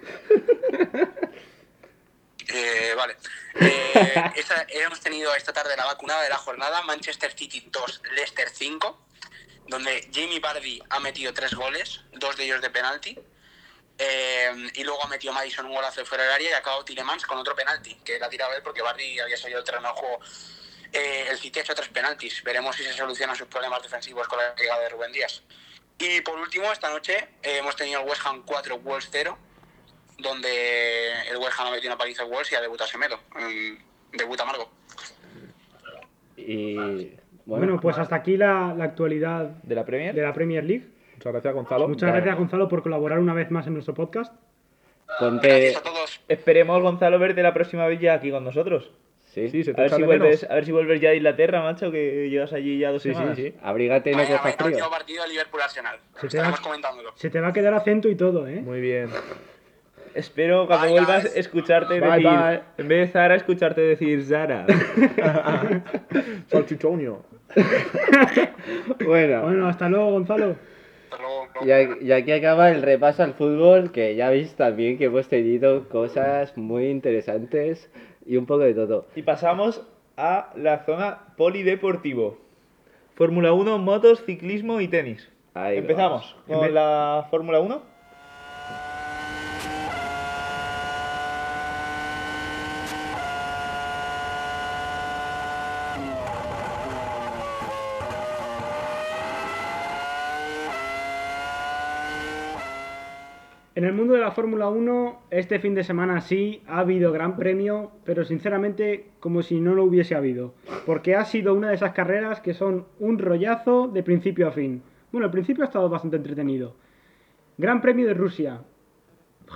Eh, 2.54 2.94
vale. 2.98 3.16
Eh, 3.62 4.24
esta- 4.36 4.66
hemos 4.70 5.00
tenido 5.00 5.34
esta 5.36 5.54
tarde 5.54 5.76
la 5.78 5.86
vacunada 5.86 6.22
de 6.24 6.30
la 6.30 6.38
jornada, 6.38 6.82
Manchester 6.82 7.32
City 7.32 7.66
2, 7.72 8.02
Leicester 8.14 8.50
5, 8.50 9.00
donde 9.68 10.10
Jamie 10.14 10.40
Vardy 10.42 10.82
ha 10.90 11.00
metido 11.00 11.34
tres 11.34 11.54
goles, 11.54 12.02
dos 12.14 12.36
de 12.36 12.44
ellos 12.46 12.62
de 12.62 12.70
penalti. 12.70 13.18
Eh, 14.04 14.52
y 14.74 14.84
luego 14.84 15.04
ha 15.06 15.08
metido 15.08 15.32
Madison 15.32 15.68
un 15.68 15.76
golazo 15.76 16.00
de 16.02 16.06
fuera 16.08 16.24
del 16.24 16.34
área 16.34 16.50
y 16.50 16.54
ha 16.54 16.58
acabado 16.58 16.84
Tillemans 16.84 17.24
con 17.24 17.38
otro 17.38 17.56
penalti, 17.56 17.94
que 18.04 18.18
la 18.18 18.26
ha 18.26 18.30
tirado 18.30 18.52
él 18.56 18.64
porque 18.64 18.82
Bardi 18.82 19.20
había 19.20 19.38
salido 19.38 19.60
del 19.60 19.66
terreno 19.66 19.90
de 19.90 19.94
juego. 19.94 20.20
Eh, 20.92 21.28
el 21.30 21.38
City 21.38 21.60
ha 21.60 21.62
hecho 21.62 21.76
tres 21.76 21.90
penaltis. 21.90 22.42
Veremos 22.44 22.76
si 22.76 22.84
se 22.84 22.94
solucionan 22.94 23.36
sus 23.36 23.48
problemas 23.48 23.84
defensivos 23.84 24.28
con 24.28 24.40
la 24.40 24.56
llegada 24.56 24.82
de 24.82 24.90
Rubén 24.90 25.12
Díaz. 25.12 25.44
Y 26.00 26.20
por 26.22 26.40
último, 26.40 26.72
esta 26.72 26.90
noche 26.90 27.16
eh, 27.44 27.58
hemos 27.60 27.76
tenido 27.76 28.02
el 28.02 28.08
West 28.08 28.22
Ham 28.26 28.42
4, 28.44 28.80
Wolves 28.80 29.08
0, 29.12 29.38
donde 30.18 31.12
el 31.30 31.38
West 31.38 31.60
Ham 31.60 31.68
ha 31.68 31.72
metido 31.72 31.92
una 31.94 31.98
paliza 32.00 32.24
al 32.24 32.30
Wolves 32.30 32.52
y 32.52 32.56
ha 32.56 32.62
debutado 32.62 32.90
Semedo. 32.90 33.20
Mm, 33.36 34.18
debuta 34.18 34.46
Margo. 34.46 34.72
Y. 36.38 36.76
Bueno, 36.76 37.66
Bueno, 37.66 37.80
pues 37.82 37.98
hasta 37.98 38.16
aquí 38.16 38.36
la, 38.38 38.74
la 38.76 38.86
actualidad 38.86 39.46
¿De 39.64 39.76
la 39.76 39.86
Premier? 39.86 40.16
de 40.16 40.22
la 40.24 40.34
Premier 40.34 40.64
League. 40.64 40.88
Muchas 41.22 41.34
gracias, 41.34 41.54
Gonzalo. 41.54 41.88
Muchas 41.88 42.12
gracias, 42.12 42.36
Gonzalo, 42.36 42.68
por 42.68 42.82
colaborar 42.82 43.20
una 43.20 43.36
vez 43.36 43.52
más 43.52 43.68
en 43.68 43.74
nuestro 43.74 43.94
podcast. 43.94 44.34
ponte. 45.20 45.48
Gracias 45.48 45.78
a 45.78 45.84
todos. 45.84 46.20
Esperemos, 46.28 46.82
Gonzalo, 46.82 47.20
verte 47.20 47.44
la 47.44 47.54
próxima 47.54 47.86
vez 47.86 48.00
ya 48.00 48.14
aquí 48.16 48.32
con 48.32 48.44
nosotros. 48.44 48.90
Sí, 49.26 49.48
Sí, 49.50 49.64
se 49.64 49.72
A 49.72 49.76
te 49.76 49.82
ver, 49.82 49.88
echa 49.88 49.96
si 49.98 50.04
vuelves, 50.04 50.50
a 50.50 50.56
ver 50.56 50.66
si 50.66 50.72
vuelves 50.72 51.00
ya 51.00 51.12
a 51.12 51.14
Inglaterra, 51.16 51.62
macho, 51.62 51.92
que 51.92 52.28
llegas 52.30 52.52
allí 52.54 52.80
ya 52.80 52.92
dos 52.92 53.04
Sí, 53.04 53.10
sí, 53.10 53.14
semanas. 53.16 53.38
sí. 53.38 53.54
Abrígate 53.62 54.12
y 54.12 54.16
no 54.16 54.24
cojas 54.24 54.44
mañana 54.44 54.64
frío. 54.76 54.90
partido 54.90 55.24
de 55.24 55.30
Liverpool-Arsenal. 55.30 55.98
Se 56.20 56.28
te 56.28 56.40
va- 56.40 56.58
comentándolo. 56.62 57.12
Se 57.16 57.30
te 57.30 57.40
va 57.40 57.48
a 57.50 57.54
quedar 57.54 57.74
acento 57.76 58.10
y 58.10 58.16
todo, 58.16 58.48
¿eh? 58.48 58.60
Muy 58.62 58.82
bien. 58.82 59.10
Espero 60.16 60.66
cuando 60.68 60.88
Bye, 60.88 60.94
vuelvas 60.96 61.24
guys. 61.24 61.38
escucharte 61.38 62.00
Bye, 62.02 62.10
decir, 62.10 62.30
bye. 62.30 62.62
en 62.80 62.88
vez 62.90 63.08
de 63.08 63.14
Zara, 63.14 63.36
escucharte 63.36 63.80
decir 63.82 64.26
Zara. 64.26 64.66
Salchichonio. 66.48 67.24
Bueno, 69.06 69.42
Bueno, 69.44 69.68
hasta 69.68 69.88
luego, 69.90 70.12
Gonzalo. 70.12 70.56
Y, 71.66 72.12
aquí 72.12 72.32
acaba 72.32 72.72
el 72.72 72.82
repaso 72.82 73.24
al 73.24 73.34
fútbol, 73.34 73.92
que 73.92 74.16
ya 74.16 74.30
veis 74.30 74.56
también 74.56 74.98
que 74.98 75.06
hemos 75.06 75.28
tenido 75.28 75.88
cosas 75.90 76.58
muy 76.58 76.88
interesantes 76.88 77.92
y 78.26 78.38
un 78.38 78.46
poco 78.46 78.62
de 78.62 78.74
todo. 78.74 79.06
y 79.16 79.22
pasamos 79.22 79.86
a 80.18 80.52
la 80.56 80.86
zona 80.86 81.34
polideportivo. 81.38 82.38
Fórmula 83.16 83.54
1, 83.54 83.78
motos, 83.80 84.24
ciclismo 84.26 84.80
y 84.82 84.88
tenis. 84.88 85.30
Ahí 85.54 85.78
Empezamos 85.78 86.36
con 86.48 86.74
la 86.74 87.28
Fórmula 87.30 87.60
1. 87.60 87.91
El 103.92 103.98
mundo 103.98 104.14
de 104.14 104.22
la 104.22 104.32
Fórmula 104.32 104.70
1, 104.70 105.24
este 105.32 105.60
fin 105.60 105.76
de 105.76 105.84
semana 105.84 106.22
sí 106.22 106.62
ha 106.66 106.80
habido 106.80 107.12
gran 107.12 107.36
premio, 107.36 107.92
pero 108.06 108.24
sinceramente 108.24 109.10
como 109.20 109.42
si 109.42 109.60
no 109.60 109.76
lo 109.76 109.84
hubiese 109.84 110.16
habido. 110.16 110.54
Porque 110.86 111.16
ha 111.16 111.26
sido 111.26 111.54
una 111.54 111.68
de 111.68 111.76
esas 111.76 111.92
carreras 111.92 112.40
que 112.40 112.54
son 112.54 112.86
un 113.00 113.20
rollazo 113.20 113.90
de 113.90 114.02
principio 114.02 114.48
a 114.48 114.52
fin. 114.52 114.82
Bueno, 115.12 115.26
al 115.26 115.32
principio 115.32 115.66
ha 115.66 115.68
estado 115.68 115.90
bastante 115.90 116.16
entretenido. 116.16 116.74
Gran 117.58 117.82
premio 117.82 118.08
de 118.08 118.14
Rusia. 118.14 118.62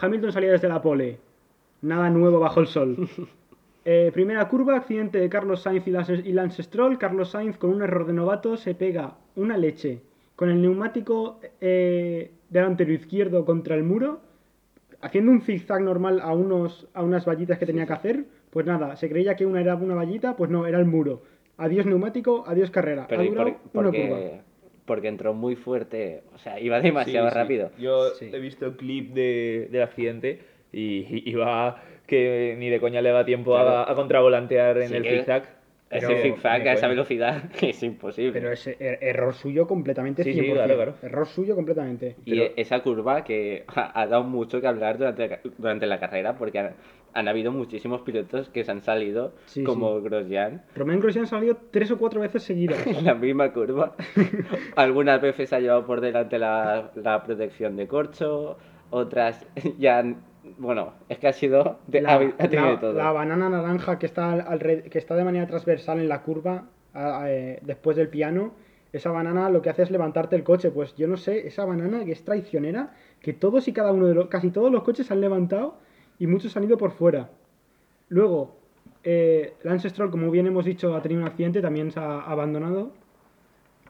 Hamilton 0.02 0.34
salía 0.34 0.52
desde 0.52 0.68
la 0.68 0.82
pole. 0.82 1.18
Nada 1.82 2.10
nuevo 2.10 2.40
bajo 2.40 2.60
el 2.60 2.68
sol. 2.68 3.10
Eh, 3.88 4.10
primera 4.12 4.50
curva, 4.50 4.78
accidente 4.78 5.20
de 5.20 5.30
Carlos 5.30 5.62
Sainz 5.62 5.86
y 5.86 6.32
Lance, 6.32 6.64
Stroll. 6.64 6.98
Carlos 6.98 7.30
Sainz 7.30 7.60
con 7.60 7.70
un 7.70 7.84
error 7.84 8.08
de 8.08 8.14
novato 8.14 8.58
se 8.58 8.74
pega 8.74 9.14
una 9.36 9.58
leche 9.58 10.02
con 10.36 10.50
el 10.50 10.60
neumático 10.60 11.40
eh, 11.62 12.32
delantero 12.50 12.92
izquierdo 12.94 13.46
contra 13.46 13.76
el 13.76 13.84
muro, 13.84 14.22
haciendo 15.02 15.32
un 15.32 15.42
zigzag 15.42 15.82
normal 15.82 16.20
a, 16.22 16.34
unos, 16.34 16.88
a 16.94 17.04
unas 17.04 17.26
vallitas 17.26 17.58
que 17.60 17.66
tenía 17.66 17.86
que 17.86 17.94
hacer. 17.94 18.26
Pues 18.50 18.66
nada, 18.66 18.96
se 18.96 19.10
creía 19.10 19.36
que 19.36 19.46
una 19.46 19.60
era 19.62 19.76
una 19.76 19.96
vallita, 19.96 20.36
pues 20.38 20.50
no, 20.50 20.66
era 20.66 20.80
el 20.80 20.86
muro. 20.86 21.24
Adiós 21.58 21.86
neumático, 21.86 22.44
adiós 22.48 22.72
carrera. 22.72 23.06
Pero 23.08 23.22
ha 23.22 23.26
¿y 23.26 23.30
durado 23.30 23.56
por- 23.74 23.86
una 23.88 23.92
curva. 23.92 24.08
porque, 24.16 24.42
porque 24.86 25.08
entró 25.08 25.34
muy 25.34 25.56
fuerte, 25.56 26.24
o 26.34 26.38
sea, 26.38 26.60
iba 26.60 26.80
demasiado 26.80 27.28
Sí, 27.28 27.34
sí. 27.34 27.38
rápido. 27.40 27.72
Yo 27.78 28.10
Sí. 28.12 28.30
he 28.32 28.40
visto 28.40 28.66
el 28.66 28.76
clip 28.78 29.14
de, 29.14 29.68
del 29.72 29.82
accidente 29.82 30.40
y, 30.72 31.30
iba 31.30 31.82
que 32.08 32.56
ni 32.60 32.70
de 32.70 32.80
coña 32.80 33.02
le 33.02 33.10
da 33.12 33.26
tiempo 33.26 33.58
a- 33.58 33.64
Claro. 33.64 33.92
a, 33.92 33.96
contravolantear 33.96 34.78
en 34.78 34.90
Sí, 34.90 34.96
el 34.96 35.04
que- 35.04 35.10
zigzag. 35.18 35.50
Ese 35.98 36.08
Pero- 36.08 36.22
zigzag 36.22 36.68
a 36.68 36.74
esa 36.74 36.88
velocidad 36.88 37.44
es 37.62 37.84
imposible. 37.84 38.32
Pero 38.34 38.52
es 38.52 38.68
er- 38.68 38.98
error 39.02 39.34
suyo 39.34 39.68
completamente 39.68 40.24
Sí, 40.24 40.34
sí, 40.34 40.40
100%. 40.42 40.54
claro, 40.54 40.76
claro. 40.76 40.94
Error 41.02 41.28
suyo 41.28 41.56
completamente. 41.56 42.16
Y 42.26 42.40
e- 42.40 42.54
esa 42.58 42.82
curva 42.82 43.24
que 43.24 43.64
ha, 43.76 44.06
dado 44.08 44.24
mucho 44.24 44.60
que 44.62 44.68
hablar 44.68 44.98
durante, 44.98 45.28
la- 45.28 45.40
durante 45.58 45.86
la 45.88 46.00
carrera 46.00 46.36
porque 46.36 46.60
han, 46.60 46.72
han 47.14 47.28
habido 47.30 47.52
muchísimos 47.52 48.02
pilotos 48.02 48.50
que 48.50 48.64
se 48.66 48.72
han 48.72 48.82
salido, 48.82 49.34
Sí, 49.46 49.64
como 49.64 50.02
Grosjean, 50.02 50.64
Romain 50.76 51.00
Grosjean 51.00 51.24
ha 51.26 51.28
salido 51.30 51.58
tres 51.72 51.90
o 51.92 51.98
cuatro 51.98 52.20
veces 52.20 52.44
seguidas. 52.44 52.86
en 52.88 53.06
la 53.06 53.16
misma 53.16 53.54
curva. 53.54 53.96
Algunas 54.76 55.22
veces 55.22 55.52
ha 55.54 55.60
llevado 55.60 55.86
por 55.86 56.02
delante 56.02 56.38
la, 56.40 56.92
la 56.96 57.24
protección 57.24 57.76
de 57.78 57.88
corcho, 57.88 58.58
otras 58.90 59.46
ya... 59.80 60.04
Bueno, 60.58 60.94
es 61.10 61.18
que 61.18 61.28
ha 61.28 61.34
sido... 61.34 61.80
de- 61.88 62.02
la, 62.02 62.16
ha, 62.16 62.20
tenido 62.38 62.66
la- 62.66 62.72
de 62.72 62.78
todo. 62.78 62.94
la 62.94 63.12
banana 63.12 63.50
naranja 63.50 63.98
que 63.98 64.06
está, 64.06 64.32
al- 64.34 64.60
que 64.90 64.98
está 65.00 65.16
de 65.16 65.24
manera 65.24 65.48
transversal 65.48 66.00
en 66.00 66.08
la 66.08 66.22
curva 66.22 66.66
a- 66.94 67.22
a- 67.24 67.32
eh, 67.34 67.60
después 67.64 67.98
del 67.98 68.10
piano, 68.10 68.54
esa 68.94 69.10
banana 69.12 69.50
lo 69.50 69.62
que 69.62 69.70
hace 69.72 69.82
es 69.82 69.92
levantarte 69.92 70.36
el 70.36 70.44
coche. 70.44 70.70
Pues 70.72 70.96
yo 70.96 71.08
no 71.08 71.18
sé, 71.18 71.48
esa 71.48 71.66
banana 71.66 72.06
que 72.06 72.12
es 72.12 72.24
traicionera, 72.24 72.94
que 73.22 73.34
todos 73.34 73.68
y 73.68 73.74
cada 73.74 73.92
uno 73.92 74.06
de 74.08 74.14
los, 74.14 74.28
casi 74.28 74.52
todos 74.52 74.72
los 74.72 74.84
coches 74.84 75.08
se 75.08 75.14
han 75.14 75.20
levantado 75.22 75.78
y 76.20 76.28
muchos 76.28 76.56
han 76.56 76.64
ido 76.64 76.78
por 76.78 76.92
fuera. 76.92 77.30
Luego, 78.08 78.56
eh, 79.04 79.56
Lance 79.64 79.90
Stroll, 79.90 80.12
como 80.12 80.30
bien 80.32 80.46
hemos 80.46 80.64
dicho, 80.64 80.96
ha 80.96 81.02
tenido 81.02 81.22
un 81.22 81.28
accidente, 81.28 81.60
también 81.62 81.92
se 81.92 82.00
ha 82.00 82.22
abandonado. 82.22 82.92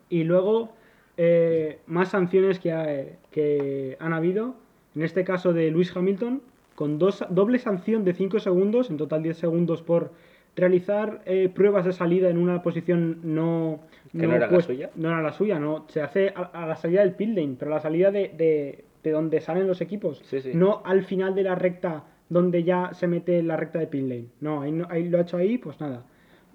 Y 0.09 0.23
luego, 0.23 0.71
eh, 1.17 1.79
más 1.85 2.09
sanciones 2.09 2.59
que, 2.59 2.71
ha- 2.71 3.17
que 3.31 3.97
han 3.99 4.13
habido. 4.13 4.55
En 4.95 5.01
este 5.03 5.23
caso 5.23 5.53
de 5.53 5.69
Lewis 5.71 5.95
Hamilton, 5.95 6.41
con 6.75 6.97
dos, 6.99 7.23
doble 7.29 7.59
sanción 7.59 8.03
de 8.03 8.13
5 8.13 8.39
segundos, 8.39 8.89
en 8.89 8.97
total 8.97 9.23
10 9.23 9.37
segundos 9.37 9.81
por 9.81 10.11
realizar 10.55 11.21
eh, 11.25 11.49
pruebas 11.53 11.85
de 11.85 11.91
salida 11.93 12.29
en 12.29 12.37
una 12.37 12.61
posición 12.61 13.19
no... 13.23 13.81
¿Que 14.11 14.25
no 14.25 14.35
era 14.35 14.45
la 14.47 14.49
pues- 14.53 14.65
suya? 14.65 14.89
No 14.95 15.09
era 15.09 15.21
la 15.21 15.33
suya, 15.33 15.59
no. 15.59 15.85
Se 15.89 16.01
hace 16.01 16.31
a, 16.35 16.43
a 16.43 16.65
la 16.65 16.75
salida 16.77 17.01
del 17.01 17.13
pit 17.13 17.29
lane, 17.35 17.55
pero 17.59 17.71
a 17.71 17.75
la 17.75 17.81
salida 17.81 18.09
de, 18.11 18.29
de, 18.37 18.85
de 19.03 19.11
donde 19.11 19.41
salen 19.41 19.67
los 19.67 19.81
equipos. 19.81 20.21
Sí, 20.25 20.39
sí. 20.41 20.51
No 20.53 20.81
al 20.85 21.03
final 21.03 21.35
de 21.35 21.43
la 21.43 21.55
recta 21.55 22.05
donde 22.29 22.63
ya 22.63 22.93
se 22.93 23.07
mete 23.07 23.43
la 23.43 23.57
recta 23.57 23.79
de 23.79 23.87
pit 23.87 24.07
lane. 24.07 24.25
No, 24.39 24.61
ahí, 24.61 24.71
no- 24.71 24.87
ahí 24.89 25.09
lo 25.09 25.17
ha 25.17 25.21
hecho 25.21 25.37
ahí, 25.37 25.57
pues 25.57 25.79
nada. 25.81 26.05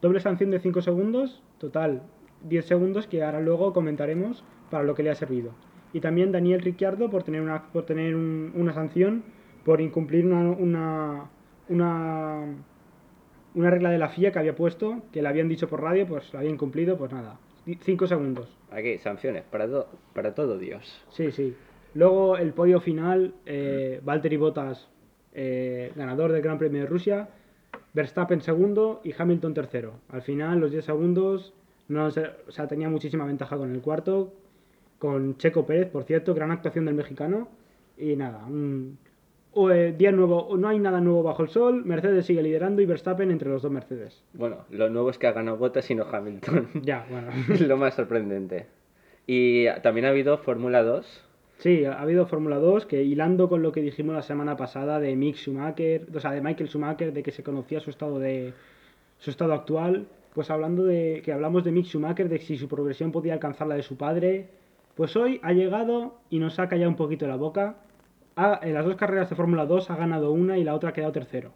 Doble 0.01 0.21
sanción 0.21 0.51
de 0.51 0.61
5 0.61 0.81
segundos, 0.81 1.43
total 1.59 2.03
10 2.49 2.65
segundos 2.65 3.07
que 3.07 3.23
ahora 3.23 3.41
luego 3.41 3.75
comentaremos 3.75 4.45
para 4.71 4.83
lo 4.85 4.95
que 4.95 5.03
le 5.03 5.11
ha 5.11 5.15
servido. 5.15 5.53
Y 5.93 6.01
también 6.01 6.33
Daniel 6.33 6.61
Ricciardo 6.61 7.11
por 7.11 7.23
tener 7.25 7.41
una, 7.41 7.65
por 7.73 7.85
tener 7.87 8.15
un- 8.15 8.53
una 8.55 8.73
sanción 8.73 9.23
por 9.65 9.81
incumplir 9.81 10.25
una, 10.27 10.51
una, 10.51 11.31
una, 11.69 12.45
una 13.55 13.71
regla 13.71 13.91
de 13.91 13.99
la 13.99 14.09
FIA 14.09 14.33
que 14.33 14.39
había 14.39 14.55
puesto, 14.55 15.03
que 15.13 15.21
le 15.23 15.29
habían 15.29 15.49
dicho 15.49 15.69
por 15.69 15.83
radio, 15.83 16.07
pues 16.07 16.33
la 16.33 16.41
había 16.41 16.51
incumplido, 16.53 16.97
pues 16.97 17.13
nada. 17.13 17.39
5 17.83 18.07
segundos. 18.07 18.49
Aquí, 18.71 18.99
sanciones, 18.99 19.43
para, 19.45 19.67
to- 19.69 19.89
para 20.15 20.35
todo 20.35 20.59
Dios. 20.59 21.05
Sí, 21.11 21.31
sí. 21.31 21.55
Luego 21.95 22.37
el 22.37 22.53
podio 22.53 22.81
final, 22.81 23.35
eh, 23.47 24.01
Valtteri 24.05 24.37
Bottas, 24.37 24.89
eh, 25.35 25.93
ganador 25.97 26.33
del 26.33 26.41
Gran 26.43 26.59
Premio 26.59 26.81
de 26.83 26.87
Rusia, 26.87 27.29
Verstappen 27.93 28.41
segundo 28.41 29.01
y 29.05 29.13
Hamilton 29.17 29.55
tercero. 29.55 29.95
Al 30.09 30.23
final, 30.23 30.59
los 30.61 30.71
10 30.71 30.85
segundos, 30.85 31.53
no 31.89 32.07
o 32.07 32.11
sea, 32.11 32.67
tenía 32.69 32.89
muchísima 32.89 33.25
ventaja 33.25 33.57
con 33.57 33.73
el 33.73 33.81
cuarto, 33.81 34.33
con 35.01 35.37
Checo 35.39 35.67
Pérez, 35.67 35.91
por 35.91 36.05
cierto, 36.05 36.35
gran 36.35 36.53
actuación 36.53 36.85
del 36.85 36.95
mexicano. 36.95 37.49
Y 37.99 38.15
nada, 38.15 38.45
un 38.47 38.99
o, 39.53 39.71
eh, 39.71 39.93
día 39.93 40.13
nuevo, 40.13 40.57
no 40.57 40.69
hay 40.69 40.79
nada 40.79 41.01
nuevo 41.01 41.25
bajo 41.25 41.43
el 41.43 41.49
sol, 41.49 41.85
Mercedes 41.85 42.27
sigue 42.27 42.43
liderando 42.43 42.83
y 42.83 42.87
Verstappen 42.87 43.33
entre 43.33 43.49
los 43.49 43.63
dos 43.63 43.73
Mercedes. 43.73 44.23
Bueno, 44.33 44.59
lo 44.71 44.89
nuevo 44.91 45.11
es 45.11 45.19
que 45.19 45.27
ha 45.27 45.33
ganado 45.33 45.57
Bottas 45.57 45.91
y 45.91 45.97
no 45.97 46.05
Hamilton. 46.05 46.69
Ya, 46.83 47.05
bueno. 47.11 47.33
lo 47.67 47.77
más 47.77 47.95
sorprendente. 47.95 48.67
Y 49.27 49.67
también 49.83 50.07
ha 50.07 50.11
habido 50.11 50.39
Fórmula 50.39 50.83
2. 50.83 51.25
Sí, 51.59 51.85
ha 51.85 52.01
habido 52.01 52.27
Fórmula 52.27 52.57
2 52.57 52.87
que 52.87 53.03
hilando 53.03 53.49
con 53.49 53.63
lo 53.63 53.73
que 53.73 53.83
dijimos 53.83 54.15
la 54.15 54.23
semana 54.23 54.57
pasada 54.57 55.01
de 55.01 55.17
Mick 55.17 55.37
Schumacher, 55.37 56.07
o 56.15 56.21
sea, 56.21 56.31
de 56.31 56.41
Michael 56.41 56.69
Schumacher, 56.69 57.13
de 57.13 57.23
que 57.23 57.33
se 57.33 57.43
conocía 57.43 57.81
su 57.81 57.91
estado 57.91 58.19
de 58.19 58.55
su 59.19 59.31
estado 59.31 59.53
actual, 59.53 60.07
pues 60.33 60.49
hablando 60.51 60.85
de 60.85 61.23
que 61.25 61.33
hablamos 61.33 61.65
de 61.65 61.73
Mick 61.73 61.87
Schumacher, 61.87 62.29
de 62.29 62.39
si 62.39 62.57
su 62.57 62.69
progresión 62.69 63.13
podía 63.13 63.35
alcanzar 63.35 63.67
la 63.67 63.75
de 63.75 63.83
su 63.83 63.97
padre, 63.97 64.49
pues 64.95 65.17
hoy 65.17 65.41
ha 65.43 65.53
llegado 65.53 66.19
y 66.31 66.39
nos 66.39 66.59
ha 66.59 66.69
callado 66.69 66.91
un 66.91 66.97
poquito 66.97 67.27
la 67.27 67.37
boca. 67.37 67.77
Ha- 68.37 68.61
en 68.63 68.75
las 68.75 68.85
dos 68.85 68.97
carreras 68.97 69.31
de 69.31 69.37
Fórmula 69.37 69.67
2 69.67 69.91
ha 69.91 69.97
ganado 69.97 70.33
una 70.33 70.59
y 70.59 70.65
la 70.65 70.75
otra 70.75 70.91
ha 70.91 70.93
quedado 70.93 71.13
tercero. 71.13 71.53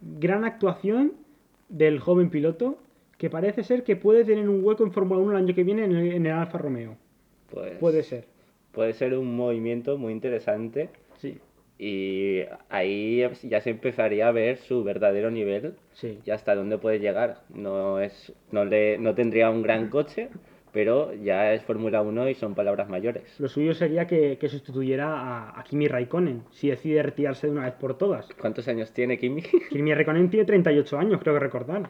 Gran 0.00 0.44
actuación 0.44 1.12
del 1.68 1.98
joven 2.00 2.30
piloto 2.30 2.78
que 3.18 3.30
parece 3.30 3.64
ser 3.64 3.82
que 3.82 3.96
puede 3.96 4.24
tener 4.24 4.48
un 4.48 4.62
hueco 4.62 4.84
en 4.84 4.92
Fórmula 4.92 5.20
1 5.20 5.30
el 5.32 5.36
año 5.38 5.54
que 5.54 5.64
viene 5.64 5.84
en 5.84 5.92
el, 5.96 6.12
en 6.12 6.26
el 6.26 6.32
Alfa 6.32 6.58
Romeo. 6.58 6.96
Pues, 7.50 7.78
Puede 7.78 8.02
ser. 8.02 8.26
Puede 8.72 8.92
ser 8.92 9.16
un 9.16 9.34
movimiento 9.36 9.96
muy 9.96 10.12
interesante. 10.12 10.90
Sí, 11.18 11.38
Y 11.78 12.40
ahí 12.68 13.22
ya 13.42 13.60
se 13.62 13.70
empezaría 13.70 14.28
a 14.28 14.32
ver 14.32 14.58
su 14.58 14.84
verdadero 14.84 15.30
nivel 15.30 15.76
sí. 15.94 16.18
y 16.26 16.30
hasta 16.30 16.54
dónde 16.54 16.76
puede 16.76 16.98
llegar. 17.00 17.40
No, 17.48 18.00
es, 18.00 18.32
no, 18.52 18.64
le, 18.66 18.98
no 18.98 19.14
tendría 19.14 19.48
un 19.50 19.62
gran 19.62 19.88
coche, 19.88 20.28
pero 20.76 21.14
ya 21.14 21.54
es 21.54 21.62
Fórmula 21.62 22.02
1 22.02 22.28
y 22.28 22.34
son 22.34 22.54
palabras 22.54 22.90
mayores. 22.90 23.40
Lo 23.40 23.48
suyo 23.48 23.72
sería 23.72 24.06
que, 24.06 24.36
que 24.36 24.50
sustituyera 24.50 25.18
a, 25.18 25.58
a 25.58 25.64
Kimi 25.64 25.88
Raikkonen, 25.88 26.42
si 26.50 26.68
decide 26.68 27.02
retirarse 27.02 27.46
de 27.46 27.54
una 27.54 27.64
vez 27.64 27.72
por 27.72 27.96
todas. 27.96 28.28
¿Cuántos 28.38 28.68
años 28.68 28.92
tiene 28.92 29.16
Kimi? 29.16 29.40
Kimi 29.70 29.94
Raikkonen 29.94 30.28
tiene 30.28 30.44
38 30.44 30.98
años, 30.98 31.18
creo 31.22 31.32
que 31.32 31.40
recordar. 31.40 31.88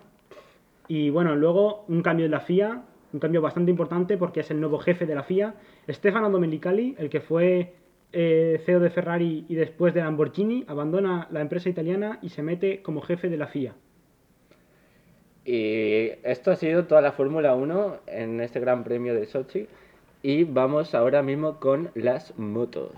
Y 0.87 1.11
bueno, 1.11 1.35
luego 1.35 1.85
un 1.89 2.01
cambio 2.01 2.27
en 2.27 2.31
la 2.31 2.39
FIA, 2.39 2.85
un 3.13 3.19
cambio 3.19 3.43
bastante 3.43 3.73
importante 3.73 4.17
porque 4.17 4.39
es 4.39 4.53
el 4.53 4.61
nuevo 4.61 4.79
jefe 4.79 5.05
de 5.05 5.17
la 5.17 5.25
FIA, 5.25 5.57
Stefano 5.89 6.31
Domenicali, 6.31 6.95
el 6.97 7.11
que 7.11 7.21
fue 7.21 7.75
eh, 8.13 8.63
CEO 8.67 8.79
de 8.79 8.91
Ferrari 8.91 9.47
y 9.49 9.57
después 9.57 9.95
de 9.95 10.03
Lamborghini, 10.03 10.65
abandona 10.69 11.27
la 11.33 11.41
empresa 11.41 11.69
italiana 11.69 12.21
y 12.23 12.29
se 12.29 12.45
mete 12.45 12.83
como 12.83 13.01
jefe 13.01 13.29
de 13.29 13.37
la 13.37 13.49
FIA. 13.49 13.75
Y 15.49 16.11
esto 16.25 16.51
ha 16.51 16.57
sido 16.57 16.87
toda 16.87 17.01
la 17.01 17.13
Fórmula 17.13 17.55
1 17.55 18.01
en 18.09 18.41
este 18.41 18.59
Gran 18.59 18.83
Premio 18.83 19.15
de 19.15 19.27
Sochi. 19.27 19.69
Y 20.21 20.43
vamos 20.43 20.93
ahora 20.93 21.23
mismo 21.23 21.61
con 21.61 21.93
las 21.95 22.37
motos. 22.37 22.91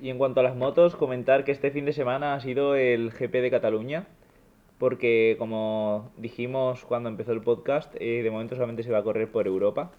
Y 0.00 0.10
en 0.10 0.18
cuanto 0.18 0.38
a 0.38 0.44
las 0.44 0.54
motos, 0.54 0.94
comentar 0.94 1.42
que 1.42 1.50
este 1.50 1.72
fin 1.72 1.84
de 1.84 1.92
semana 1.92 2.34
ha 2.34 2.40
sido 2.40 2.76
el 2.76 3.10
GP 3.10 3.32
de 3.42 3.50
Cataluña, 3.50 4.06
porque 4.78 5.36
como 5.38 6.10
dijimos 6.16 6.84
cuando 6.84 7.08
empezó 7.08 7.32
el 7.32 7.42
podcast, 7.42 7.94
eh, 7.98 8.22
de 8.22 8.30
momento 8.30 8.54
solamente 8.54 8.82
se 8.82 8.90
va 8.92 8.98
a 8.98 9.02
correr 9.02 9.28
por 9.30 9.46
Europa. 9.46 9.90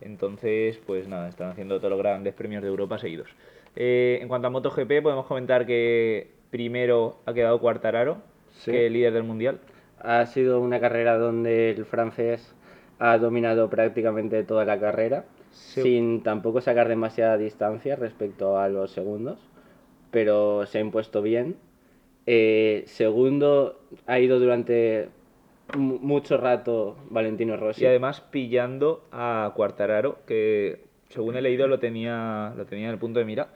Entonces, 0.00 0.78
pues 0.86 1.08
nada, 1.08 1.28
están 1.28 1.50
haciendo 1.50 1.78
todos 1.78 1.90
los 1.90 1.98
grandes 1.98 2.34
premios 2.34 2.62
de 2.62 2.68
Europa 2.68 2.98
seguidos. 2.98 3.28
Eh, 3.76 4.18
en 4.20 4.28
cuanto 4.28 4.48
a 4.48 4.50
MotoGP, 4.50 5.00
podemos 5.02 5.26
comentar 5.26 5.66
que 5.66 6.30
primero 6.50 7.18
ha 7.26 7.32
quedado 7.32 7.60
Quartararo, 7.60 8.18
Sí. 8.52 8.70
que 8.70 8.86
es 8.86 8.92
líder 8.92 9.12
del 9.14 9.22
mundial. 9.22 9.60
Ha 10.00 10.26
sido 10.26 10.60
una 10.60 10.78
carrera 10.80 11.16
donde 11.16 11.70
el 11.70 11.84
francés 11.86 12.54
ha 12.98 13.16
dominado 13.18 13.70
prácticamente 13.70 14.42
toda 14.44 14.64
la 14.64 14.78
carrera, 14.78 15.24
Sí. 15.50 15.82
sin 15.82 16.22
tampoco 16.22 16.60
sacar 16.60 16.88
demasiada 16.88 17.36
distancia 17.38 17.96
respecto 17.96 18.58
a 18.58 18.68
los 18.68 18.90
segundos, 18.90 19.38
pero 20.10 20.66
se 20.66 20.78
ha 20.78 20.80
impuesto 20.80 21.22
bien 21.22 21.56
Eh, 22.26 22.84
segundo 22.86 23.80
ha 24.06 24.18
ido 24.18 24.38
durante 24.38 25.08
mu- 25.76 25.98
mucho 25.98 26.36
rato 26.36 26.96
Valentino 27.10 27.56
Rossi. 27.56 27.82
Y 27.82 27.86
además 27.86 28.20
pillando 28.20 29.04
a 29.10 29.52
Cuartararo, 29.56 30.18
que 30.26 30.84
según 31.08 31.36
he 31.36 31.42
leído 31.42 31.66
lo 31.68 31.78
tenía, 31.78 32.52
lo 32.56 32.64
tenía 32.66 32.86
en 32.86 32.92
el 32.92 32.98
punto 32.98 33.18
de 33.18 33.24
mira. 33.24 33.48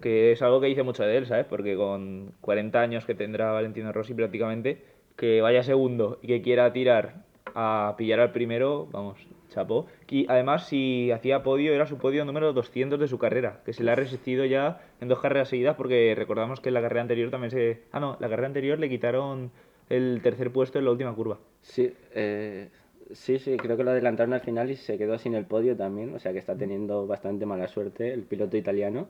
Que 0.00 0.32
es 0.32 0.42
algo 0.42 0.60
que 0.60 0.66
dice 0.66 0.82
mucho 0.82 1.02
de 1.04 1.16
él, 1.16 1.26
¿sabes? 1.26 1.46
Porque 1.46 1.74
con 1.74 2.32
40 2.42 2.80
años 2.80 3.04
que 3.06 3.14
tendrá 3.14 3.50
Valentino 3.52 3.92
Rossi 3.92 4.14
prácticamente, 4.14 4.82
que 5.16 5.40
vaya 5.40 5.62
segundo 5.62 6.18
y 6.22 6.26
que 6.26 6.42
quiera 6.42 6.72
tirar 6.72 7.24
a 7.54 7.94
pillar 7.96 8.20
al 8.20 8.30
primero, 8.32 8.86
vamos, 8.92 9.18
chapó. 9.56 9.86
Y 10.10 10.26
además, 10.28 10.66
si 10.68 11.10
hacía 11.10 11.42
podio, 11.42 11.72
era 11.74 11.86
su 11.86 11.98
podio 11.98 12.24
número 12.24 12.52
200 12.52 13.00
de 13.00 13.08
su 13.08 13.18
carrera, 13.18 13.60
que 13.64 13.72
se 13.72 13.82
le 13.82 13.90
ha 13.90 13.94
resistido 13.96 14.44
ya 14.44 14.80
en 15.00 15.08
dos 15.08 15.20
carreras 15.20 15.48
seguidas, 15.48 15.76
porque 15.76 16.14
recordamos 16.16 16.60
que 16.60 16.68
en 16.68 16.74
la 16.74 16.82
carrera 16.82 17.02
anterior 17.02 17.30
también 17.30 17.50
se. 17.50 17.82
Ah, 17.92 18.00
no, 18.00 18.16
la 18.20 18.28
carrera 18.28 18.46
anterior 18.48 18.78
le 18.78 18.88
quitaron 18.88 19.50
el 19.88 20.20
tercer 20.22 20.50
puesto 20.52 20.78
en 20.78 20.84
la 20.84 20.90
última 20.92 21.14
curva. 21.14 21.38
Sí, 21.62 21.92
eh, 22.14 22.68
sí, 23.12 23.38
sí, 23.38 23.56
creo 23.56 23.76
que 23.76 23.84
lo 23.84 23.90
adelantaron 23.92 24.32
al 24.34 24.40
final 24.40 24.70
y 24.70 24.76
se 24.76 24.98
quedó 24.98 25.18
sin 25.18 25.34
el 25.34 25.44
podio 25.46 25.76
también, 25.76 26.14
o 26.14 26.18
sea 26.18 26.32
que 26.32 26.38
está 26.38 26.54
teniendo 26.56 27.06
bastante 27.06 27.46
mala 27.46 27.66
suerte 27.68 28.12
el 28.12 28.22
piloto 28.22 28.56
italiano. 28.56 29.08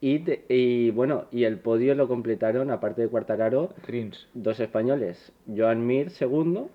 Y, 0.00 0.18
de- 0.18 0.44
y 0.48 0.90
bueno, 0.90 1.26
y 1.30 1.44
el 1.44 1.58
podio 1.60 1.94
lo 1.94 2.08
completaron, 2.08 2.70
aparte 2.72 3.02
de 3.02 3.08
Quartararo, 3.08 3.72
Rins. 3.86 4.26
dos 4.34 4.58
españoles, 4.58 5.32
Joan 5.46 5.86
Mir 5.86 6.10
segundo 6.10 6.70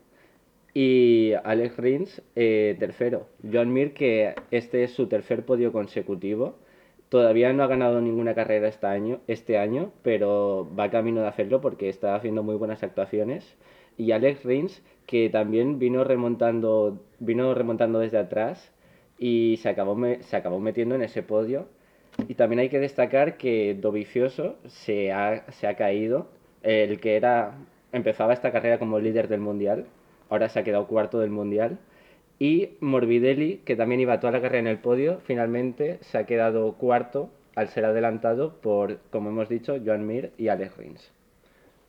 y 0.80 1.34
Alex 1.44 1.76
Rins 1.78 2.22
eh, 2.36 2.76
tercero. 2.78 3.26
Joan 3.52 3.74
Mir 3.74 3.96
que 3.96 4.36
este 4.52 4.84
es 4.84 4.92
su 4.92 5.08
tercer 5.08 5.44
podio 5.44 5.72
consecutivo. 5.72 6.60
Todavía 7.10 7.52
no 7.52 7.64
ha 7.64 7.68
ganado 7.68 8.00
ninguna 8.00 8.36
carrera 8.36 8.68
este 8.68 8.86
año, 8.86 9.20
este 9.26 9.58
año, 9.58 9.92
pero 10.04 10.70
va 10.80 10.92
camino 10.92 11.22
de 11.22 11.30
hacerlo 11.30 11.62
porque 11.62 11.90
está 11.90 12.14
haciendo 12.14 12.44
muy 12.44 12.54
buenas 12.58 12.84
actuaciones. 12.84 13.58
Y 13.98 14.12
Alex 14.12 14.46
Rins, 14.46 14.84
que 15.08 15.32
también 15.32 15.80
vino 15.80 16.04
remontando, 16.04 17.02
vino 17.18 17.56
remontando 17.56 17.98
desde 17.98 18.20
atrás 18.20 18.72
y 19.18 19.58
se 19.64 19.70
acabó, 19.70 19.98
se 20.20 20.36
acabó 20.36 20.60
metiendo 20.60 20.94
en 20.94 21.02
ese 21.02 21.24
podio. 21.24 21.66
Y 22.28 22.36
también 22.36 22.60
hay 22.60 22.70
que 22.70 22.80
destacar 22.80 23.38
que 23.38 23.74
Dovizioso 23.74 24.58
se 24.68 25.12
ha, 25.12 25.52
se 25.54 25.66
ha 25.66 25.76
caído. 25.76 26.30
El 26.62 27.00
que 27.00 27.16
era 27.16 27.56
empezaba 27.92 28.34
esta 28.34 28.52
carrera 28.52 28.78
como 28.78 29.00
líder 29.00 29.28
del 29.28 29.40
mundial, 29.40 29.88
ahora 30.30 30.50
se 30.50 30.60
ha 30.60 30.64
quedado 30.64 30.88
cuarto 30.88 31.20
del 31.20 31.30
mundial. 31.30 31.80
Y 32.40 32.72
Morbidelli, 32.82 33.58
que 33.66 33.76
también 33.76 34.02
iba 34.02 34.20
toda 34.20 34.34
la 34.34 34.42
carrera 34.42 34.60
en 34.60 34.68
el 34.68 34.80
podio, 34.80 35.20
finalmente 35.26 35.98
se 36.02 36.18
ha 36.20 36.26
quedado 36.26 36.74
cuarto 36.74 37.30
al 37.56 37.70
ser 37.70 37.86
adelantado 37.86 38.54
por, 38.62 39.00
como 39.10 39.30
hemos 39.30 39.50
dicho, 39.50 39.78
Joan 39.84 40.06
Mir 40.06 40.32
y 40.38 40.50
Alex 40.50 40.78
Rins. 40.78 41.12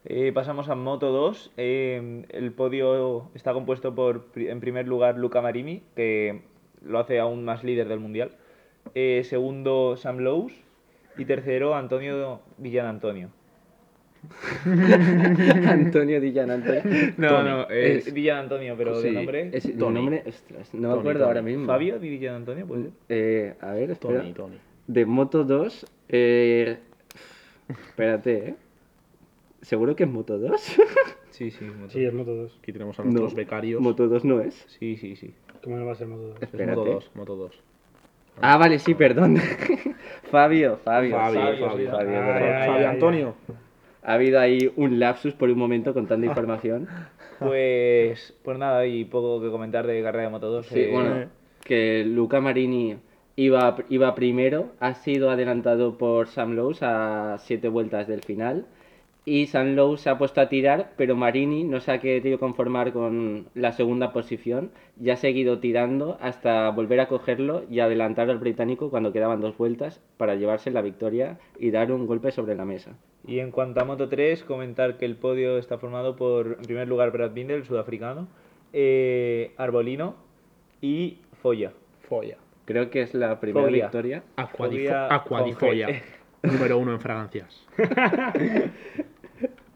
Eh, 0.04 0.32
pasamos 0.32 0.70
a 0.70 0.74
Moto 0.74 1.12
2. 1.12 1.52
Eh, 1.58 2.24
el 2.30 2.52
podio 2.52 3.30
está 3.34 3.52
compuesto 3.52 3.94
por, 3.94 4.28
en 4.36 4.60
primer 4.60 4.88
lugar, 4.88 5.18
Luca 5.18 5.42
Marini, 5.42 5.82
que 5.94 6.40
lo 6.82 6.98
hace 6.98 7.18
aún 7.18 7.44
más 7.44 7.64
líder 7.64 7.88
del 7.88 8.00
mundial. 8.00 8.30
Eh, 8.94 9.22
segundo, 9.24 9.96
Sam 9.98 10.18
Lowe's. 10.18 10.54
Y 11.18 11.26
tercero, 11.26 11.74
Antonio 11.74 12.40
Villan 12.56 12.86
Antonio. 12.86 13.30
Antonio 15.68 16.20
Di 16.20 16.32
Gianantonio. 16.32 16.82
No, 17.16 17.42
no, 17.42 17.70
eh, 17.70 17.98
es- 17.98 18.12
Villan 18.12 18.38
Antonio, 18.38 18.74
pero 18.76 19.00
de 19.00 19.08
sí, 19.08 19.14
nombre. 19.14 19.50
Es, 19.52 19.66
de 19.66 19.72
Tony. 19.74 19.94
nombre, 19.94 20.22
ostras, 20.26 20.74
no 20.74 20.80
me 20.80 20.88
Tony, 20.88 21.00
acuerdo 21.00 21.20
Tony. 21.20 21.28
ahora 21.28 21.42
mismo. 21.42 21.66
Fabio 21.66 21.98
Di 21.98 22.08
Villan 22.08 22.34
Antonio, 22.36 22.66
pues. 22.66 22.86
Eh, 23.08 23.54
a 23.60 23.72
ver, 23.72 23.90
espera. 23.90 24.20
Tony, 24.20 24.32
Tony. 24.32 24.56
De 24.86 25.04
Moto 25.06 25.44
2, 25.44 25.86
eh... 26.08 26.78
espérate, 27.68 28.48
¿eh? 28.48 28.54
¿Seguro 29.62 29.94
que 29.96 30.04
es 30.04 30.10
Moto 30.10 30.38
2? 30.38 30.76
Sí, 31.30 31.52
sí, 31.52 31.66
Moto. 31.66 31.90
Sí, 31.92 32.04
es 32.04 32.12
Moto 32.12 32.34
2. 32.34 32.58
Aquí 32.60 32.72
tenemos 32.72 32.98
a 32.98 33.04
nuestros 33.04 33.32
becaриos. 33.32 33.80
Moto 33.80 34.08
2 34.08 34.24
no 34.24 34.40
es. 34.40 34.54
Sí, 34.66 34.96
sí, 34.96 35.14
sí. 35.14 35.32
¿Cómo 35.62 35.76
no 35.76 35.86
va 35.86 35.92
a 35.92 35.94
ser 35.94 36.08
Moto 36.08 36.22
2? 36.30 36.36
Es 36.38 36.42
Espérate. 36.42 36.76
Moto 36.76 36.90
2, 36.94 37.10
Moto 37.14 37.36
2. 37.36 37.62
Ah, 38.40 38.56
vale, 38.56 38.80
sí, 38.80 38.94
perdón. 38.94 39.36
Fabio, 40.32 40.78
Fabio. 40.78 41.14
Fabio, 41.16 41.40
Fabio, 41.40 41.68
Fabio. 41.68 41.90
Fabio, 41.92 42.12
Fabio 42.22 42.80
ya. 42.80 42.90
Antonio. 42.90 43.34
Ha 44.08 44.14
habido 44.14 44.40
ahí 44.40 44.72
un 44.76 44.98
lapsus 44.98 45.34
por 45.34 45.50
un 45.50 45.58
momento 45.58 45.92
con 45.92 46.06
tanta 46.06 46.24
información. 46.32 46.88
Pues, 47.40 48.34
pues 48.42 48.58
nada, 48.58 48.86
y 48.86 49.04
poco 49.04 49.38
que 49.42 49.50
comentar 49.50 49.86
de 49.86 50.02
carrera 50.02 50.24
de 50.24 50.30
Moto 50.30 50.50
2. 50.50 50.66
Sí, 50.66 50.80
eh, 50.80 50.90
bueno, 50.90 51.26
que 51.62 52.06
Luca 52.06 52.40
Marini 52.40 52.96
iba, 53.36 53.76
iba 53.90 54.14
primero, 54.14 54.70
ha 54.80 54.94
sido 54.94 55.30
adelantado 55.30 55.98
por 55.98 56.28
Sam 56.28 56.54
Lowe's 56.54 56.82
a 56.82 57.36
siete 57.40 57.68
vueltas 57.68 58.08
del 58.08 58.22
final. 58.22 58.64
Y 59.28 59.46
Sam 59.46 59.74
Lowe's 59.74 60.00
se 60.00 60.08
ha 60.08 60.16
puesto 60.16 60.40
a 60.40 60.48
tirar, 60.48 60.92
pero 60.96 61.14
Marini 61.14 61.62
no 61.62 61.80
se 61.80 61.92
ha 61.92 62.00
querido 62.00 62.38
conformar 62.38 62.94
con 62.94 63.48
la 63.54 63.72
segunda 63.72 64.10
posición 64.10 64.70
y 64.98 65.10
ha 65.10 65.16
seguido 65.16 65.58
tirando 65.58 66.16
hasta 66.22 66.70
volver 66.70 66.98
a 67.00 67.08
cogerlo 67.08 67.62
y 67.68 67.80
adelantar 67.80 68.30
al 68.30 68.38
británico 68.38 68.88
cuando 68.88 69.12
quedaban 69.12 69.42
dos 69.42 69.54
vueltas 69.58 70.00
para 70.16 70.34
llevarse 70.36 70.70
la 70.70 70.80
victoria 70.80 71.38
y 71.58 71.70
dar 71.70 71.92
un 71.92 72.06
golpe 72.06 72.32
sobre 72.32 72.54
la 72.54 72.64
mesa. 72.64 72.96
Y 73.26 73.40
en 73.40 73.50
cuanto 73.50 73.82
a 73.82 73.84
Moto 73.84 74.08
3, 74.08 74.44
comentar 74.44 74.96
que 74.96 75.04
el 75.04 75.16
podio 75.16 75.58
está 75.58 75.76
formado 75.76 76.16
por, 76.16 76.56
en 76.60 76.64
primer 76.64 76.88
lugar, 76.88 77.12
Brad 77.12 77.32
Binder, 77.32 77.58
el 77.58 77.64
sudafricano, 77.66 78.28
eh, 78.72 79.52
Arbolino 79.58 80.16
y 80.80 81.18
Foya. 81.42 81.74
Folla. 82.08 82.38
Creo 82.64 82.88
que 82.88 83.02
es 83.02 83.12
la 83.12 83.38
primera 83.40 83.66
Foglia. 83.66 83.84
victoria. 83.84 84.22
Aquadifo 84.36 84.56
Foglia 84.64 85.14
Aquadifolla. 85.14 85.86
con 85.86 85.94
G. 85.96 86.02
Número 86.42 86.78
uno 86.78 86.92
en 86.92 87.00
fragancias. 87.00 87.66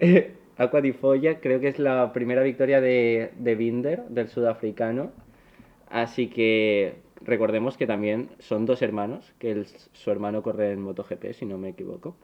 Aqua 0.59 0.81
di 0.81 0.93
Foglia 0.93 1.41
creo 1.41 1.61
que 1.61 1.69
es 1.69 1.79
la 1.79 2.13
primera 2.13 2.43
victoria 2.43 2.81
de, 2.81 3.31
de 3.39 3.55
Binder, 3.55 4.03
del 4.09 4.29
sudafricano. 4.29 5.13
Así 5.89 6.29
que 6.29 6.95
recordemos 7.21 7.77
que 7.77 7.87
también 7.87 8.31
son 8.39 8.67
dos 8.67 8.83
hermanos, 8.83 9.33
que 9.39 9.65
su 9.93 10.11
hermano 10.11 10.43
corre 10.43 10.73
en 10.73 10.83
MotoGP, 10.83 11.33
si 11.33 11.47
no 11.47 11.59
me 11.59 11.71
equivoco. 11.71 12.17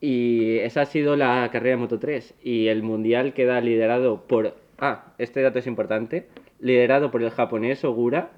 Y 0.00 0.58
esa 0.58 0.82
ha 0.82 0.86
sido 0.86 1.16
la 1.16 1.48
carrera 1.52 1.76
de 1.76 1.82
Moto 1.82 1.98
3. 1.98 2.34
Y 2.42 2.68
el 2.68 2.82
mundial 2.82 3.34
queda 3.34 3.60
liderado 3.60 4.26
por. 4.26 4.56
Ah, 4.78 5.14
este 5.18 5.42
dato 5.42 5.58
es 5.60 5.66
importante. 5.66 6.26
Liderado 6.60 7.10
por 7.10 7.22
el 7.22 7.30
japonés 7.30 7.84
Ogura. 7.84 8.30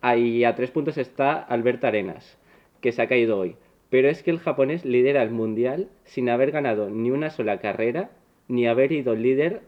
Ahí 0.00 0.44
a 0.44 0.54
tres 0.54 0.70
puntos 0.70 0.98
está 0.98 1.34
Albert 1.38 1.84
Arenas, 1.84 2.38
que 2.80 2.92
se 2.92 3.02
ha 3.02 3.08
caído 3.08 3.38
hoy. 3.38 3.56
Pero 3.90 4.08
es 4.08 4.22
que 4.22 4.30
el 4.30 4.38
japonés 4.38 4.84
lidera 4.84 5.22
el 5.22 5.30
mundial 5.30 5.88
sin 6.04 6.28
haber 6.28 6.50
ganado 6.50 6.90
ni 6.90 7.10
una 7.10 7.30
sola 7.30 7.58
carrera, 7.58 8.10
ni 8.48 8.66
haber 8.66 8.92
ido 8.92 9.14
líder 9.14 9.62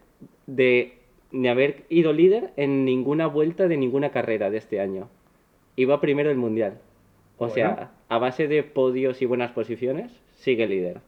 de. 0.46 0.94
ni 1.30 1.48
haber 1.48 1.84
ido 1.88 2.12
líder 2.12 2.50
en 2.56 2.84
ninguna 2.84 3.26
vuelta 3.26 3.68
de 3.68 3.76
ninguna 3.76 4.10
carrera 4.10 4.50
de 4.50 4.58
este 4.58 4.80
año. 4.80 5.08
Iba 5.76 6.00
primero 6.00 6.30
el 6.30 6.36
mundial. 6.36 6.78
O 7.36 7.48
sea, 7.48 7.92
a 8.08 8.18
base 8.18 8.48
de 8.48 8.64
podios 8.64 9.22
y 9.22 9.26
buenas 9.26 9.52
posiciones, 9.52 10.10
sigue 10.34 10.66
líder. 10.66 11.00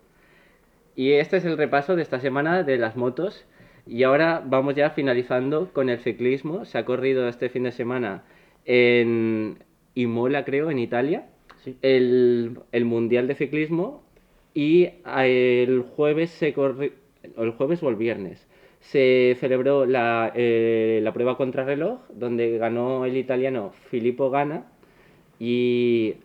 Y 0.95 1.13
este 1.13 1.39
es 1.39 1.45
el 1.45 1.59
repaso 1.59 1.97
de 1.97 2.03
esta 2.03 2.21
semana 2.21 2.63
de 2.63 2.79
las 2.79 2.97
motos. 2.97 3.45
Y 3.87 4.05
ahora 4.05 4.43
vamos 4.45 4.77
ya 4.77 4.91
finalizando 4.91 5.73
con 5.73 5.89
el 5.89 5.99
ciclismo. 5.99 6.65
Se 6.65 6.79
ha 6.79 6.85
corrido 6.85 7.29
este 7.29 7.49
fin 7.49 7.65
de 7.65 7.73
semana 7.73 8.23
en 8.65 9.59
Imola, 9.95 10.45
creo, 10.45 10.71
en 10.71 10.79
Italia, 10.79 11.27
el, 11.83 12.59
el 12.73 12.85
Mundial 12.85 13.29
de 13.29 13.35
Ciclismo. 13.35 14.03
Y 14.55 14.91
el 15.05 15.83
jueves 15.83 16.31
se 16.31 16.55
corri- 16.55 16.93
el 17.37 17.51
jueves 17.53 17.83
o 17.83 17.89
el 17.89 17.97
viernes 17.97 18.47
se 18.81 19.37
celebró 19.39 19.85
la, 19.85 20.33
eh, 20.35 21.01
la 21.03 21.13
prueba 21.13 21.37
contrarreloj, 21.37 22.01
donde 22.15 22.57
ganó 22.59 23.05
el 23.05 23.17
italiano 23.17 23.73
Filippo 23.91 24.31
Gana. 24.31 24.67
Y 25.39 26.17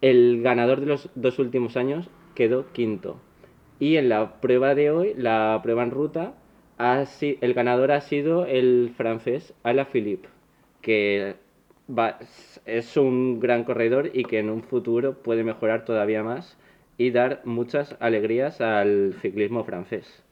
el 0.00 0.42
ganador 0.42 0.80
de 0.80 0.86
los 0.86 1.10
dos 1.14 1.38
últimos 1.38 1.76
años 1.76 2.08
quedó 2.34 2.72
quinto. 2.72 3.20
Y 3.78 3.96
en 3.96 4.08
la 4.08 4.40
prueba 4.40 4.74
de 4.74 4.90
hoy, 4.90 5.14
la 5.16 5.60
prueba 5.62 5.82
en 5.82 5.90
ruta, 5.90 6.34
ha 6.78 7.04
el 7.20 7.54
ganador 7.54 7.92
ha 7.92 8.00
sido 8.00 8.46
el 8.46 8.92
francés 8.96 9.54
Alaphilippe, 9.62 10.28
que 10.80 11.36
es 12.66 12.96
un 12.96 13.40
gran 13.40 13.64
corredor 13.64 14.10
y 14.12 14.24
que 14.24 14.38
en 14.38 14.50
un 14.50 14.62
futuro 14.62 15.22
puede 15.22 15.44
mejorar 15.44 15.84
todavía 15.84 16.22
más 16.22 16.56
y 16.98 17.10
dar 17.10 17.42
muchas 17.44 17.96
alegrías 18.00 18.60
al 18.60 19.14
ciclismo 19.20 19.64
francés. 19.64 20.22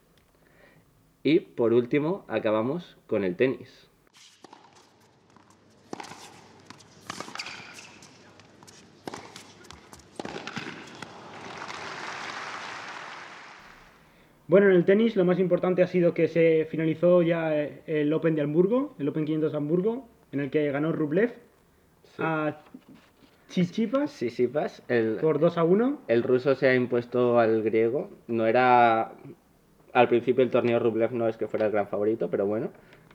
Y 1.23 1.41
por 1.41 1.73
último, 1.73 2.25
acabamos 2.29 2.97
con 3.07 3.25
el 3.25 3.37
tenis. 3.37 3.89
Bueno, 14.47 14.71
en 14.71 14.77
el 14.77 14.87
tenis 14.87 15.15
lo 15.15 15.27
más 15.27 15.39
importante 15.39 15.83
ha 15.83 15.87
sido 15.87 16.15
que 16.15 16.27
se 16.27 16.67
finalizó 16.71 17.21
ya 17.21 17.55
eh, 17.55 17.83
el 17.87 18.11
Open 18.15 18.35
de 18.35 18.41
Hamburgo, 18.41 18.95
el 18.99 19.09
Open 19.09 19.27
500 19.27 19.53
de 19.53 19.59
Hamburgo, 19.59 20.09
en 20.33 20.41
el 20.41 20.51
que 20.51 20.71
ganó 20.71 20.91
Rublev 20.93 21.48
a 22.19 22.57
Chichipas 23.49 24.11
Sisipas, 24.11 24.83
el, 24.89 25.17
por 25.17 25.39
2 25.39 25.57
a 25.57 25.65
1. 25.65 25.99
el 26.09 26.23
ruso 26.23 26.55
se 26.55 26.69
ha 26.69 26.75
impuesto 26.75 27.39
al 27.39 27.63
griego. 27.63 28.11
No 28.27 28.47
era. 28.47 29.13
al 29.93 30.09
principio 30.09 30.45
del 30.45 30.51
torneo 30.51 30.79
Rublev 30.79 31.13
no 31.13 31.29
es 31.29 31.37
que 31.37 31.49
fuera 31.49 31.67
el 31.67 31.73
gran 31.73 31.89
favorito, 31.89 32.29
pero 32.29 32.47
bueno, 32.47 32.69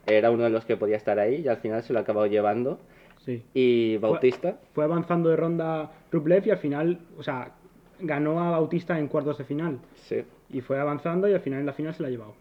era 0.07 0.31
uno 0.31 0.43
de 0.43 0.49
los 0.49 0.65
que 0.65 0.75
podía 0.75 0.97
estar 0.97 1.19
ahí 1.19 1.41
y 1.45 1.47
al 1.47 1.57
final 1.57 1.83
se 1.83 1.93
lo 1.93 1.99
ha 1.99 2.01
acabado 2.01 2.25
llevando. 2.27 2.79
Sí. 3.23 3.43
Y 3.53 3.97
Bautista, 3.97 4.57
Fue 4.73 4.83
avanzando 4.83 5.29
de 5.29 5.37
ronda 5.37 5.91
Rublev 6.11 6.47
y 6.47 6.49
al 6.49 6.57
final, 6.57 6.99
o 7.17 7.23
sea, 7.23 7.51
ganó 7.99 8.39
a 8.43 8.49
Bautista 8.51 8.99
en 8.99 9.07
cuartos 9.07 9.37
de 9.37 9.43
final. 9.43 9.79
sí. 9.95 10.23
Y 10.49 10.61
fue 10.61 10.79
avanzando 10.79 11.27
y 11.27 11.33
al 11.33 11.39
final 11.39 11.61
en 11.61 11.65
la 11.65 11.73
final 11.73 11.95
se 11.95 12.03
la 12.03 12.09
ha 12.09 12.11
llevado. 12.11 12.35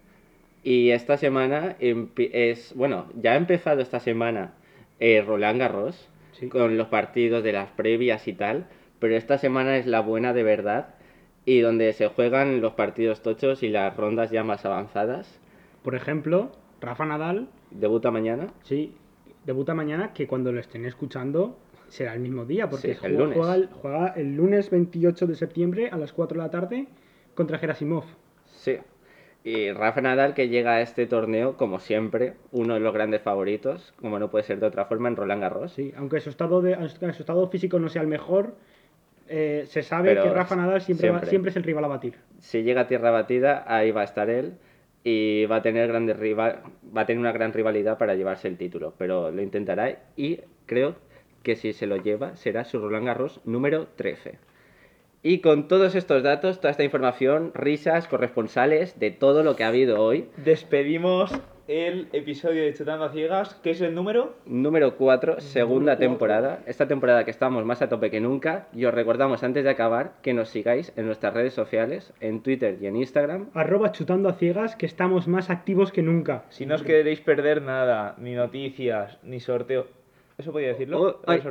Y 0.62 0.90
esta 0.90 1.16
semana 1.16 1.76
es, 1.80 2.74
bueno, 2.76 3.06
ya 3.18 3.32
ha 3.32 3.36
empezado 3.36 3.80
esta 3.80 4.00
semana 4.00 4.52
eh, 5.00 5.24
Roland 5.26 5.58
Garros 5.58 6.10
Sí. 6.42 6.48
con 6.48 6.76
los 6.76 6.88
partidos 6.88 7.42
de 7.42 7.52
las 7.52 7.70
previas 7.70 8.28
y 8.28 8.32
tal, 8.34 8.66
pero 8.98 9.16
esta 9.16 9.38
semana 9.38 9.76
es 9.76 9.86
la 9.86 10.00
buena 10.00 10.32
de 10.32 10.42
verdad 10.42 10.94
y 11.44 11.60
donde 11.60 11.92
se 11.92 12.08
juegan 12.08 12.60
los 12.60 12.74
partidos 12.74 13.22
tochos 13.22 13.62
y 13.62 13.68
las 13.68 13.96
rondas 13.96 14.30
ya 14.30 14.44
más 14.44 14.64
avanzadas. 14.64 15.40
Por 15.82 15.94
ejemplo, 15.94 16.52
Rafa 16.80 17.04
Nadal, 17.06 17.48
Debuta 17.70 18.10
mañana. 18.10 18.48
sí, 18.62 18.94
debuta 19.44 19.74
mañana, 19.74 20.12
que 20.12 20.26
cuando 20.28 20.52
lo 20.52 20.60
estén 20.60 20.84
escuchando 20.84 21.58
será 21.88 22.14
el 22.14 22.20
mismo 22.20 22.44
día, 22.44 22.68
porque 22.70 22.94
Sí, 22.94 23.06
el 23.06 23.14
ju- 23.14 23.18
lunes. 23.18 23.36
Juega, 23.38 23.54
el, 23.56 23.66
juega 23.72 24.06
el 24.16 24.36
lunes 24.36 24.70
28 24.70 25.26
de 25.26 25.34
septiembre 25.34 25.88
a 25.90 25.96
las 25.98 26.12
4 26.12 26.36
de 26.38 26.44
la 26.44 26.50
tarde 26.50 26.86
contra 27.34 27.58
Gerasimov. 27.58 28.04
Sí. 28.46 28.76
Y 29.44 29.72
Rafa 29.72 30.00
Nadal 30.00 30.34
que 30.34 30.48
llega 30.48 30.72
a 30.74 30.80
este 30.82 31.06
torneo, 31.06 31.56
como 31.56 31.80
siempre, 31.80 32.34
uno 32.52 32.74
de 32.74 32.80
los 32.80 32.94
grandes 32.94 33.22
favoritos, 33.22 33.92
como 34.00 34.18
no 34.20 34.30
puede 34.30 34.44
ser 34.44 34.60
de 34.60 34.66
otra 34.66 34.84
forma, 34.84 35.08
en 35.08 35.16
Roland 35.16 35.42
Garros. 35.42 35.72
Sí, 35.72 35.92
aunque 35.96 36.20
su 36.20 36.30
estado, 36.30 36.62
de, 36.62 36.74
aunque 36.74 37.12
su 37.12 37.22
estado 37.22 37.48
físico 37.48 37.78
no 37.80 37.88
sea 37.88 38.02
el 38.02 38.08
mejor, 38.08 38.54
eh, 39.28 39.64
se 39.66 39.82
sabe 39.82 40.10
Pero 40.10 40.24
que 40.24 40.30
Rafa 40.30 40.54
Nadal 40.54 40.80
siempre, 40.80 41.08
va- 41.10 41.14
siempre. 41.18 41.30
siempre 41.30 41.50
es 41.50 41.56
el 41.56 41.62
rival 41.64 41.84
a 41.84 41.88
batir. 41.88 42.14
Si 42.38 42.62
llega 42.62 42.82
a 42.82 42.86
tierra 42.88 43.10
batida, 43.10 43.64
ahí 43.66 43.90
va 43.90 44.02
a 44.02 44.04
estar 44.04 44.30
él 44.30 44.54
y 45.02 45.46
va 45.46 45.56
a 45.56 45.62
tener 45.62 45.88
grandes 45.88 46.16
rival, 46.18 46.60
va 46.96 47.00
a 47.00 47.06
tener 47.06 47.18
una 47.18 47.32
gran 47.32 47.52
rivalidad 47.52 47.98
para 47.98 48.14
llevarse 48.14 48.46
el 48.46 48.56
título, 48.56 48.94
pero 48.96 49.32
lo 49.32 49.42
intentará 49.42 49.98
y 50.16 50.38
creo 50.66 50.94
que 51.42 51.56
si 51.56 51.72
se 51.72 51.88
lo 51.88 51.96
lleva 51.96 52.36
será 52.36 52.62
su 52.64 52.78
Roland 52.78 53.06
Garros 53.06 53.40
número 53.44 53.88
13. 53.96 54.38
Y 55.24 55.38
con 55.38 55.68
todos 55.68 55.94
estos 55.94 56.24
datos, 56.24 56.58
toda 56.58 56.72
esta 56.72 56.82
información, 56.82 57.52
risas, 57.54 58.08
corresponsales 58.08 58.98
de 58.98 59.12
todo 59.12 59.44
lo 59.44 59.54
que 59.54 59.62
ha 59.62 59.68
habido 59.68 60.02
hoy, 60.02 60.28
Despedimos 60.36 61.32
el 61.68 62.08
episodio 62.12 62.64
de 62.64 62.74
Chutando 62.74 63.04
a 63.04 63.10
Ciegas, 63.10 63.54
que 63.62 63.70
es 63.70 63.80
el 63.82 63.94
número. 63.94 64.34
número 64.46 64.96
4, 64.96 65.40
segunda 65.40 65.96
temporada. 65.96 66.64
Esta 66.66 66.88
temporada 66.88 67.24
que 67.24 67.30
estamos 67.30 67.64
más 67.64 67.82
a 67.82 67.88
tope 67.88 68.10
que 68.10 68.20
nunca. 68.20 68.66
Y 68.74 68.84
os 68.84 68.92
recordamos 68.92 69.44
antes 69.44 69.62
de 69.62 69.70
acabar 69.70 70.14
que 70.22 70.34
nos 70.34 70.48
sigáis 70.48 70.92
en 70.96 71.06
nuestras 71.06 71.32
redes 71.32 71.54
sociales, 71.54 72.12
en 72.18 72.42
Twitter 72.42 72.76
y 72.80 72.88
en 72.88 72.96
Instagram. 72.96 73.50
Arroba 73.54 73.92
chutando 73.92 74.28
a 74.28 74.32
ciegas, 74.32 74.74
que 74.74 74.86
estamos 74.86 75.28
más 75.28 75.50
activos 75.50 75.92
que 75.92 76.02
nunca. 76.02 76.46
Si 76.48 76.66
no 76.66 76.74
os 76.74 76.82
queréis 76.82 77.20
perder 77.20 77.62
nada, 77.62 78.16
ni 78.18 78.34
noticias, 78.34 79.18
ni 79.22 79.38
sorteo. 79.38 79.86
¿Eso 80.36 80.50
podía 80.50 80.68
decirlo? 80.68 81.22
Oh, 81.24 81.32
¿Eh? 81.32 81.46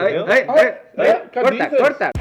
¿Qué 1.31 1.41
corta, 1.41 1.69
corta. 1.69 2.11